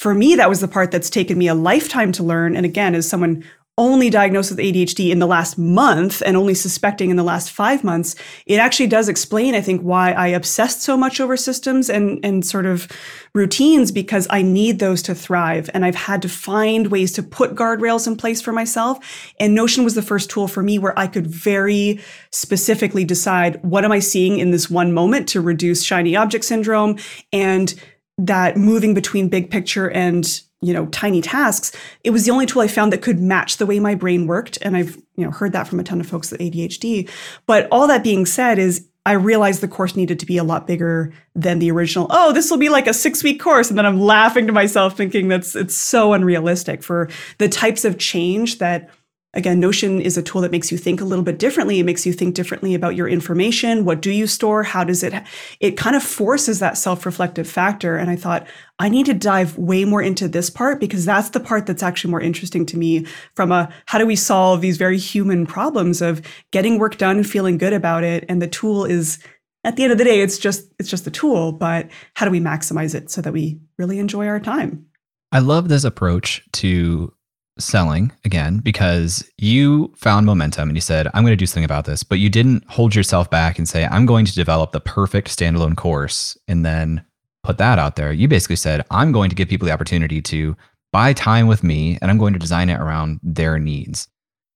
For 0.00 0.14
me, 0.14 0.34
that 0.36 0.48
was 0.48 0.60
the 0.60 0.68
part 0.68 0.92
that's 0.92 1.10
taken 1.10 1.36
me 1.36 1.46
a 1.46 1.54
lifetime 1.54 2.10
to 2.12 2.22
learn. 2.22 2.56
And 2.56 2.64
again, 2.64 2.94
as 2.94 3.06
someone 3.06 3.44
only 3.78 4.08
diagnosed 4.08 4.50
with 4.50 4.58
ADHD 4.58 5.10
in 5.10 5.18
the 5.18 5.26
last 5.26 5.58
month 5.58 6.22
and 6.24 6.34
only 6.34 6.54
suspecting 6.54 7.10
in 7.10 7.16
the 7.16 7.22
last 7.22 7.50
five 7.50 7.84
months, 7.84 8.14
it 8.46 8.56
actually 8.56 8.86
does 8.86 9.08
explain, 9.08 9.54
I 9.54 9.60
think, 9.60 9.82
why 9.82 10.12
I 10.12 10.28
obsessed 10.28 10.80
so 10.80 10.96
much 10.96 11.20
over 11.20 11.36
systems 11.36 11.90
and, 11.90 12.18
and 12.24 12.44
sort 12.44 12.64
of 12.64 12.88
routines 13.34 13.92
because 13.92 14.26
I 14.30 14.40
need 14.40 14.78
those 14.78 15.02
to 15.02 15.14
thrive. 15.14 15.68
And 15.74 15.84
I've 15.84 15.94
had 15.94 16.22
to 16.22 16.28
find 16.28 16.86
ways 16.86 17.12
to 17.12 17.22
put 17.22 17.54
guardrails 17.54 18.06
in 18.06 18.16
place 18.16 18.40
for 18.40 18.52
myself. 18.52 18.98
And 19.38 19.54
Notion 19.54 19.84
was 19.84 19.94
the 19.94 20.00
first 20.00 20.30
tool 20.30 20.48
for 20.48 20.62
me 20.62 20.78
where 20.78 20.98
I 20.98 21.06
could 21.06 21.26
very 21.26 22.00
specifically 22.30 23.04
decide 23.04 23.62
what 23.62 23.84
am 23.84 23.92
I 23.92 23.98
seeing 23.98 24.38
in 24.38 24.52
this 24.52 24.70
one 24.70 24.94
moment 24.94 25.28
to 25.30 25.42
reduce 25.42 25.84
shiny 25.84 26.16
object 26.16 26.46
syndrome 26.46 26.96
and 27.30 27.74
that 28.18 28.56
moving 28.56 28.94
between 28.94 29.28
big 29.28 29.50
picture 29.50 29.90
and 29.90 30.40
you 30.60 30.72
know 30.72 30.86
tiny 30.86 31.20
tasks 31.20 31.72
it 32.02 32.10
was 32.10 32.24
the 32.24 32.30
only 32.30 32.46
tool 32.46 32.62
i 32.62 32.68
found 32.68 32.92
that 32.92 33.02
could 33.02 33.20
match 33.20 33.58
the 33.58 33.66
way 33.66 33.78
my 33.78 33.94
brain 33.94 34.26
worked. 34.26 34.58
And 34.62 34.76
i've 34.76 34.96
you 35.16 35.24
know 35.24 35.30
heard 35.30 35.52
that 35.52 35.68
from 35.68 35.80
a 35.80 35.84
ton 35.84 36.00
of 36.00 36.06
folks 36.06 36.30
with 36.30 36.40
adhd 36.40 37.08
but 37.46 37.68
all 37.70 37.86
that 37.88 38.02
being 38.02 38.26
said 38.26 38.58
is 38.58 38.88
i 39.04 39.12
realized 39.12 39.60
the 39.60 39.68
course 39.68 39.96
needed 39.96 40.18
to 40.20 40.26
be 40.26 40.38
a 40.38 40.44
lot 40.44 40.66
bigger 40.66 41.12
than 41.34 41.58
the 41.58 41.70
original 41.70 42.06
oh 42.10 42.32
this 42.32 42.50
will 42.50 42.58
be 42.58 42.68
like 42.68 42.86
a 42.86 42.94
six 42.94 43.22
week 43.22 43.40
course. 43.40 43.68
And 43.68 43.78
then 43.78 43.86
i'm 43.86 44.00
laughing 44.00 44.46
to 44.46 44.52
myself 44.52 44.96
thinking 44.96 45.28
that's 45.28 45.54
it's 45.54 45.76
so 45.76 46.12
unrealistic 46.12 46.82
for 46.82 47.08
the 47.38 47.48
types 47.48 47.84
of 47.84 47.98
change 47.98 48.58
that 48.58 48.90
Again, 49.34 49.60
Notion 49.60 50.00
is 50.00 50.16
a 50.16 50.22
tool 50.22 50.40
that 50.40 50.50
makes 50.50 50.72
you 50.72 50.78
think 50.78 51.00
a 51.00 51.04
little 51.04 51.24
bit 51.24 51.38
differently. 51.38 51.78
It 51.78 51.84
makes 51.84 52.06
you 52.06 52.14
think 52.14 52.34
differently 52.34 52.74
about 52.74 52.96
your 52.96 53.06
information. 53.06 53.84
What 53.84 54.00
do 54.00 54.10
you 54.10 54.26
store? 54.26 54.62
How 54.62 54.82
does 54.82 55.02
it? 55.02 55.12
It 55.60 55.76
kind 55.76 55.94
of 55.94 56.02
forces 56.02 56.58
that 56.60 56.78
self 56.78 57.04
reflective 57.04 57.46
factor. 57.46 57.96
And 57.96 58.08
I 58.10 58.16
thought, 58.16 58.46
I 58.78 58.88
need 58.88 59.04
to 59.06 59.14
dive 59.14 59.58
way 59.58 59.84
more 59.84 60.00
into 60.00 60.26
this 60.26 60.48
part 60.48 60.80
because 60.80 61.04
that's 61.04 61.30
the 61.30 61.40
part 61.40 61.66
that's 61.66 61.82
actually 61.82 62.12
more 62.12 62.20
interesting 62.20 62.64
to 62.66 62.78
me 62.78 63.04
from 63.34 63.52
a 63.52 63.70
how 63.84 63.98
do 63.98 64.06
we 64.06 64.16
solve 64.16 64.62
these 64.62 64.78
very 64.78 64.98
human 64.98 65.44
problems 65.44 66.00
of 66.00 66.22
getting 66.50 66.78
work 66.78 66.96
done 66.96 67.18
and 67.18 67.26
feeling 67.26 67.58
good 67.58 67.74
about 67.74 68.04
it. 68.04 68.24
And 68.30 68.40
the 68.40 68.48
tool 68.48 68.86
is 68.86 69.18
at 69.64 69.76
the 69.76 69.82
end 69.82 69.92
of 69.92 69.98
the 69.98 70.04
day, 70.04 70.20
it's 70.20 70.38
just 70.38 70.72
it's 70.78 70.88
just 70.88 71.06
a 71.06 71.10
tool, 71.10 71.52
but 71.52 71.90
how 72.14 72.24
do 72.24 72.30
we 72.30 72.40
maximize 72.40 72.94
it 72.94 73.10
so 73.10 73.20
that 73.20 73.32
we 73.32 73.60
really 73.76 73.98
enjoy 73.98 74.26
our 74.28 74.40
time? 74.40 74.86
I 75.32 75.40
love 75.40 75.68
this 75.68 75.84
approach 75.84 76.42
to 76.52 77.12
selling 77.58 78.12
again 78.24 78.58
because 78.58 79.28
you 79.38 79.92
found 79.96 80.26
momentum 80.26 80.68
and 80.68 80.76
you 80.76 80.80
said, 80.80 81.08
I'm 81.14 81.22
going 81.22 81.32
to 81.32 81.36
do 81.36 81.46
something 81.46 81.64
about 81.64 81.84
this, 81.84 82.02
but 82.02 82.18
you 82.18 82.28
didn't 82.28 82.64
hold 82.68 82.94
yourself 82.94 83.30
back 83.30 83.58
and 83.58 83.68
say, 83.68 83.86
I'm 83.86 84.06
going 84.06 84.26
to 84.26 84.34
develop 84.34 84.72
the 84.72 84.80
perfect 84.80 85.28
standalone 85.28 85.76
course 85.76 86.36
and 86.46 86.64
then 86.64 87.04
put 87.42 87.58
that 87.58 87.78
out 87.78 87.96
there. 87.96 88.12
You 88.12 88.28
basically 88.28 88.56
said, 88.56 88.84
I'm 88.90 89.12
going 89.12 89.30
to 89.30 89.36
give 89.36 89.48
people 89.48 89.66
the 89.66 89.72
opportunity 89.72 90.20
to 90.22 90.56
buy 90.92 91.12
time 91.12 91.46
with 91.46 91.62
me 91.62 91.98
and 92.00 92.10
I'm 92.10 92.18
going 92.18 92.32
to 92.32 92.38
design 92.38 92.68
it 92.68 92.80
around 92.80 93.20
their 93.22 93.58
needs. 93.58 94.08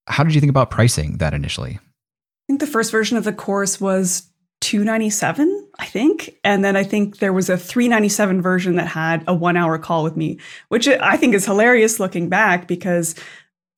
How 0.07 0.25
did 0.25 0.35
you 0.35 0.41
think 0.41 0.51
about 0.51 0.71
pricing 0.71 1.19
that 1.19 1.35
initially? 1.35 1.79
I 1.79 2.47
think 2.49 2.61
the 2.61 2.67
first 2.67 2.91
version 2.91 3.17
of 3.17 3.25
the 3.25 3.33
course 3.33 3.81
was 3.81 4.30
297 4.61 5.69
i 5.79 5.87
think. 5.87 6.37
And 6.45 6.65
then 6.65 6.77
i 6.77 6.83
think 6.83 7.19
there 7.19 7.33
was 7.33 7.49
a 7.49 7.57
397 7.57 8.43
version 8.43 8.77
that 8.77 8.87
had 8.87 9.25
a 9.27 9.35
one 9.35 9.57
hour 9.57 9.79
call 9.79 10.05
with 10.05 10.17
me 10.17 10.39
which 10.69 10.87
i 10.89 11.17
think 11.17 11.35
is 11.35 11.47
hilarious 11.47 11.99
looking 11.99 12.29
back 12.29 12.69
because 12.69 13.15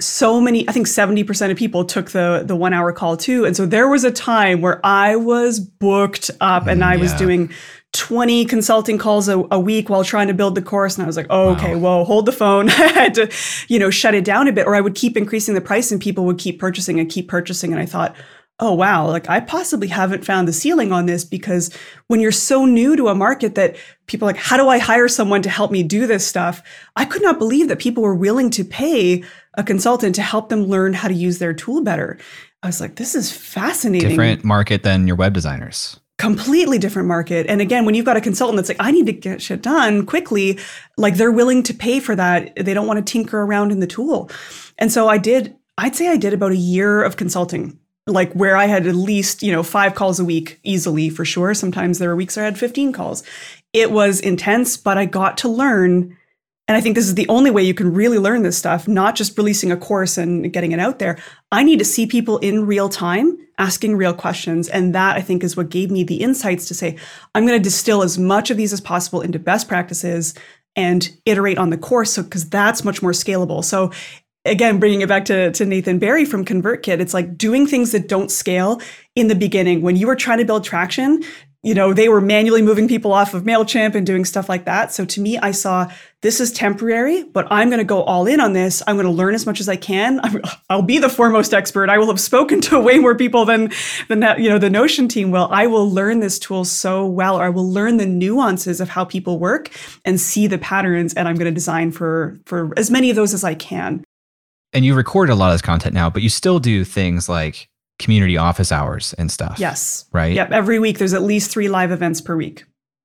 so 0.02 0.40
many 0.40 0.68
i 0.68 0.72
think 0.72 0.86
70% 0.86 1.50
of 1.50 1.56
people 1.56 1.84
took 1.84 2.10
the 2.10 2.42
the 2.44 2.56
one 2.56 2.72
hour 2.72 2.92
call 2.92 3.16
too. 3.16 3.44
And 3.44 3.56
so 3.56 3.66
there 3.66 3.88
was 3.88 4.04
a 4.04 4.10
time 4.10 4.60
where 4.60 4.84
i 4.84 5.16
was 5.16 5.60
booked 5.60 6.30
up 6.40 6.66
and 6.66 6.84
i 6.84 6.96
was 6.96 7.12
doing 7.14 7.50
20 7.92 8.46
consulting 8.46 8.96
calls 8.96 9.28
a, 9.28 9.44
a, 9.50 9.60
week 9.60 9.90
while 9.90 10.02
trying 10.02 10.26
to 10.26 10.34
build 10.34 10.54
the 10.54 10.62
course. 10.62 10.96
And 10.96 11.04
i 11.04 11.06
was 11.06 11.16
like 11.16 11.26
oh, 11.30 11.50
okay 11.50 11.74
wow. 11.74 11.98
whoa 11.98 12.04
hold 12.04 12.26
the 12.26 12.32
phone. 12.32 12.68
I 12.70 12.72
had 12.72 13.14
to 13.14 13.30
you 13.68 13.78
know 13.78 13.90
shut 13.90 14.14
it 14.14 14.24
down 14.24 14.48
a 14.48 14.52
bit 14.52 14.66
or 14.66 14.74
i 14.74 14.80
would 14.80 14.94
keep 14.94 15.16
increasing 15.16 15.54
the 15.54 15.60
price 15.60 15.92
and 15.92 16.00
people 16.00 16.24
would 16.24 16.38
keep 16.38 16.58
purchasing 16.58 16.98
and 16.98 17.08
keep 17.08 17.28
purchasing. 17.28 17.72
And 17.72 17.80
i 17.80 17.86
thought 17.86 18.16
oh 18.62 18.72
wow 18.72 19.06
like 19.06 19.28
i 19.28 19.40
possibly 19.40 19.88
haven't 19.88 20.24
found 20.24 20.46
the 20.46 20.52
ceiling 20.52 20.92
on 20.92 21.06
this 21.06 21.24
because 21.24 21.74
when 22.06 22.20
you're 22.20 22.32
so 22.32 22.64
new 22.64 22.96
to 22.96 23.08
a 23.08 23.14
market 23.14 23.56
that 23.56 23.76
people 24.06 24.26
like 24.26 24.36
how 24.36 24.56
do 24.56 24.68
i 24.68 24.78
hire 24.78 25.08
someone 25.08 25.42
to 25.42 25.50
help 25.50 25.70
me 25.70 25.82
do 25.82 26.06
this 26.06 26.26
stuff? 26.26 26.62
I 26.96 27.04
could 27.04 27.22
not 27.22 27.38
believe 27.38 27.68
that 27.68 27.78
people 27.78 28.02
were 28.02 28.14
willing 28.14 28.50
to 28.50 28.64
pay 28.64 29.22
a 29.54 29.62
consultant 29.62 30.14
to 30.14 30.22
help 30.22 30.48
them 30.48 30.64
learn 30.64 30.94
how 30.94 31.08
to 31.08 31.14
use 31.14 31.38
their 31.38 31.52
tool 31.52 31.82
better. 31.82 32.18
I 32.62 32.68
was 32.68 32.80
like 32.80 32.96
this 32.96 33.14
is 33.14 33.30
fascinating. 33.30 34.10
Different 34.10 34.44
market 34.44 34.82
than 34.82 35.06
your 35.06 35.16
web 35.16 35.34
designers. 35.34 35.98
Completely 36.18 36.78
different 36.78 37.08
market. 37.08 37.46
And 37.48 37.60
again 37.60 37.84
when 37.84 37.94
you've 37.94 38.06
got 38.06 38.16
a 38.16 38.20
consultant 38.20 38.56
that's 38.56 38.68
like 38.68 38.80
i 38.80 38.90
need 38.90 39.06
to 39.06 39.12
get 39.12 39.42
shit 39.42 39.62
done 39.62 40.06
quickly 40.06 40.58
like 40.96 41.16
they're 41.16 41.32
willing 41.32 41.62
to 41.64 41.74
pay 41.74 42.00
for 42.00 42.16
that. 42.16 42.54
They 42.56 42.74
don't 42.74 42.86
want 42.86 43.04
to 43.04 43.12
tinker 43.12 43.42
around 43.42 43.72
in 43.72 43.80
the 43.80 43.86
tool. 43.86 44.30
And 44.78 44.90
so 44.92 45.08
i 45.08 45.18
did 45.18 45.56
i'd 45.78 45.96
say 45.96 46.08
i 46.08 46.16
did 46.16 46.34
about 46.34 46.52
a 46.52 46.56
year 46.56 47.02
of 47.02 47.16
consulting 47.16 47.78
like 48.06 48.32
where 48.32 48.56
I 48.56 48.66
had 48.66 48.86
at 48.86 48.94
least, 48.94 49.42
you 49.42 49.52
know, 49.52 49.62
five 49.62 49.94
calls 49.94 50.18
a 50.18 50.24
week 50.24 50.58
easily 50.64 51.08
for 51.08 51.24
sure. 51.24 51.54
Sometimes 51.54 51.98
there 51.98 52.08
were 52.08 52.16
weeks 52.16 52.36
I 52.36 52.42
had 52.42 52.58
15 52.58 52.92
calls. 52.92 53.22
It 53.72 53.92
was 53.92 54.20
intense, 54.20 54.76
but 54.76 54.98
I 54.98 55.04
got 55.04 55.38
to 55.38 55.48
learn. 55.48 56.16
And 56.68 56.76
I 56.76 56.80
think 56.80 56.94
this 56.94 57.06
is 57.06 57.14
the 57.14 57.28
only 57.28 57.50
way 57.50 57.62
you 57.62 57.74
can 57.74 57.92
really 57.92 58.18
learn 58.18 58.42
this 58.42 58.58
stuff, 58.58 58.88
not 58.88 59.14
just 59.14 59.36
releasing 59.36 59.70
a 59.70 59.76
course 59.76 60.18
and 60.18 60.52
getting 60.52 60.72
it 60.72 60.80
out 60.80 60.98
there. 60.98 61.18
I 61.52 61.62
need 61.62 61.78
to 61.78 61.84
see 61.84 62.06
people 62.06 62.38
in 62.38 62.66
real 62.66 62.88
time 62.88 63.38
asking 63.58 63.96
real 63.96 64.14
questions. 64.14 64.68
And 64.68 64.94
that 64.94 65.16
I 65.16 65.20
think 65.20 65.44
is 65.44 65.56
what 65.56 65.70
gave 65.70 65.90
me 65.90 66.02
the 66.02 66.22
insights 66.22 66.66
to 66.68 66.74
say, 66.74 66.96
I'm 67.34 67.46
going 67.46 67.58
to 67.58 67.62
distill 67.62 68.02
as 68.02 68.18
much 68.18 68.50
of 68.50 68.56
these 68.56 68.72
as 68.72 68.80
possible 68.80 69.20
into 69.20 69.38
best 69.38 69.68
practices 69.68 70.34
and 70.74 71.10
iterate 71.26 71.58
on 71.58 71.70
the 71.70 71.76
course 71.76 72.12
so 72.12 72.22
because 72.22 72.48
that's 72.48 72.84
much 72.84 73.02
more 73.02 73.12
scalable 73.12 73.62
so 73.62 73.92
again 74.44 74.78
bringing 74.78 75.02
it 75.02 75.08
back 75.08 75.24
to, 75.24 75.50
to 75.52 75.64
nathan 75.64 75.98
barry 75.98 76.24
from 76.24 76.44
convertkit 76.44 77.00
it's 77.00 77.14
like 77.14 77.36
doing 77.36 77.66
things 77.66 77.92
that 77.92 78.08
don't 78.08 78.30
scale 78.30 78.80
in 79.14 79.28
the 79.28 79.34
beginning. 79.34 79.82
When 79.82 79.96
you 79.96 80.06
were 80.06 80.16
trying 80.16 80.38
to 80.38 80.44
build 80.44 80.64
traction 80.64 81.22
you 81.64 81.74
know 81.74 81.94
they 81.94 82.08
were 82.08 82.20
manually 82.20 82.60
moving 82.60 82.88
people 82.88 83.12
off 83.12 83.34
of 83.34 83.44
mailchimp 83.44 83.94
and 83.94 84.04
doing 84.04 84.24
stuff 84.24 84.48
like 84.48 84.64
that. 84.64 84.92
So 84.92 85.04
to 85.04 85.20
me 85.20 85.38
i 85.38 85.52
saw 85.52 85.88
this 86.22 86.40
is 86.40 86.50
temporary 86.50 87.22
but 87.22 87.46
i'm 87.52 87.68
going 87.68 87.78
to 87.78 87.84
go 87.84 88.02
all 88.02 88.26
in 88.26 88.40
on 88.40 88.52
this. 88.52 88.82
I'm 88.86 88.96
going 88.96 89.06
to 89.06 89.12
learn 89.12 89.34
as 89.34 89.46
much 89.46 89.60
as 89.60 89.68
i 89.68 89.76
can. 89.76 90.20
I'll 90.70 90.82
be 90.82 90.98
the 90.98 91.08
foremost 91.08 91.54
expert. 91.54 91.88
I 91.88 91.98
will 91.98 92.08
have 92.08 92.20
spoken 92.20 92.60
to 92.62 92.80
way 92.80 92.98
more 92.98 93.14
people 93.14 93.44
than 93.44 93.70
than 94.08 94.22
you 94.42 94.48
know 94.48 94.58
the 94.58 94.70
notion 94.70 95.06
team 95.06 95.30
will. 95.30 95.48
I 95.52 95.68
will 95.68 95.88
learn 95.88 96.18
this 96.18 96.38
tool 96.38 96.64
so 96.64 97.06
well. 97.06 97.38
Or 97.38 97.44
i 97.44 97.48
will 97.48 97.70
learn 97.70 97.98
the 97.98 98.06
nuances 98.06 98.80
of 98.80 98.88
how 98.88 99.04
people 99.04 99.38
work 99.38 99.70
and 100.04 100.20
see 100.20 100.48
the 100.48 100.58
patterns 100.58 101.14
and 101.14 101.28
i'm 101.28 101.36
going 101.36 101.44
to 101.44 101.54
design 101.54 101.92
for 101.92 102.40
for 102.44 102.72
as 102.76 102.90
many 102.90 103.10
of 103.10 103.14
those 103.14 103.34
as 103.34 103.44
i 103.44 103.54
can 103.54 104.02
and 104.72 104.84
you 104.84 104.94
record 104.94 105.30
a 105.30 105.34
lot 105.34 105.48
of 105.48 105.54
this 105.54 105.62
content 105.62 105.94
now, 105.94 106.08
but 106.08 106.22
you 106.22 106.28
still 106.28 106.58
do 106.58 106.84
things 106.84 107.28
like 107.28 107.68
community 107.98 108.36
office 108.36 108.72
hours 108.72 109.14
and 109.14 109.30
stuff. 109.30 109.58
Yes. 109.58 110.06
Right. 110.12 110.34
Yep. 110.34 110.50
Every 110.50 110.78
week, 110.78 110.98
there's 110.98 111.14
at 111.14 111.22
least 111.22 111.50
three 111.50 111.68
live 111.68 111.90
events 111.90 112.20
per 112.20 112.36
week. 112.36 112.64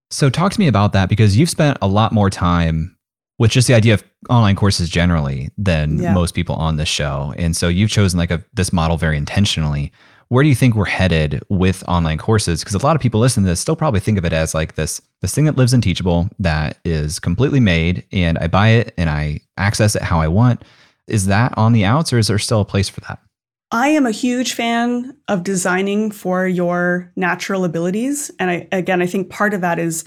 So, 0.09 0.30
talk 0.30 0.51
to 0.53 0.59
me 0.59 0.68
about 0.68 0.93
that 0.93 1.09
because 1.09 1.38
you've 1.38 1.49
spent 1.49 1.78
a 1.82 1.88
lot 1.88 2.11
more 2.11 2.30
time 2.30 2.95
with 3.39 3.51
just 3.51 3.68
the 3.68 3.74
idea 3.74 3.93
of 3.93 4.03
online 4.30 4.55
courses 4.55 4.89
generally 4.89 5.49
than 5.57 5.99
yeah. 5.99 6.13
most 6.13 6.34
people 6.34 6.55
on 6.55 6.78
this 6.78 6.89
show. 6.89 7.34
And 7.38 7.55
so, 7.55 7.68
you've 7.68 7.89
chosen 7.89 8.18
like 8.18 8.32
a, 8.32 8.43
this 8.53 8.72
model 8.72 8.97
very 8.97 9.18
intentionally. 9.18 9.91
Where 10.30 10.43
do 10.43 10.49
you 10.49 10.55
think 10.55 10.76
we're 10.76 10.86
headed 10.86 11.41
with 11.47 11.88
online 11.88 12.18
courses? 12.18 12.61
Because 12.61 12.76
a 12.76 12.86
lot 12.86 12.97
of 12.97 13.01
people 13.01 13.22
listening 13.22 13.45
to 13.45 13.51
this 13.51 13.61
still 13.61 13.78
probably 13.78 14.01
think 14.01 14.18
of 14.18 14.26
it 14.26 14.34
as 14.34 14.53
like 14.53 14.76
this 14.76 15.01
this 15.22 15.34
thing 15.34 15.45
that 15.45 15.57
lives 15.57 15.74
in 15.74 15.82
Teachable 15.82 16.30
that 16.39 16.78
is 16.84 17.20
completely 17.20 17.59
made, 17.59 18.03
and 18.11 18.38
I 18.38 18.47
buy 18.47 18.70
it 18.70 18.93
and 18.97 19.09
I 19.09 19.41
access 19.57 19.95
it 19.95 20.01
how 20.01 20.20
I 20.20 20.28
want. 20.28 20.63
Is 21.08 21.28
that 21.28 21.58
on 21.58 21.74
the 21.74 21.86
outs 21.86 22.12
or 22.12 22.18
is 22.18 22.28
there 22.28 22.39
still 22.39 22.62
a 22.62 22.66
place 22.66 22.89
for 22.89 23.01
that? 23.01 23.20
I 23.72 23.89
am 23.89 24.05
a 24.05 24.12
huge 24.12 24.53
fan 24.53 25.18
of 25.28 25.43
designing 25.43 26.12
for 26.12 26.47
your 26.47 27.12
natural 27.16 27.66
abilities. 27.66 28.32
And 28.39 28.49
I, 28.49 28.68
again, 28.72 29.01
I 29.01 29.08
think 29.08 29.30
part 29.30 29.53
of 29.53 29.62
that 29.62 29.78
is 29.78 30.05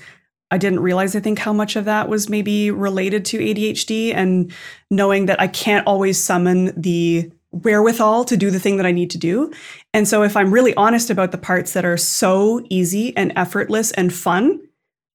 I 0.50 0.58
didn't 0.58 0.80
realize, 0.80 1.14
I 1.14 1.20
think, 1.20 1.38
how 1.38 1.52
much 1.52 1.76
of 1.76 1.84
that 1.84 2.08
was 2.08 2.28
maybe 2.28 2.70
related 2.70 3.24
to 3.26 3.38
ADHD 3.38 4.14
and 4.14 4.52
knowing 4.90 5.26
that 5.26 5.40
I 5.40 5.46
can't 5.46 5.86
always 5.86 6.22
summon 6.22 6.72
the 6.80 7.30
wherewithal 7.52 8.24
to 8.24 8.36
do 8.36 8.50
the 8.50 8.60
thing 8.60 8.76
that 8.76 8.86
I 8.86 8.92
need 8.92 9.10
to 9.10 9.18
do. 9.18 9.52
And 9.92 10.08
so, 10.08 10.22
if 10.22 10.36
I'm 10.36 10.52
really 10.52 10.74
honest 10.74 11.10
about 11.10 11.30
the 11.30 11.38
parts 11.38 11.72
that 11.74 11.84
are 11.84 11.96
so 11.96 12.64
easy 12.68 13.16
and 13.16 13.32
effortless 13.36 13.92
and 13.92 14.12
fun, 14.12 14.60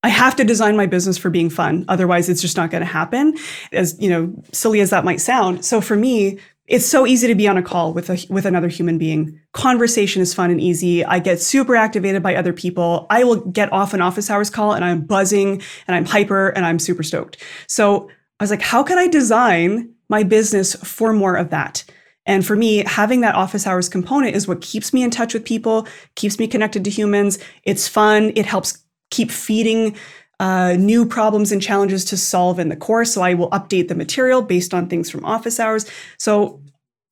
I 0.05 0.09
have 0.09 0.35
to 0.35 0.43
design 0.43 0.77
my 0.77 0.85
business 0.85 1.17
for 1.17 1.31
being 1.31 1.49
fun. 1.49 1.83
Otherwise, 1.87 2.29
it's 2.29 2.39
just 2.39 2.55
not 2.55 2.69
going 2.69 2.81
to 2.81 2.85
happen. 2.85 3.35
As 3.71 3.99
you 3.99 4.07
know, 4.07 4.31
silly 4.51 4.79
as 4.79 4.91
that 4.91 5.03
might 5.03 5.19
sound. 5.19 5.65
So 5.65 5.81
for 5.81 5.95
me, 5.95 6.37
it's 6.67 6.85
so 6.85 7.07
easy 7.07 7.25
to 7.25 7.33
be 7.33 7.47
on 7.47 7.57
a 7.57 7.63
call 7.63 7.91
with 7.91 8.11
a 8.11 8.23
with 8.29 8.45
another 8.45 8.67
human 8.67 8.99
being. 8.99 9.39
Conversation 9.53 10.21
is 10.21 10.31
fun 10.31 10.51
and 10.51 10.61
easy. 10.61 11.03
I 11.03 11.17
get 11.17 11.41
super 11.41 11.75
activated 11.75 12.21
by 12.21 12.35
other 12.35 12.53
people. 12.53 13.07
I 13.09 13.23
will 13.23 13.37
get 13.47 13.73
off 13.73 13.95
an 13.95 14.01
office 14.01 14.29
hours 14.29 14.51
call 14.51 14.73
and 14.73 14.85
I'm 14.85 15.01
buzzing 15.01 15.63
and 15.87 15.95
I'm 15.95 16.05
hyper 16.05 16.49
and 16.49 16.67
I'm 16.67 16.77
super 16.77 17.01
stoked. 17.01 17.43
So 17.67 18.07
I 18.39 18.43
was 18.43 18.51
like, 18.51 18.61
how 18.61 18.83
can 18.83 18.99
I 18.99 19.07
design 19.07 19.91
my 20.07 20.21
business 20.21 20.75
for 20.75 21.13
more 21.13 21.35
of 21.35 21.49
that? 21.49 21.83
And 22.27 22.45
for 22.45 22.55
me, 22.55 22.83
having 22.85 23.21
that 23.21 23.33
office 23.33 23.65
hours 23.65 23.89
component 23.89 24.35
is 24.35 24.47
what 24.47 24.61
keeps 24.61 24.93
me 24.93 25.01
in 25.01 25.09
touch 25.09 25.33
with 25.33 25.45
people, 25.45 25.87
keeps 26.13 26.37
me 26.37 26.45
connected 26.47 26.83
to 26.83 26.91
humans. 26.91 27.39
It's 27.63 27.87
fun. 27.87 28.33
It 28.35 28.45
helps 28.45 28.84
keep 29.11 29.31
feeding 29.31 29.95
uh, 30.39 30.73
new 30.73 31.05
problems 31.05 31.51
and 31.51 31.61
challenges 31.61 32.03
to 32.05 32.17
solve 32.17 32.59
in 32.59 32.69
the 32.69 32.75
course. 32.75 33.13
So 33.13 33.21
I 33.21 33.33
will 33.33 33.49
update 33.51 33.87
the 33.87 33.95
material 33.95 34.41
based 34.41 34.73
on 34.73 34.87
things 34.87 35.09
from 35.09 35.23
office 35.23 35.59
hours. 35.59 35.89
So 36.17 36.61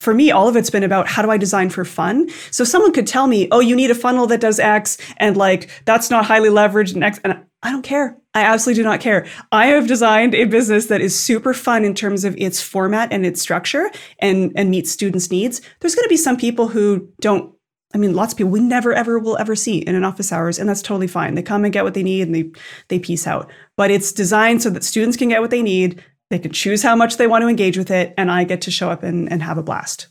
for 0.01 0.13
me, 0.13 0.31
all 0.31 0.49
of 0.49 0.57
it's 0.57 0.69
been 0.69 0.83
about 0.83 1.07
how 1.07 1.21
do 1.21 1.31
I 1.31 1.37
design 1.37 1.69
for 1.69 1.85
fun? 1.85 2.29
So 2.51 2.65
someone 2.65 2.91
could 2.91 3.07
tell 3.07 3.27
me, 3.27 3.47
oh, 3.51 3.61
you 3.61 3.75
need 3.75 3.89
a 3.89 3.95
funnel 3.95 4.27
that 4.27 4.41
does 4.41 4.59
X 4.59 4.97
and 5.17 5.37
like 5.37 5.69
that's 5.85 6.09
not 6.09 6.25
highly 6.25 6.49
leveraged 6.49 6.93
and 6.93 7.03
X. 7.03 7.19
And 7.23 7.45
I 7.63 7.71
don't 7.71 7.83
care. 7.83 8.17
I 8.33 8.41
absolutely 8.41 8.83
do 8.83 8.89
not 8.89 8.99
care. 8.99 9.25
I 9.51 9.67
have 9.67 9.87
designed 9.87 10.35
a 10.35 10.43
business 10.43 10.87
that 10.87 10.99
is 10.99 11.17
super 11.17 11.53
fun 11.53 11.85
in 11.85 11.93
terms 11.93 12.25
of 12.25 12.35
its 12.37 12.61
format 12.61 13.13
and 13.13 13.25
its 13.25 13.41
structure 13.41 13.89
and, 14.19 14.51
and 14.55 14.69
meets 14.69 14.91
students' 14.91 15.31
needs. 15.31 15.61
There's 15.79 15.95
going 15.95 16.03
to 16.03 16.09
be 16.09 16.17
some 16.17 16.35
people 16.35 16.67
who 16.67 17.07
don't 17.21 17.52
I 17.93 17.97
mean, 17.97 18.13
lots 18.13 18.33
of 18.33 18.37
people 18.37 18.51
we 18.51 18.59
never 18.59 18.93
ever 18.93 19.19
will 19.19 19.37
ever 19.37 19.55
see 19.55 19.77
in 19.77 19.95
an 19.95 20.03
office 20.03 20.31
hours, 20.31 20.57
and 20.57 20.67
that's 20.67 20.81
totally 20.81 21.07
fine. 21.07 21.35
They 21.35 21.43
come 21.43 21.63
and 21.63 21.73
get 21.73 21.83
what 21.83 21.93
they 21.93 22.03
need 22.03 22.21
and 22.21 22.33
they 22.33 22.51
they 22.87 22.99
piece 22.99 23.27
out. 23.27 23.51
But 23.77 23.91
it's 23.91 24.11
designed 24.11 24.61
so 24.61 24.69
that 24.71 24.83
students 24.83 25.17
can 25.17 25.29
get 25.29 25.41
what 25.41 25.51
they 25.51 25.61
need. 25.61 26.03
They 26.29 26.39
can 26.39 26.51
choose 26.51 26.81
how 26.81 26.95
much 26.95 27.17
they 27.17 27.27
want 27.27 27.43
to 27.43 27.47
engage 27.47 27.77
with 27.77 27.91
it, 27.91 28.13
and 28.17 28.31
I 28.31 28.43
get 28.43 28.61
to 28.61 28.71
show 28.71 28.89
up 28.89 29.03
and, 29.03 29.31
and 29.31 29.43
have 29.43 29.57
a 29.57 29.63
blast. 29.63 30.07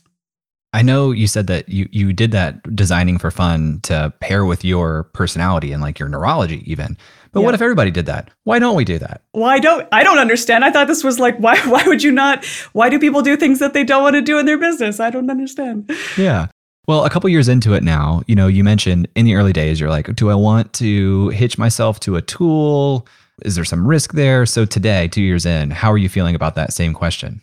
I 0.73 0.81
know 0.81 1.11
you 1.11 1.27
said 1.27 1.47
that 1.47 1.69
you 1.69 1.87
you 1.91 2.13
did 2.13 2.31
that 2.31 2.75
designing 2.75 3.19
for 3.19 3.29
fun 3.29 3.79
to 3.83 4.11
pair 4.21 4.43
with 4.43 4.65
your 4.65 5.03
personality 5.13 5.71
and 5.71 5.81
like 5.81 5.99
your 5.99 6.09
neurology 6.09 6.63
even. 6.69 6.97
But 7.31 7.39
yeah. 7.39 7.45
what 7.45 7.53
if 7.53 7.61
everybody 7.61 7.91
did 7.91 8.07
that? 8.07 8.31
Why 8.43 8.59
don't 8.59 8.75
we 8.75 8.83
do 8.83 8.97
that? 8.97 9.21
Why 9.33 9.59
don't 9.59 9.87
I 9.91 10.03
don't 10.03 10.17
understand. 10.17 10.65
I 10.65 10.71
thought 10.71 10.87
this 10.87 11.03
was 11.03 11.19
like 11.19 11.37
why 11.37 11.59
why 11.67 11.83
would 11.85 12.01
you 12.01 12.11
not 12.11 12.43
why 12.73 12.89
do 12.89 12.97
people 12.97 13.21
do 13.21 13.37
things 13.37 13.59
that 13.59 13.73
they 13.73 13.83
don't 13.83 14.01
want 14.01 14.15
to 14.15 14.21
do 14.21 14.39
in 14.39 14.47
their 14.47 14.57
business? 14.57 14.99
I 14.99 15.11
don't 15.11 15.29
understand. 15.29 15.91
Yeah. 16.17 16.47
Well, 16.85 17.05
a 17.05 17.09
couple 17.09 17.29
years 17.29 17.47
into 17.47 17.73
it 17.73 17.83
now, 17.83 18.23
you 18.27 18.35
know, 18.35 18.47
you 18.47 18.61
mentioned 18.61 19.07
in 19.15 19.25
the 19.25 19.35
early 19.35 19.53
days 19.53 19.79
you're 19.79 19.89
like, 19.89 20.13
do 20.15 20.29
I 20.29 20.35
want 20.35 20.73
to 20.73 21.29
hitch 21.29 21.57
myself 21.57 21.97
to 22.01 22.17
a 22.17 22.21
tool? 22.21 23.07
Is 23.43 23.55
there 23.55 23.63
some 23.63 23.87
risk 23.87 24.11
there? 24.11 24.45
So 24.45 24.65
today, 24.65 25.07
2 25.07 25.21
years 25.21 25.45
in, 25.45 25.71
how 25.71 25.89
are 25.89 25.97
you 25.97 26.09
feeling 26.09 26.35
about 26.35 26.55
that 26.55 26.73
same 26.73 26.93
question? 26.93 27.41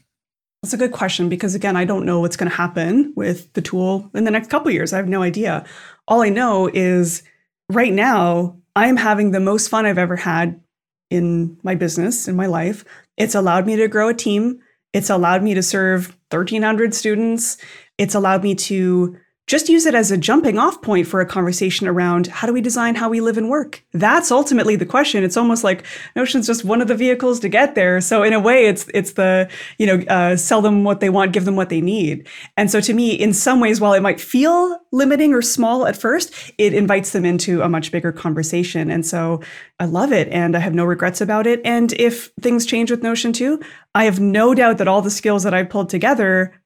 That's 0.62 0.74
a 0.74 0.76
good 0.76 0.92
question 0.92 1.30
because 1.30 1.54
again, 1.54 1.74
I 1.74 1.86
don't 1.86 2.04
know 2.04 2.20
what's 2.20 2.36
going 2.36 2.50
to 2.50 2.56
happen 2.56 3.14
with 3.16 3.50
the 3.54 3.62
tool 3.62 4.10
in 4.12 4.24
the 4.24 4.30
next 4.30 4.50
couple 4.50 4.70
years. 4.70 4.92
I 4.92 4.98
have 4.98 5.08
no 5.08 5.22
idea. 5.22 5.64
All 6.06 6.20
I 6.20 6.28
know 6.28 6.68
is 6.74 7.22
right 7.70 7.94
now 7.94 8.58
I'm 8.76 8.98
having 8.98 9.30
the 9.30 9.40
most 9.40 9.68
fun 9.68 9.86
I've 9.86 9.96
ever 9.96 10.16
had 10.16 10.60
in 11.08 11.58
my 11.62 11.74
business, 11.74 12.28
in 12.28 12.36
my 12.36 12.44
life. 12.44 12.84
It's 13.16 13.34
allowed 13.34 13.66
me 13.66 13.76
to 13.76 13.88
grow 13.88 14.10
a 14.10 14.14
team. 14.14 14.60
It's 14.92 15.08
allowed 15.08 15.42
me 15.42 15.54
to 15.54 15.62
serve 15.62 16.08
1,300 16.30 16.94
students. 16.94 17.56
It's 17.96 18.14
allowed 18.14 18.42
me 18.42 18.54
to 18.54 19.16
just 19.50 19.68
use 19.68 19.84
it 19.84 19.96
as 19.96 20.12
a 20.12 20.16
jumping 20.16 20.58
off 20.58 20.80
point 20.80 21.08
for 21.08 21.20
a 21.20 21.26
conversation 21.26 21.88
around 21.88 22.28
how 22.28 22.46
do 22.46 22.52
we 22.52 22.60
design 22.60 22.94
how 22.94 23.08
we 23.08 23.20
live 23.20 23.36
and 23.36 23.48
work. 23.50 23.82
That's 23.92 24.30
ultimately 24.30 24.76
the 24.76 24.86
question. 24.86 25.24
It's 25.24 25.36
almost 25.36 25.64
like 25.64 25.84
notion's 26.14 26.46
just 26.46 26.64
one 26.64 26.80
of 26.80 26.86
the 26.86 26.94
vehicles 26.94 27.40
to 27.40 27.48
get 27.48 27.74
there. 27.74 28.00
So 28.00 28.22
in 28.22 28.32
a 28.32 28.38
way 28.38 28.66
it's 28.66 28.88
it's 28.94 29.14
the 29.14 29.50
you 29.76 29.86
know 29.88 30.04
uh, 30.06 30.36
sell 30.36 30.62
them 30.62 30.84
what 30.84 31.00
they 31.00 31.10
want 31.10 31.32
give 31.32 31.46
them 31.46 31.56
what 31.56 31.68
they 31.68 31.80
need. 31.80 32.28
And 32.56 32.70
so 32.70 32.80
to 32.80 32.94
me 32.94 33.12
in 33.12 33.34
some 33.34 33.58
ways 33.58 33.80
while 33.80 33.92
it 33.92 34.02
might 34.02 34.20
feel 34.20 34.78
limiting 34.92 35.34
or 35.34 35.42
small 35.42 35.84
at 35.84 35.96
first 35.96 36.32
it 36.56 36.72
invites 36.72 37.10
them 37.10 37.24
into 37.24 37.60
a 37.60 37.68
much 37.68 37.90
bigger 37.90 38.12
conversation. 38.12 38.88
And 38.88 39.04
so 39.04 39.40
i 39.80 39.84
love 39.84 40.12
it 40.12 40.28
and 40.28 40.54
i 40.54 40.60
have 40.60 40.74
no 40.74 40.84
regrets 40.84 41.20
about 41.20 41.48
it. 41.48 41.60
And 41.64 41.92
if 41.94 42.26
things 42.40 42.66
change 42.66 42.88
with 42.88 43.02
notion 43.02 43.32
too 43.32 43.60
i 43.96 44.04
have 44.04 44.20
no 44.20 44.54
doubt 44.54 44.78
that 44.78 44.86
all 44.86 45.02
the 45.02 45.10
skills 45.10 45.42
that 45.42 45.54
i've 45.54 45.70
pulled 45.70 45.90
together 45.90 46.59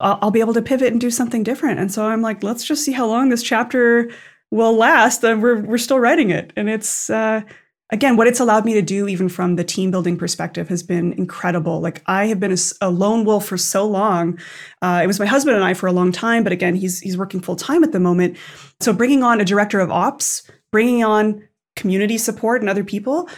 I'll 0.00 0.30
be 0.30 0.40
able 0.40 0.54
to 0.54 0.62
pivot 0.62 0.92
and 0.92 1.00
do 1.00 1.10
something 1.10 1.42
different. 1.42 1.78
And 1.78 1.92
so 1.92 2.06
I'm 2.06 2.22
like, 2.22 2.42
let's 2.42 2.64
just 2.64 2.84
see 2.84 2.92
how 2.92 3.06
long 3.06 3.28
this 3.28 3.42
chapter 3.42 4.10
will 4.50 4.74
last. 4.74 5.22
And 5.22 5.42
we're 5.42 5.60
we're 5.60 5.78
still 5.78 6.00
writing 6.00 6.30
it, 6.30 6.52
and 6.56 6.68
it's 6.68 7.10
uh, 7.10 7.42
again 7.90 8.16
what 8.16 8.26
it's 8.26 8.40
allowed 8.40 8.64
me 8.64 8.74
to 8.74 8.82
do, 8.82 9.08
even 9.08 9.28
from 9.28 9.56
the 9.56 9.64
team 9.64 9.90
building 9.90 10.16
perspective, 10.16 10.68
has 10.68 10.82
been 10.82 11.12
incredible. 11.12 11.80
Like 11.80 12.02
I 12.06 12.26
have 12.26 12.40
been 12.40 12.52
a, 12.52 12.58
a 12.80 12.90
lone 12.90 13.24
wolf 13.24 13.46
for 13.46 13.58
so 13.58 13.86
long. 13.86 14.38
Uh, 14.80 15.00
it 15.02 15.06
was 15.06 15.20
my 15.20 15.26
husband 15.26 15.56
and 15.56 15.64
I 15.64 15.74
for 15.74 15.86
a 15.86 15.92
long 15.92 16.12
time, 16.12 16.42
but 16.44 16.52
again, 16.52 16.74
he's 16.74 17.00
he's 17.00 17.18
working 17.18 17.40
full 17.40 17.56
time 17.56 17.84
at 17.84 17.92
the 17.92 18.00
moment. 18.00 18.36
So 18.80 18.92
bringing 18.92 19.22
on 19.22 19.40
a 19.40 19.44
director 19.44 19.80
of 19.80 19.90
ops, 19.90 20.50
bringing 20.72 21.04
on 21.04 21.46
community 21.76 22.18
support 22.18 22.62
and 22.62 22.70
other 22.70 22.84
people. 22.84 23.28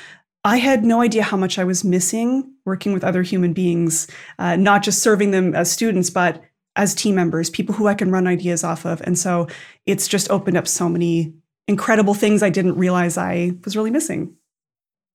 I 0.45 0.57
had 0.57 0.83
no 0.83 1.01
idea 1.01 1.23
how 1.23 1.37
much 1.37 1.57
I 1.57 1.63
was 1.63 1.85
missing 1.85 2.53
working 2.65 2.93
with 2.93 3.05
other 3.05 3.23
human 3.23 3.53
beings, 3.53 4.09
uh, 4.39 4.57
not 4.57 4.83
just 4.83 5.03
serving 5.03 5.31
them 5.31 5.55
as 5.55 5.71
students, 5.71 6.11
but 6.11 6.43
as 6.77 6.95
team 6.95 7.15
members, 7.15 7.51
people 7.51 7.75
who 7.75 7.87
I 7.87 7.95
can 7.95 8.11
run 8.11 8.27
ideas 8.27 8.65
off 8.65 8.85
of. 8.85 9.01
And 9.03 9.19
so 9.19 9.49
it's 9.87 10.09
just 10.09 10.31
opened 10.31 10.57
up 10.57 10.67
so 10.67 10.89
many 10.89 11.35
incredible 11.69 12.15
things 12.15 12.43
I 12.43 12.51
didn't 12.51 12.77
realize 12.77 13.17
I 13.19 13.53
was 13.65 13.77
really 13.77 13.91
missing. 13.91 14.35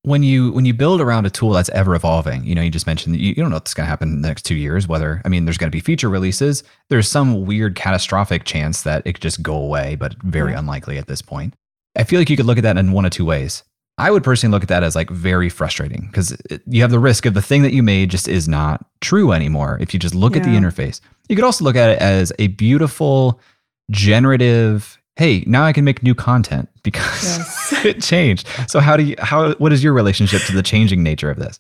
When 0.03 0.23
you 0.23 0.51
when 0.53 0.63
you 0.63 0.73
build 0.73 1.01
around 1.01 1.25
a 1.25 1.29
tool 1.29 1.51
that's 1.51 1.69
ever 1.69 1.93
evolving, 1.93 2.45
you 2.45 2.55
know, 2.55 2.61
you 2.61 2.69
just 2.69 2.87
mentioned 2.87 3.13
that 3.13 3.19
you, 3.19 3.29
you 3.29 3.35
don't 3.35 3.49
know 3.49 3.57
what's 3.57 3.73
going 3.73 3.85
to 3.85 3.89
happen 3.89 4.09
in 4.09 4.21
the 4.21 4.27
next 4.27 4.43
two 4.43 4.55
years. 4.55 4.87
Whether 4.87 5.21
I 5.25 5.29
mean, 5.29 5.45
there's 5.45 5.57
going 5.57 5.69
to 5.69 5.75
be 5.75 5.81
feature 5.81 6.07
releases. 6.07 6.63
There's 6.89 7.09
some 7.09 7.45
weird 7.45 7.75
catastrophic 7.75 8.45
chance 8.45 8.83
that 8.83 9.01
it 9.05 9.13
could 9.13 9.21
just 9.21 9.43
go 9.43 9.55
away, 9.55 9.95
but 9.95 10.15
very 10.23 10.51
yeah. 10.51 10.59
unlikely 10.59 10.97
at 10.97 11.07
this 11.07 11.21
point. 11.21 11.55
I 11.97 12.03
feel 12.03 12.19
like 12.19 12.29
you 12.29 12.37
could 12.37 12.45
look 12.45 12.57
at 12.57 12.63
that 12.63 12.77
in 12.77 12.93
one 12.93 13.05
of 13.05 13.11
two 13.11 13.25
ways. 13.25 13.63
I 13.97 14.11
would 14.11 14.23
personally 14.23 14.51
look 14.51 14.63
at 14.63 14.69
that 14.69 14.83
as 14.83 14.95
like 14.95 15.09
very 15.09 15.49
frustrating 15.49 16.07
because 16.07 16.37
you 16.67 16.81
have 16.81 16.91
the 16.91 16.99
risk 16.99 17.25
of 17.25 17.33
the 17.33 17.41
thing 17.41 17.63
that 17.63 17.73
you 17.73 17.81
made 17.81 18.11
just 18.11 18.27
is 18.27 18.47
not 18.47 18.85
true 19.01 19.31
anymore 19.31 19.77
if 19.81 19.93
you 19.93 19.99
just 19.99 20.13
look 20.13 20.35
yeah. 20.35 20.41
at 20.41 20.45
the 20.45 20.51
interface. 20.51 21.01
You 21.29 21.35
could 21.35 21.45
also 21.45 21.63
look 21.63 21.75
at 21.75 21.89
it 21.89 21.99
as 21.99 22.31
a 22.37 22.47
beautiful, 22.47 23.39
generative, 23.89 24.99
hey, 25.15 25.43
now 25.47 25.63
I 25.63 25.73
can 25.73 25.83
make 25.83 26.03
new 26.03 26.13
content 26.13 26.69
because 26.83 27.37
yes. 27.37 27.73
it 27.85 28.01
changed. 28.01 28.47
So 28.67 28.79
how 28.79 28.97
do 28.97 29.03
you 29.03 29.15
how 29.19 29.53
what 29.55 29.73
is 29.73 29.83
your 29.83 29.93
relationship 29.93 30.43
to 30.43 30.53
the 30.53 30.63
changing 30.63 31.01
nature 31.01 31.31
of 31.31 31.37
this? 31.37 31.59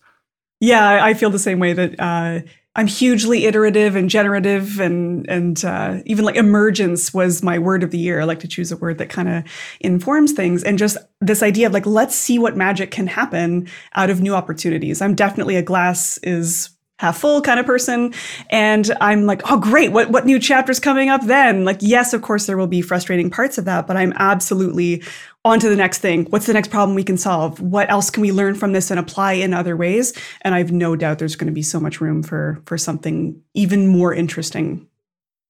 Yeah, 0.59 1.03
I 1.03 1.13
feel 1.13 1.29
the 1.29 1.39
same 1.39 1.59
way 1.59 1.73
that 1.73 1.99
uh, 1.99 2.39
I'm 2.77 2.87
hugely 2.87 3.45
iterative 3.45 3.95
and 3.95 4.09
generative, 4.09 4.79
and 4.79 5.27
and 5.27 5.65
uh, 5.65 5.97
even 6.05 6.23
like 6.23 6.35
emergence 6.35 7.13
was 7.13 7.41
my 7.41 7.57
word 7.57 7.83
of 7.83 7.89
the 7.89 7.97
year. 7.97 8.21
I 8.21 8.25
like 8.25 8.39
to 8.41 8.47
choose 8.47 8.71
a 8.71 8.77
word 8.77 8.99
that 8.99 9.09
kind 9.09 9.27
of 9.27 9.43
informs 9.81 10.31
things, 10.31 10.63
and 10.63 10.77
just 10.77 10.95
this 11.19 11.41
idea 11.41 11.67
of 11.67 11.73
like 11.73 11.87
let's 11.87 12.15
see 12.15 12.37
what 12.37 12.55
magic 12.55 12.91
can 12.91 13.07
happen 13.07 13.67
out 13.95 14.11
of 14.11 14.21
new 14.21 14.35
opportunities. 14.35 15.01
I'm 15.01 15.15
definitely 15.15 15.55
a 15.55 15.63
glass 15.63 16.19
is 16.19 16.69
half 16.99 17.17
full 17.17 17.41
kind 17.41 17.59
of 17.59 17.65
person. 17.65 18.13
And 18.49 18.91
I'm 18.99 19.25
like, 19.25 19.41
oh, 19.51 19.59
great. 19.59 19.91
What, 19.91 20.09
what 20.09 20.25
new 20.25 20.39
chapter's 20.39 20.79
coming 20.79 21.09
up 21.09 21.23
then? 21.25 21.63
Like, 21.63 21.77
yes, 21.81 22.11
of 22.13 22.23
course, 22.23 22.47
there 22.47 22.57
will 22.57 22.65
be 22.65 22.81
frustrating 22.81 23.29
parts 23.29 23.59
of 23.59 23.65
that, 23.65 23.85
but 23.85 23.97
I'm 23.97 24.13
absolutely 24.15 25.03
on 25.47 25.59
to 25.59 25.69
the 25.69 25.75
next 25.75 25.99
thing. 25.99 26.25
What's 26.25 26.45
the 26.45 26.53
next 26.53 26.69
problem 26.69 26.95
we 26.95 27.03
can 27.03 27.17
solve? 27.17 27.59
What 27.59 27.89
else 27.89 28.09
can 28.09 28.21
we 28.21 28.31
learn 28.31 28.55
from 28.55 28.73
this 28.73 28.91
and 28.91 28.99
apply 28.99 29.33
in 29.33 29.53
other 29.53 29.75
ways? 29.75 30.13
And 30.41 30.53
I 30.53 30.59
have 30.59 30.71
no 30.71 30.95
doubt 30.95 31.19
there's 31.19 31.35
going 31.35 31.47
to 31.47 31.53
be 31.53 31.63
so 31.63 31.79
much 31.79 31.99
room 32.01 32.23
for, 32.23 32.61
for 32.65 32.77
something 32.77 33.41
even 33.53 33.87
more 33.87 34.13
interesting 34.13 34.87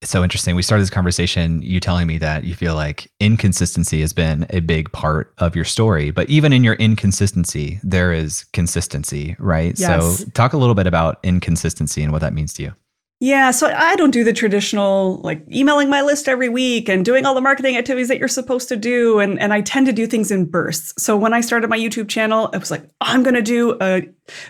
it's 0.02 0.12
so 0.12 0.24
interesting. 0.24 0.56
We 0.56 0.62
started 0.62 0.84
this 0.84 0.92
conversation, 0.92 1.62
you 1.64 1.80
telling 1.80 2.06
me 2.06 2.20
that 2.20 2.44
you 2.44 2.54
feel 2.54 2.76
like 2.76 3.12
inconsistency 3.20 4.02
has 4.02 4.14
been 4.14 4.46
a 4.52 4.60
big 4.60 4.92
part 4.92 5.34
of 5.40 5.56
your 5.56 5.66
story, 5.66 6.12
but 6.12 6.30
even 6.30 6.54
in 6.54 6.64
your 6.64 6.76
inconsistency, 6.76 7.80
there 7.84 8.14
is 8.14 8.44
consistency, 8.54 9.36
right? 9.40 9.78
Yes. 9.78 10.20
So, 10.20 10.26
talk 10.34 10.54
a 10.54 10.58
little 10.58 10.76
bit 10.76 10.86
about 10.86 11.20
inconsistency 11.24 12.04
and 12.04 12.12
what 12.12 12.22
that 12.22 12.34
means 12.34 12.54
to 12.54 12.64
you. 12.64 12.74
Yeah, 13.20 13.50
so 13.50 13.74
I 13.76 13.96
don't 13.96 14.12
do 14.12 14.24
the 14.24 14.34
traditional 14.34 15.16
like 15.24 15.44
emailing 15.52 15.90
my 15.90 16.04
list 16.04 16.28
every 16.28 16.50
week 16.50 16.88
and 16.88 17.04
doing 17.04 17.26
all 17.26 17.34
the 17.34 17.42
marketing 17.42 17.76
activities 17.76 18.10
that 18.10 18.20
you're 18.20 18.28
supposed 18.28 18.70
to 18.70 18.76
do 18.76 19.20
and 19.20 19.40
and 19.40 19.54
I 19.54 19.62
tend 19.62 19.88
to 19.88 19.94
do 19.94 20.06
things 20.06 20.30
in 20.30 20.46
bursts. 20.46 20.94
So 21.04 21.18
when 21.18 21.34
I 21.34 21.42
started 21.42 21.68
my 21.68 21.80
YouTube 21.80 22.10
channel, 22.10 22.50
it 22.54 22.60
was 22.60 22.70
like 22.70 22.88
I'm 23.02 23.24
going 23.24 23.34
to 23.34 23.42
do 23.42 23.76
a 23.82 24.04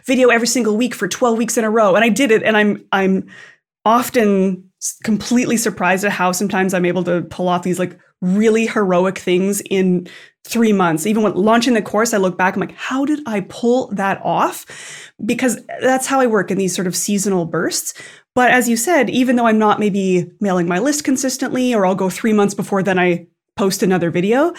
video 0.04 0.28
every 0.30 0.48
single 0.48 0.76
week 0.76 0.94
for 0.94 1.08
12 1.08 1.38
weeks 1.38 1.58
in 1.58 1.64
a 1.64 1.70
row 1.70 1.96
and 1.96 2.04
I 2.04 2.10
did 2.10 2.30
it 2.30 2.44
and 2.44 2.58
I'm 2.58 2.84
I'm 2.92 3.28
often 3.86 4.70
completely 5.06 5.56
surprised 5.56 6.04
at 6.04 6.12
how 6.12 6.34
sometimes 6.34 6.74
I'm 6.74 6.86
able 6.86 7.06
to 7.06 7.22
pull 7.22 7.48
off 7.48 7.64
these 7.64 7.80
like 7.80 7.98
really 8.22 8.68
heroic 8.68 9.18
things 9.18 9.62
in 9.70 10.08
three 10.44 10.74
months. 10.74 11.06
Even 11.06 11.24
when 11.24 11.34
launching 11.36 11.74
the 11.74 11.82
course, 11.82 12.14
I 12.14 12.18
look 12.18 12.38
back, 12.38 12.56
I'm 12.56 12.62
like, 12.62 12.76
how 12.76 13.06
did 13.06 13.20
I 13.26 13.42
pull 13.42 13.88
that 13.94 14.22
off? 14.24 15.12
Because 15.24 15.60
that's 15.82 16.08
how 16.08 16.20
I 16.20 16.28
work 16.28 16.50
in 16.52 16.58
these 16.58 16.76
sort 16.76 16.88
of 16.88 16.96
seasonal 16.96 17.46
bursts. 17.46 17.94
But 18.38 18.52
as 18.52 18.70
you 18.70 18.78
said, 18.78 19.10
even 19.10 19.36
though 19.36 19.48
I'm 19.48 19.58
not 19.58 19.80
maybe 19.80 20.30
mailing 20.40 20.68
my 20.68 20.78
list 20.78 21.04
consistently, 21.04 21.74
or 21.74 21.88
I'll 21.88 21.96
go 21.96 22.08
three 22.08 22.34
months 22.34 22.54
before 22.54 22.84
then 22.84 23.00
I 23.00 23.26
post 23.56 23.82
another 23.82 24.12
video, 24.12 24.54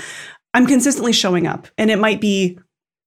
I'm 0.53 0.67
consistently 0.67 1.13
showing 1.13 1.47
up. 1.47 1.69
And 1.79 1.89
it 1.89 2.01
might 2.01 2.21
be 2.21 2.59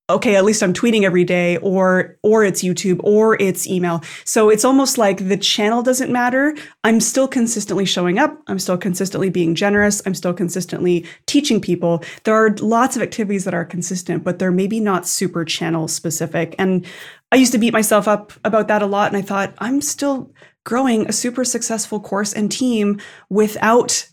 okay 0.09 0.35
at 0.35 0.43
least 0.43 0.61
i'm 0.61 0.73
tweeting 0.73 1.03
every 1.03 1.23
day 1.23 1.55
or 1.57 2.17
or 2.21 2.43
it's 2.43 2.63
youtube 2.63 2.99
or 3.03 3.41
it's 3.41 3.67
email. 3.67 4.01
So 4.25 4.49
it's 4.49 4.65
almost 4.65 4.97
like 4.97 5.27
the 5.27 5.37
channel 5.37 5.83
doesn't 5.83 6.11
matter. 6.11 6.55
I'm 6.83 6.99
still 6.99 7.27
consistently 7.27 7.85
showing 7.85 8.17
up. 8.19 8.41
I'm 8.47 8.59
still 8.59 8.77
consistently 8.77 9.29
being 9.29 9.55
generous. 9.55 10.01
I'm 10.05 10.15
still 10.15 10.33
consistently 10.33 11.05
teaching 11.27 11.61
people. 11.61 12.03
There 12.23 12.35
are 12.35 12.55
lots 12.59 12.95
of 12.95 13.01
activities 13.01 13.43
that 13.43 13.53
are 13.53 13.65
consistent 13.65 14.23
but 14.23 14.39
they're 14.39 14.51
maybe 14.51 14.79
not 14.79 15.05
super 15.05 15.43
channel 15.43 15.89
specific. 15.89 16.55
And 16.57 16.85
i 17.33 17.35
used 17.35 17.51
to 17.51 17.57
beat 17.57 17.73
myself 17.73 18.07
up 18.07 18.33
about 18.43 18.67
that 18.67 18.81
a 18.81 18.85
lot 18.85 19.07
and 19.07 19.17
i 19.17 19.21
thought 19.21 19.53
i'm 19.59 19.79
still 19.79 20.33
growing 20.65 21.07
a 21.07 21.11
super 21.11 21.43
successful 21.43 21.99
course 21.99 22.33
and 22.33 22.51
team 22.51 22.99
without 23.29 24.07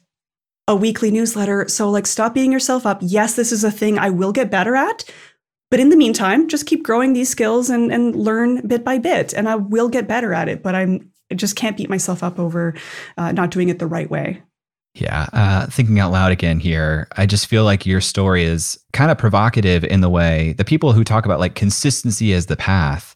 a 0.66 0.76
weekly 0.76 1.10
newsletter. 1.10 1.66
So, 1.68 1.90
like, 1.90 2.06
stop 2.06 2.34
beating 2.34 2.52
yourself 2.52 2.86
up. 2.86 2.98
Yes, 3.00 3.34
this 3.34 3.52
is 3.52 3.64
a 3.64 3.70
thing 3.70 3.98
I 3.98 4.10
will 4.10 4.32
get 4.32 4.50
better 4.50 4.76
at, 4.76 5.04
but 5.70 5.80
in 5.80 5.88
the 5.88 5.96
meantime, 5.96 6.48
just 6.48 6.66
keep 6.66 6.82
growing 6.82 7.12
these 7.12 7.28
skills 7.28 7.70
and, 7.70 7.92
and 7.92 8.14
learn 8.14 8.66
bit 8.66 8.84
by 8.84 8.98
bit. 8.98 9.32
And 9.34 9.48
I 9.48 9.56
will 9.56 9.88
get 9.88 10.08
better 10.08 10.32
at 10.34 10.48
it, 10.48 10.62
but 10.62 10.74
I'm 10.74 11.10
I 11.30 11.34
just 11.34 11.56
can't 11.56 11.76
beat 11.76 11.90
myself 11.90 12.22
up 12.22 12.38
over 12.38 12.74
uh, 13.16 13.32
not 13.32 13.50
doing 13.50 13.68
it 13.68 13.78
the 13.78 13.86
right 13.86 14.10
way. 14.10 14.42
Yeah. 14.94 15.28
Uh, 15.32 15.66
thinking 15.66 16.00
out 16.00 16.10
loud 16.10 16.32
again 16.32 16.58
here, 16.58 17.06
I 17.16 17.26
just 17.26 17.46
feel 17.46 17.64
like 17.64 17.86
your 17.86 18.00
story 18.00 18.44
is 18.44 18.78
kind 18.92 19.10
of 19.10 19.18
provocative 19.18 19.84
in 19.84 20.00
the 20.00 20.08
way 20.08 20.54
the 20.54 20.64
people 20.64 20.92
who 20.92 21.04
talk 21.04 21.24
about 21.24 21.38
like 21.38 21.54
consistency 21.54 22.32
as 22.32 22.46
the 22.46 22.56
path, 22.56 23.14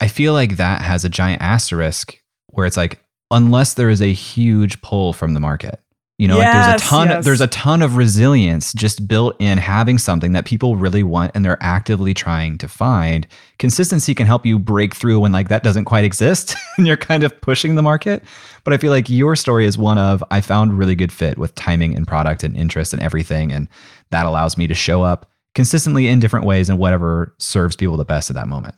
I 0.00 0.08
feel 0.08 0.32
like 0.32 0.56
that 0.56 0.82
has 0.82 1.04
a 1.04 1.08
giant 1.08 1.42
asterisk 1.42 2.18
where 2.48 2.66
it's 2.66 2.76
like, 2.76 3.02
unless 3.30 3.74
there 3.74 3.90
is 3.90 4.00
a 4.00 4.12
huge 4.12 4.80
pull 4.82 5.12
from 5.12 5.34
the 5.34 5.40
market. 5.40 5.80
You 6.18 6.28
know, 6.28 6.38
yes, 6.38 6.54
like 6.54 6.70
there's 6.70 6.82
a 6.82 6.84
ton 6.86 7.08
yes. 7.08 7.24
there's 7.26 7.40
a 7.42 7.46
ton 7.48 7.82
of 7.82 7.96
resilience 7.96 8.72
just 8.72 9.06
built 9.06 9.36
in 9.38 9.58
having 9.58 9.98
something 9.98 10.32
that 10.32 10.46
people 10.46 10.76
really 10.76 11.02
want 11.02 11.32
and 11.34 11.44
they're 11.44 11.58
actively 11.60 12.14
trying 12.14 12.56
to 12.56 12.68
find. 12.68 13.26
Consistency 13.58 14.14
can 14.14 14.26
help 14.26 14.46
you 14.46 14.58
break 14.58 14.94
through 14.94 15.20
when 15.20 15.32
like 15.32 15.50
that 15.50 15.62
doesn't 15.62 15.84
quite 15.84 16.06
exist 16.06 16.56
and 16.78 16.86
you're 16.86 16.96
kind 16.96 17.22
of 17.22 17.38
pushing 17.42 17.74
the 17.74 17.82
market. 17.82 18.22
But 18.64 18.72
I 18.72 18.78
feel 18.78 18.92
like 18.92 19.10
your 19.10 19.36
story 19.36 19.66
is 19.66 19.76
one 19.76 19.98
of 19.98 20.24
I 20.30 20.40
found 20.40 20.78
really 20.78 20.94
good 20.94 21.12
fit 21.12 21.36
with 21.36 21.54
timing 21.54 21.94
and 21.94 22.08
product 22.08 22.42
and 22.42 22.56
interest 22.56 22.94
and 22.94 23.02
everything 23.02 23.52
and 23.52 23.68
that 24.08 24.24
allows 24.24 24.56
me 24.56 24.66
to 24.68 24.74
show 24.74 25.02
up 25.02 25.30
consistently 25.54 26.08
in 26.08 26.18
different 26.18 26.46
ways 26.46 26.70
and 26.70 26.78
whatever 26.78 27.34
serves 27.38 27.76
people 27.76 27.98
the 27.98 28.06
best 28.06 28.30
at 28.30 28.36
that 28.36 28.48
moment. 28.48 28.74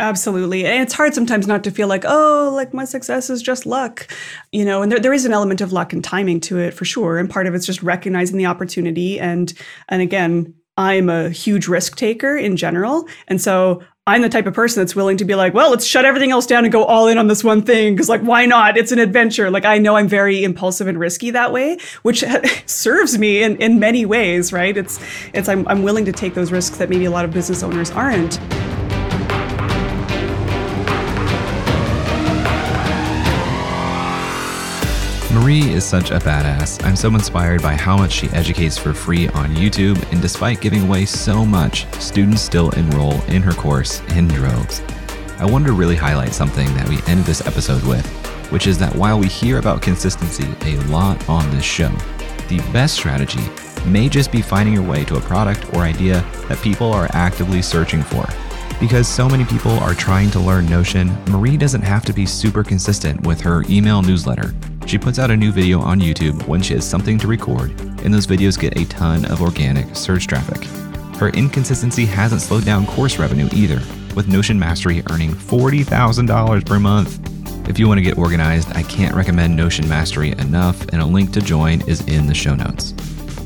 Absolutely. 0.00 0.64
And 0.64 0.82
it's 0.82 0.92
hard 0.92 1.12
sometimes 1.12 1.48
not 1.48 1.64
to 1.64 1.72
feel 1.72 1.88
like, 1.88 2.04
oh, 2.06 2.52
like 2.54 2.72
my 2.72 2.84
success 2.84 3.30
is 3.30 3.42
just 3.42 3.66
luck, 3.66 4.06
you 4.52 4.64
know, 4.64 4.80
and 4.80 4.92
there, 4.92 5.00
there 5.00 5.12
is 5.12 5.24
an 5.24 5.32
element 5.32 5.60
of 5.60 5.72
luck 5.72 5.92
and 5.92 6.04
timing 6.04 6.38
to 6.42 6.58
it 6.58 6.72
for 6.72 6.84
sure. 6.84 7.18
And 7.18 7.28
part 7.28 7.48
of 7.48 7.54
it's 7.54 7.66
just 7.66 7.82
recognizing 7.82 8.38
the 8.38 8.46
opportunity. 8.46 9.18
And, 9.18 9.52
and 9.88 10.00
again, 10.00 10.54
I'm 10.76 11.08
a 11.08 11.30
huge 11.30 11.66
risk 11.66 11.96
taker 11.96 12.36
in 12.36 12.56
general. 12.56 13.08
And 13.26 13.40
so 13.40 13.82
I'm 14.06 14.22
the 14.22 14.28
type 14.28 14.46
of 14.46 14.54
person 14.54 14.80
that's 14.80 14.94
willing 14.94 15.16
to 15.16 15.24
be 15.24 15.34
like, 15.34 15.52
well, 15.52 15.70
let's 15.70 15.84
shut 15.84 16.04
everything 16.04 16.30
else 16.30 16.46
down 16.46 16.64
and 16.64 16.72
go 16.72 16.84
all 16.84 17.08
in 17.08 17.18
on 17.18 17.26
this 17.26 17.42
one 17.42 17.62
thing. 17.62 17.96
Cause 17.96 18.08
like, 18.08 18.20
why 18.20 18.46
not? 18.46 18.78
It's 18.78 18.92
an 18.92 19.00
adventure. 19.00 19.50
Like, 19.50 19.64
I 19.64 19.78
know 19.78 19.96
I'm 19.96 20.06
very 20.06 20.44
impulsive 20.44 20.86
and 20.86 20.98
risky 20.98 21.32
that 21.32 21.52
way, 21.52 21.76
which 22.02 22.24
serves 22.66 23.18
me 23.18 23.42
in, 23.42 23.56
in 23.56 23.80
many 23.80 24.06
ways, 24.06 24.52
right? 24.52 24.76
It's, 24.76 25.00
it's, 25.34 25.48
I'm, 25.48 25.66
I'm 25.66 25.82
willing 25.82 26.04
to 26.04 26.12
take 26.12 26.34
those 26.34 26.52
risks 26.52 26.78
that 26.78 26.88
maybe 26.88 27.04
a 27.04 27.10
lot 27.10 27.24
of 27.24 27.32
business 27.32 27.64
owners 27.64 27.90
aren't. 27.90 28.38
Marie 35.48 35.72
is 35.72 35.82
such 35.82 36.10
a 36.10 36.18
badass. 36.18 36.84
I'm 36.84 36.94
so 36.94 37.08
inspired 37.08 37.62
by 37.62 37.72
how 37.72 37.96
much 37.96 38.12
she 38.12 38.28
educates 38.32 38.76
for 38.76 38.92
free 38.92 39.28
on 39.28 39.56
YouTube, 39.56 39.96
and 40.12 40.20
despite 40.20 40.60
giving 40.60 40.82
away 40.82 41.06
so 41.06 41.42
much, 41.42 41.90
students 41.94 42.42
still 42.42 42.68
enroll 42.72 43.18
in 43.22 43.40
her 43.40 43.52
course 43.52 44.02
in 44.10 44.28
droves. 44.28 44.82
I 45.38 45.46
wanted 45.46 45.68
to 45.68 45.72
really 45.72 45.96
highlight 45.96 46.34
something 46.34 46.66
that 46.74 46.86
we 46.86 46.98
ended 47.06 47.24
this 47.24 47.46
episode 47.46 47.82
with, 47.84 48.06
which 48.52 48.66
is 48.66 48.76
that 48.76 48.94
while 48.94 49.18
we 49.18 49.26
hear 49.26 49.58
about 49.58 49.80
consistency 49.80 50.54
a 50.66 50.76
lot 50.88 51.26
on 51.30 51.50
this 51.50 51.64
show, 51.64 51.96
the 52.50 52.58
best 52.70 52.96
strategy 52.96 53.40
may 53.86 54.10
just 54.10 54.30
be 54.30 54.42
finding 54.42 54.74
your 54.74 54.86
way 54.86 55.02
to 55.06 55.16
a 55.16 55.20
product 55.22 55.72
or 55.72 55.80
idea 55.80 56.20
that 56.48 56.60
people 56.60 56.92
are 56.92 57.08
actively 57.12 57.62
searching 57.62 58.02
for. 58.02 58.26
Because 58.78 59.08
so 59.08 59.26
many 59.30 59.46
people 59.46 59.78
are 59.78 59.94
trying 59.94 60.30
to 60.32 60.40
learn 60.40 60.68
Notion, 60.68 61.08
Marie 61.30 61.56
doesn't 61.56 61.80
have 61.80 62.04
to 62.04 62.12
be 62.12 62.26
super 62.26 62.62
consistent 62.62 63.26
with 63.26 63.40
her 63.40 63.64
email 63.70 64.02
newsletter 64.02 64.52
she 64.88 64.96
puts 64.96 65.18
out 65.18 65.30
a 65.30 65.36
new 65.36 65.52
video 65.52 65.80
on 65.80 66.00
YouTube 66.00 66.46
when 66.46 66.62
she 66.62 66.72
has 66.74 66.88
something 66.88 67.18
to 67.18 67.26
record, 67.26 67.78
and 68.02 68.14
those 68.14 68.26
videos 68.26 68.58
get 68.58 68.78
a 68.78 68.86
ton 68.86 69.26
of 69.26 69.42
organic 69.42 69.94
search 69.94 70.26
traffic. 70.26 70.64
Her 71.16 71.28
inconsistency 71.30 72.06
hasn't 72.06 72.40
slowed 72.40 72.64
down 72.64 72.86
course 72.86 73.18
revenue 73.18 73.48
either, 73.52 73.82
with 74.14 74.28
Notion 74.28 74.58
Mastery 74.58 75.02
earning 75.10 75.32
$40,000 75.32 76.64
per 76.64 76.80
month. 76.80 77.68
If 77.68 77.78
you 77.78 77.86
want 77.86 77.98
to 77.98 78.02
get 78.02 78.16
organized, 78.16 78.72
I 78.74 78.82
can't 78.82 79.14
recommend 79.14 79.54
Notion 79.54 79.86
Mastery 79.88 80.32
enough, 80.32 80.80
and 80.88 81.02
a 81.02 81.06
link 81.06 81.32
to 81.32 81.42
join 81.42 81.86
is 81.86 82.00
in 82.08 82.26
the 82.26 82.34
show 82.34 82.54
notes. 82.54 82.94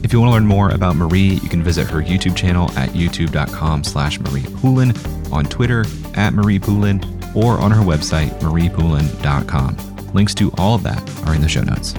If 0.05 0.13
you 0.13 0.21
want 0.21 0.29
to 0.31 0.35
learn 0.35 0.47
more 0.47 0.71
about 0.71 0.95
Marie, 0.95 1.35
you 1.43 1.49
can 1.49 1.63
visit 1.63 1.89
her 1.89 2.01
YouTube 2.01 2.37
channel 2.37 2.71
at 2.79 2.91
youtube.com 2.91 3.83
slash 3.83 4.21
Marie 4.21 4.47
Poulin, 4.61 4.93
on 5.33 5.45
Twitter 5.47 5.87
at 6.15 6.35
Marie 6.35 6.59
Poulin, 6.61 7.03
or 7.35 7.59
on 7.59 7.73
her 7.73 7.83
website, 7.83 8.31
mariepoulin.com. 8.41 9.92
Links 10.15 10.35
to 10.35 10.53
all 10.59 10.75
of 10.75 10.83
that 10.83 11.03
are 11.27 11.35
in 11.35 11.41
the 11.41 11.49
show 11.49 11.63
notes. 11.63 11.95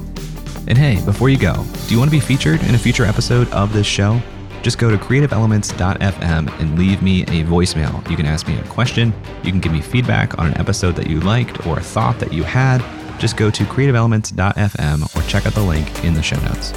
And 0.67 0.77
hey, 0.77 1.03
before 1.03 1.29
you 1.29 1.37
go, 1.37 1.53
do 1.87 1.93
you 1.93 1.99
want 1.99 2.09
to 2.09 2.15
be 2.15 2.21
featured 2.21 2.61
in 2.63 2.75
a 2.75 2.77
future 2.77 3.03
episode 3.03 3.49
of 3.51 3.73
this 3.73 3.87
show? 3.87 4.21
Just 4.61 4.77
go 4.77 4.89
to 4.89 4.97
creativeelements.fm 4.97 6.59
and 6.59 6.79
leave 6.79 7.01
me 7.01 7.23
a 7.23 7.43
voicemail. 7.43 8.09
You 8.09 8.15
can 8.15 8.25
ask 8.25 8.47
me 8.47 8.57
a 8.57 8.63
question, 8.63 9.13
you 9.43 9.51
can 9.51 9.59
give 9.59 9.73
me 9.73 9.81
feedback 9.81 10.39
on 10.39 10.47
an 10.47 10.57
episode 10.57 10.95
that 10.95 11.07
you 11.07 11.19
liked 11.19 11.67
or 11.67 11.77
a 11.79 11.81
thought 11.83 12.17
that 12.19 12.31
you 12.31 12.43
had. 12.43 12.81
Just 13.19 13.35
go 13.35 13.51
to 13.51 13.63
creativeelements.fm 13.65 15.15
or 15.15 15.27
check 15.27 15.45
out 15.45 15.53
the 15.53 15.61
link 15.61 16.03
in 16.05 16.13
the 16.13 16.23
show 16.23 16.39
notes. 16.41 16.71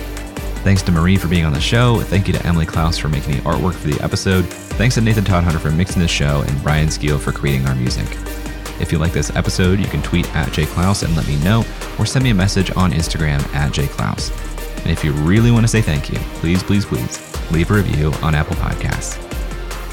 Thanks 0.64 0.82
to 0.82 0.90
Marie 0.90 1.16
for 1.16 1.28
being 1.28 1.44
on 1.44 1.52
the 1.52 1.60
show. 1.60 2.00
Thank 2.00 2.26
you 2.26 2.34
to 2.34 2.44
Emily 2.44 2.66
Clouse 2.66 2.98
for 2.98 3.08
making 3.08 3.36
the 3.36 3.42
artwork 3.42 3.74
for 3.74 3.86
the 3.86 4.02
episode. 4.02 4.46
Thanks 4.46 4.96
to 4.96 5.00
Nathan 5.00 5.24
Todhunter 5.24 5.60
for 5.60 5.70
mixing 5.70 6.02
the 6.02 6.08
show 6.08 6.42
and 6.44 6.62
Brian 6.64 6.88
Skeel 6.88 7.20
for 7.20 7.30
creating 7.30 7.68
our 7.68 7.74
music. 7.76 8.06
If 8.80 8.92
you 8.92 8.98
like 8.98 9.12
this 9.12 9.34
episode, 9.34 9.78
you 9.78 9.86
can 9.86 10.02
tweet 10.02 10.32
at 10.34 10.48
jayclouse 10.48 11.02
and 11.02 11.16
let 11.16 11.26
me 11.26 11.36
know, 11.42 11.64
or 11.98 12.06
send 12.06 12.24
me 12.24 12.30
a 12.30 12.34
message 12.34 12.70
on 12.76 12.92
Instagram 12.92 13.42
at 13.54 13.72
jayclouse. 13.72 14.30
And 14.82 14.90
if 14.90 15.02
you 15.02 15.12
really 15.12 15.50
want 15.50 15.64
to 15.64 15.68
say 15.68 15.82
thank 15.82 16.10
you, 16.10 16.18
please, 16.40 16.62
please, 16.62 16.84
please 16.84 17.50
leave 17.50 17.70
a 17.70 17.74
review 17.74 18.12
on 18.22 18.34
Apple 18.34 18.56
Podcasts. 18.56 19.14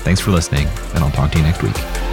Thanks 0.04 0.20
for 0.20 0.32
listening, 0.32 0.68
and 0.94 1.04
I'll 1.04 1.12
talk 1.12 1.32
to 1.32 1.38
you 1.38 1.44
next 1.44 1.64
week. 1.64 2.13